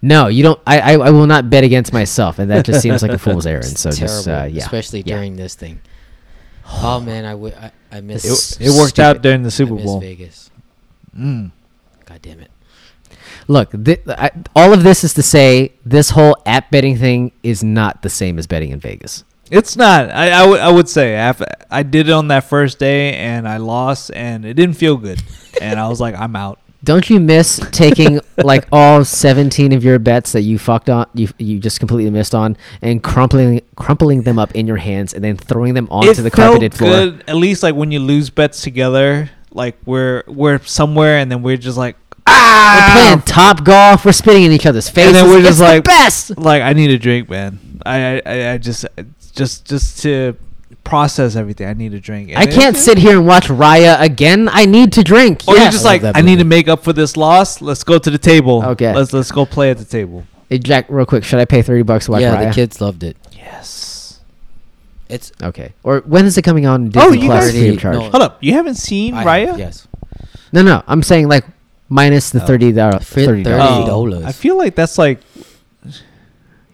[0.04, 0.60] no, you don't.
[0.68, 3.48] I, I I will not bet against myself, and that just seems like a fool's
[3.48, 3.66] errand.
[3.66, 5.16] It's So just uh, yeah, especially Yeah.
[5.16, 5.80] during this thing.
[6.68, 8.60] Oh man, I wi- I, I miss.
[8.60, 10.00] It, it worked out during the I Super miss Bowl.
[10.00, 10.50] Vegas.
[11.18, 11.52] Mm.
[12.06, 12.52] God damn it.
[13.48, 17.64] Look, thi- I, all of this is to say this whole app betting thing is
[17.64, 19.24] not the same as betting in Vegas.
[19.50, 20.10] It's not.
[20.10, 23.58] I, I, would, would say after I did it on that first day and I
[23.58, 25.22] lost and it didn't feel good.
[25.62, 26.60] and I was like, I'm out.
[26.84, 31.28] Don't you miss taking like all 17 of your bets that you fucked on, you
[31.38, 35.38] you just completely missed on, and crumpling crumpling them up in your hands and then
[35.38, 36.90] throwing them onto it the felt carpeted floor?
[36.92, 37.24] good.
[37.28, 41.58] At least like when you lose bets together, like we're we're somewhere and then we're
[41.58, 41.96] just like
[42.28, 44.04] We're ah, playing top golf.
[44.06, 45.08] We're spitting in each other's faces.
[45.08, 46.38] and then we're It's just the like- best.
[46.38, 47.60] like I need a drink, man.
[47.86, 48.86] I I, I just
[49.36, 50.36] just just to
[50.84, 51.68] process everything.
[51.68, 52.32] I need a drink.
[52.36, 54.50] I can't sit here and watch Raya again.
[54.52, 55.44] I need to drink.
[55.48, 55.64] Or Yeah.
[55.64, 57.62] you're just I like, I need to make up for this loss.
[57.62, 58.64] Let's go to the table.
[58.66, 58.94] Okay.
[58.94, 60.26] Let's let's go play at the table.
[60.50, 62.50] Hey, Jack, real quick, should I pay thirty bucks to watch yeah, Raya?
[62.50, 63.16] the kids loved it.
[63.32, 64.20] Yes.
[65.10, 65.74] It's Okay.
[65.84, 67.96] Or when is it coming on oh, Disney Oh, you Plus guys- free of charge?
[67.96, 68.02] No.
[68.10, 68.38] Hold up.
[68.42, 69.58] You haven't seen I- Raya?
[69.58, 69.88] Yes.
[70.54, 70.84] No, no.
[70.88, 71.46] I'm saying like
[71.90, 72.46] minus the Oh.
[72.48, 73.04] thirty dollars.
[73.04, 74.24] Thirty $30.
[74.24, 74.26] Oh.
[74.26, 75.44] I feel like that's like Yeah.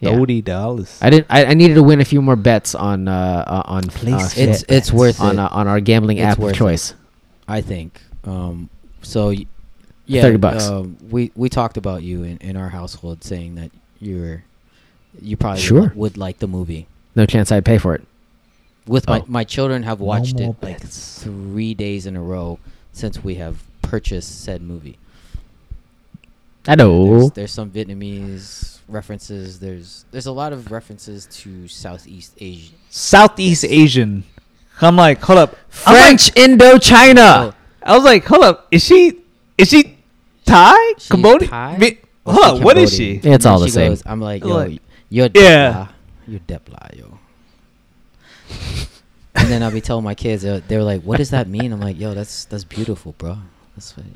[0.02, 0.98] Thirty dollars.
[1.02, 1.26] I didn't.
[1.30, 4.40] I, I needed to win a few more bets on uh, uh on Place uh.
[4.42, 5.42] It's it's worth on it.
[5.42, 6.58] uh, on our gambling It's app of worth it.
[6.58, 6.94] choice.
[7.46, 8.00] I think.
[8.24, 8.68] Um,
[9.02, 9.32] So,
[10.06, 10.66] yeah, 30 bucks.
[10.68, 13.70] um, we we talked about you in, in our household, saying that
[14.00, 14.44] you're
[15.22, 15.80] you probably Sure.
[15.82, 16.86] would, would like the movie.
[17.16, 18.02] No chance I'd pay for it.
[18.86, 19.24] With my Oh.
[19.28, 21.22] my children have watched more it like bets.
[21.22, 22.58] three days in a row
[22.92, 24.98] since we have purchased said movie.
[26.66, 27.28] I There's, know.
[27.30, 29.60] there's some Vietnamese references.
[29.60, 32.74] There's there's a lot of references to Southeast Asia.
[32.90, 34.24] Southeast Asian.
[34.80, 35.56] I'm like, hold up.
[35.86, 37.52] I'm like- French Indochina.
[37.52, 38.66] Oh, I was like, hold up.
[38.70, 39.20] Is she?
[39.56, 39.98] Is she
[40.44, 40.76] Thai?
[40.98, 41.50] She's Cambodian?
[41.50, 41.76] Thai?
[41.78, 42.62] Mi- Hold up.
[42.62, 43.14] What is she?
[43.16, 43.90] It's And all the same.
[43.92, 45.88] goes, I'm like, yo, Like- you're Yeah.
[46.26, 47.18] You're Depla, yo.
[49.34, 51.72] and then I'll be telling my kids, uh, they're like, what does that mean?
[51.72, 53.38] I'm like, yo, that's that's beautiful, bro.
[53.76, 54.06] That's what,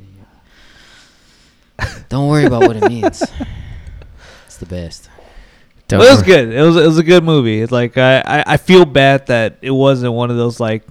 [2.09, 3.23] Don't worry about what it means.
[4.63, 5.11] It's the best.
[5.89, 6.53] Don't But it was good.
[6.53, 7.61] It was it was a good movie.
[7.61, 10.85] It's like I, I, I feel bad that it wasn't one of those like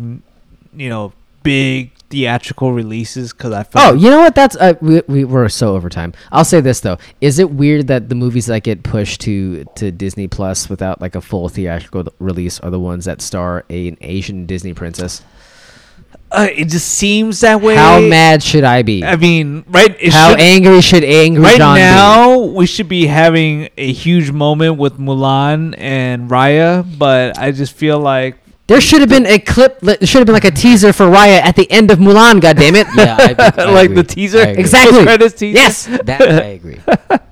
[0.74, 4.36] you know big theatrical releases because I felt Oh, you know what?
[4.36, 6.14] That's uh, we, we were so over time.
[6.32, 9.92] I'll say this though: is it weird that the movies that get pushed to to
[9.92, 13.98] Disney Plus without like a full theatrical release are the ones that star a, an
[14.02, 15.24] Asian Disney princess?
[16.32, 17.76] Uh, it just seems that way.
[17.76, 19.04] How mad should I be?
[19.04, 19.96] I mean, right?
[20.00, 21.82] It How should- angry should angry right John be?
[21.82, 27.52] Right now we should be having a huge moment with Mulan and Raya, but I
[27.52, 28.38] just feel like
[28.68, 29.80] There should have been a clip.
[29.82, 32.40] There should have been like a teaser for Raya at the end of Mulan.
[32.40, 32.88] God damn it!
[32.96, 33.96] Yeah, I, I like agree.
[33.98, 34.62] the teaser, I agree.
[34.64, 34.92] Exactly.
[35.00, 35.58] post-credits teaser.
[35.60, 35.86] Yes.
[36.08, 36.80] That I agree.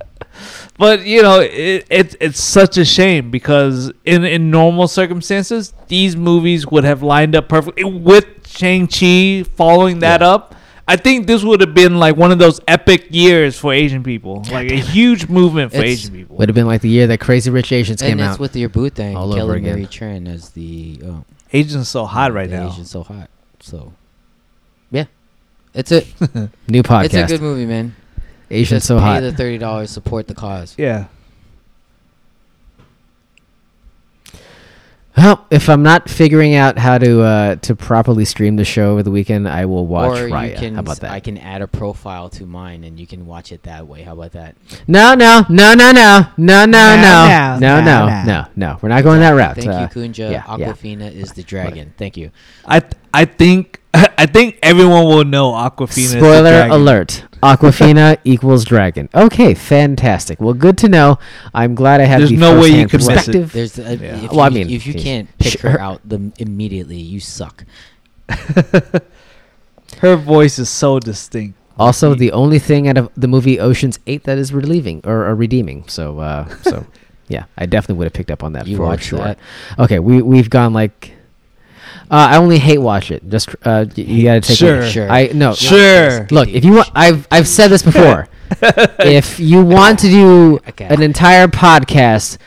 [0.80, 6.16] But you know, it, it's it's such a shame because in in normal circumstances, these
[6.16, 10.30] movies would have lined up perfectly with Shang Chi following that Yeah.
[10.30, 10.56] up.
[10.88, 14.44] I think this would have been like one of those epic years for Asian people,
[14.52, 16.38] like a huge movement for It's- Asian people.
[16.38, 18.40] Would have been like the year that Crazy Rich Asians and came it's out.
[18.40, 19.74] with your boot thing, all over Kelly again.
[19.74, 21.12] Marie Tran as the uh,
[21.54, 22.70] Asians so hot right the now.
[22.72, 23.30] Asian so hot.
[23.60, 23.94] So,
[24.90, 25.06] yeah,
[25.76, 26.02] it's a
[26.68, 27.04] New podcast.
[27.06, 27.96] it's a good movie, man.
[28.52, 29.22] Asian Just so pay hot.
[29.22, 30.76] the thirty dollars, support the cause.
[30.78, 31.06] Yeah.
[35.18, 39.04] Well, if I'm not figuring out how to uh, to properly stream the show over
[39.04, 40.52] the weekend, I will watch or Raya.
[40.52, 41.12] you can, how about that?
[41.12, 44.04] I can add a profile to mine, and you can watch it that way.
[44.04, 44.56] How about that?
[44.88, 48.24] No, no, no, no, no, no, no, No, no, no, no, no, no, no.
[48.24, 48.78] no, no.
[48.82, 49.56] We're not going that route.
[49.58, 50.18] Thank Uh, you, Kunja.
[50.20, 50.42] yeah, yeah.
[50.44, 51.94] Awkwafina is the dragon.
[51.98, 52.32] Thank you.
[52.66, 55.98] I th- I think I think everyone will know Awkwafina.
[55.98, 59.10] is the Spoiler alert: Awkwafina equals dragon.
[59.16, 60.40] Okay, fantastic.
[60.40, 61.18] Well, good to know.
[61.54, 62.20] I'm glad I have.
[62.20, 63.16] There's the no way you firsthand can miss it.
[63.16, 63.52] perspective.
[63.54, 64.24] There's, uh, Yeah.
[64.26, 65.72] if, Well, I you, mean, if you okay, can't pick sure.
[65.72, 67.66] her out the immediately, you suck.
[70.00, 71.58] Her voice is so distinct.
[71.78, 75.34] Also, the only thing out of the movie Ocean's Eight that is relieving or, or
[75.34, 75.88] redeeming.
[75.88, 76.86] So, uh, so
[77.28, 79.20] yeah, I definitely would have picked up on that You for watched sure.
[79.20, 79.40] that?
[79.80, 81.14] Okay, we we've gone like.
[82.12, 83.28] Uh, I only hate watch it.
[83.30, 84.58] Just uh, you gotta take.
[84.58, 84.82] Sure.
[84.82, 84.90] it.
[84.92, 85.10] Sure.
[85.10, 85.54] I no.
[85.54, 86.28] Sure.
[86.32, 88.28] Look, if you want, I've I've said this before.
[89.00, 90.86] if you want to do Okay.
[90.86, 92.38] an entire podcast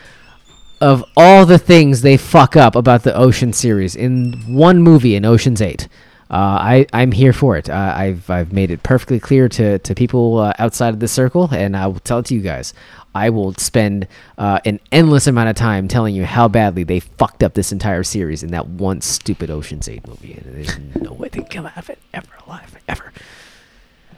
[0.80, 5.24] of all the things they fuck up about the Ocean series in one movie in
[5.24, 5.86] Ocean's Eight,
[6.38, 7.68] I I'm here for it.
[7.68, 11.48] Uh, I've I've made it perfectly clear to to people uh, outside of this circle,
[11.52, 12.72] and I will tell it to you guys.
[13.14, 17.42] I will spend uh, an endless amount of time telling you how badly they fucked
[17.42, 20.32] up this entire series in that one stupid Ocean's Eight movie.
[20.32, 23.12] And there's no way they can come out of it ever alive, ever.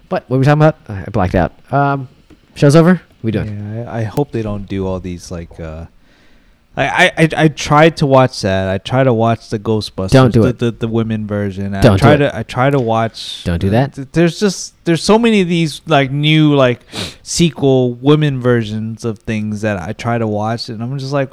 [0.09, 0.77] But what were we talking about?
[0.89, 1.53] I blacked out.
[1.73, 2.09] Um,
[2.55, 3.03] show's over.
[3.23, 3.49] We doing?
[3.75, 5.59] Yeah, I, I hope they don't do all these like.
[5.59, 5.87] uh
[6.77, 8.69] I, I, I, I tried to watch that.
[8.69, 10.11] I try to watch the Ghostbusters.
[10.11, 10.59] Don't do the, it.
[10.59, 11.75] The, the women version.
[11.75, 13.45] I Don't do try to I try to watch.
[13.45, 13.95] Don't do that.
[13.95, 16.81] th- There's just there's so many of these like new like
[17.23, 21.31] sequel women versions of things that I try to watch, and I'm just like,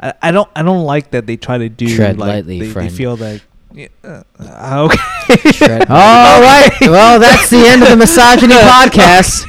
[0.00, 2.72] I, I don't I don't like that they try to do Tread like lightly, they,
[2.72, 3.42] they feel like
[3.72, 5.78] yeah, uh, okay.
[5.88, 6.70] All right.
[6.80, 9.46] Well, that's the end of the misogyny podcast.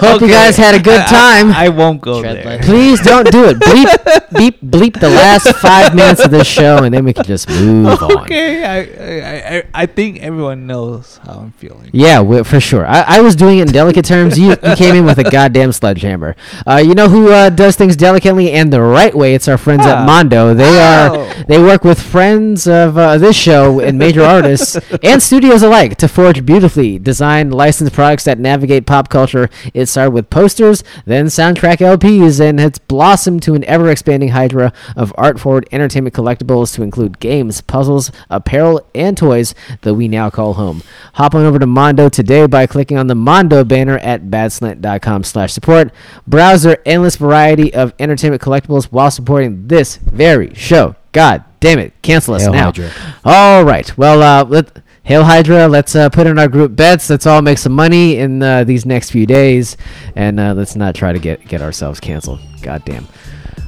[0.00, 1.50] Hope you guys had a good I- I- time.
[1.52, 2.44] I, won't go Tread there.
[2.44, 2.66] lightly.
[2.66, 3.58] Please don't do it.
[3.58, 7.48] Bleep, beep, bleep the last five minutes of this show, and then we can just
[7.48, 8.22] move on.
[8.22, 11.90] okay, I, I, I, I think everyone knows how I'm feeling.
[11.92, 12.86] Yeah, we- for sure.
[12.86, 14.38] I, I was doing it in delicate terms.
[14.38, 16.34] You, you came in with a goddamn sledgehammer.
[16.66, 19.34] Uh, you know who uh, does things delicately and the right way?
[19.34, 20.04] It's our friends at Ah.
[20.06, 20.54] Mondo.
[20.54, 21.20] They Oh.
[21.28, 25.96] are they work with friends of uh, this show and major artists and studios alike
[25.96, 29.50] to forge beautifully designed licensed products that navigate pop culture.
[29.74, 35.12] It started with posters, then soundtrack LPs, and it's blossomed to an ever-expanding hydra of
[35.18, 40.82] art-forward entertainment collectibles to include games, puzzles, apparel, and toys that we now call home.
[41.14, 45.52] Hop on over to Mondo today by clicking on the Mondo banner at badslant.com slash
[45.52, 45.92] support.
[46.26, 50.96] Browse their endless variety of entertainment collectibles while supporting this very show.
[51.12, 51.92] God damn it.
[52.02, 52.64] Cancel us Hail now.
[52.66, 52.90] Hydra.
[53.24, 53.96] All right.
[53.98, 55.66] Well, uh, let, Hail Hydra!
[55.66, 57.10] Let's uh, put in our group bets.
[57.10, 59.76] Let's all make some money in uh, these next few days,
[60.14, 62.40] and uh, let's not try to get get ourselves canceled.
[62.62, 63.06] God damn.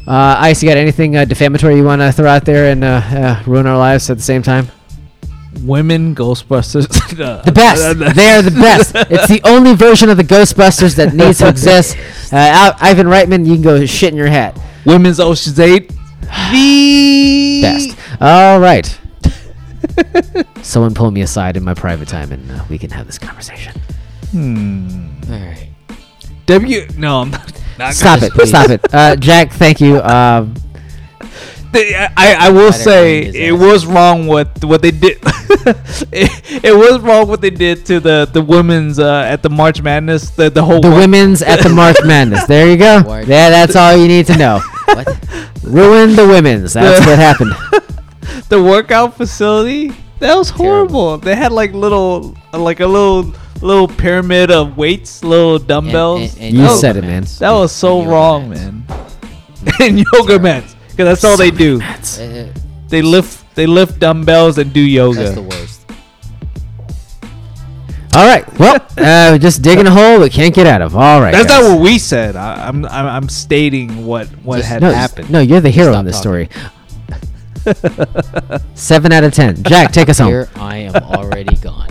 [0.06, 3.00] Uh, Ice, you got anything uh, defamatory you want to throw out there and uh,
[3.04, 4.68] uh, ruin our lives at the same time?
[5.62, 6.88] Women Ghostbusters.
[7.44, 7.98] The best.
[8.16, 8.94] they are the best.
[9.10, 11.96] It's the only version of the Ghostbusters that needs to exist.
[12.32, 14.58] Uh, Al- Ivan Reitman, you can go shit in your hat.
[14.86, 15.92] Women's Ocean's Eight.
[16.22, 17.96] The Best.
[18.20, 18.98] All right.
[20.62, 23.74] Someone pull me aside in my private time, and uh, we can have this conversation.
[24.30, 25.10] Hmm.
[25.30, 25.68] All right.
[26.46, 26.86] W.
[26.96, 27.52] No, I'm not.
[27.78, 28.32] not Stop it.
[28.46, 28.80] Stop it.
[28.92, 30.00] Uh, Jack, thank you.
[30.02, 30.54] Um,
[31.74, 35.18] I, I will say it was wrong what what they did.
[35.22, 39.80] it, it was wrong what they did to the the women's uh, at the March
[39.82, 40.30] Madness.
[40.30, 42.44] The the whole the work- women's at the March Madness.
[42.46, 43.02] There you go.
[43.26, 44.60] Yeah, that's all you need to know.
[44.94, 45.08] What?
[45.62, 46.72] Ruin the women's.
[46.74, 47.52] That's what happened.
[48.48, 49.92] the workout facility.
[50.18, 51.18] That was horrible.
[51.18, 56.34] They had like little like a little little pyramid of weights, little dumbbells.
[56.36, 57.24] And- and You said it, man.
[57.40, 58.60] that was so wrong, mats.
[58.62, 58.84] man.
[59.80, 61.80] and yoga mats, because that's all they do.
[61.82, 62.46] Uh,
[62.88, 65.22] They lift they lift dumbbells and do yoga.
[65.22, 65.81] That's the worst.
[68.14, 68.46] All right.
[68.58, 70.94] Well, uh, just digging a hole we can't get out of.
[70.94, 71.32] All right.
[71.32, 71.62] That's guys.
[71.62, 72.36] not what we said.
[72.36, 75.30] I, I'm, I'm I'm stating what what Just- had no, happened.
[75.30, 76.48] No, you're the hero Stop in this talking.
[76.48, 76.48] story.
[78.74, 79.62] Seven out of ten.
[79.62, 80.28] Jack, take us home.
[80.28, 81.88] Here I am already gone.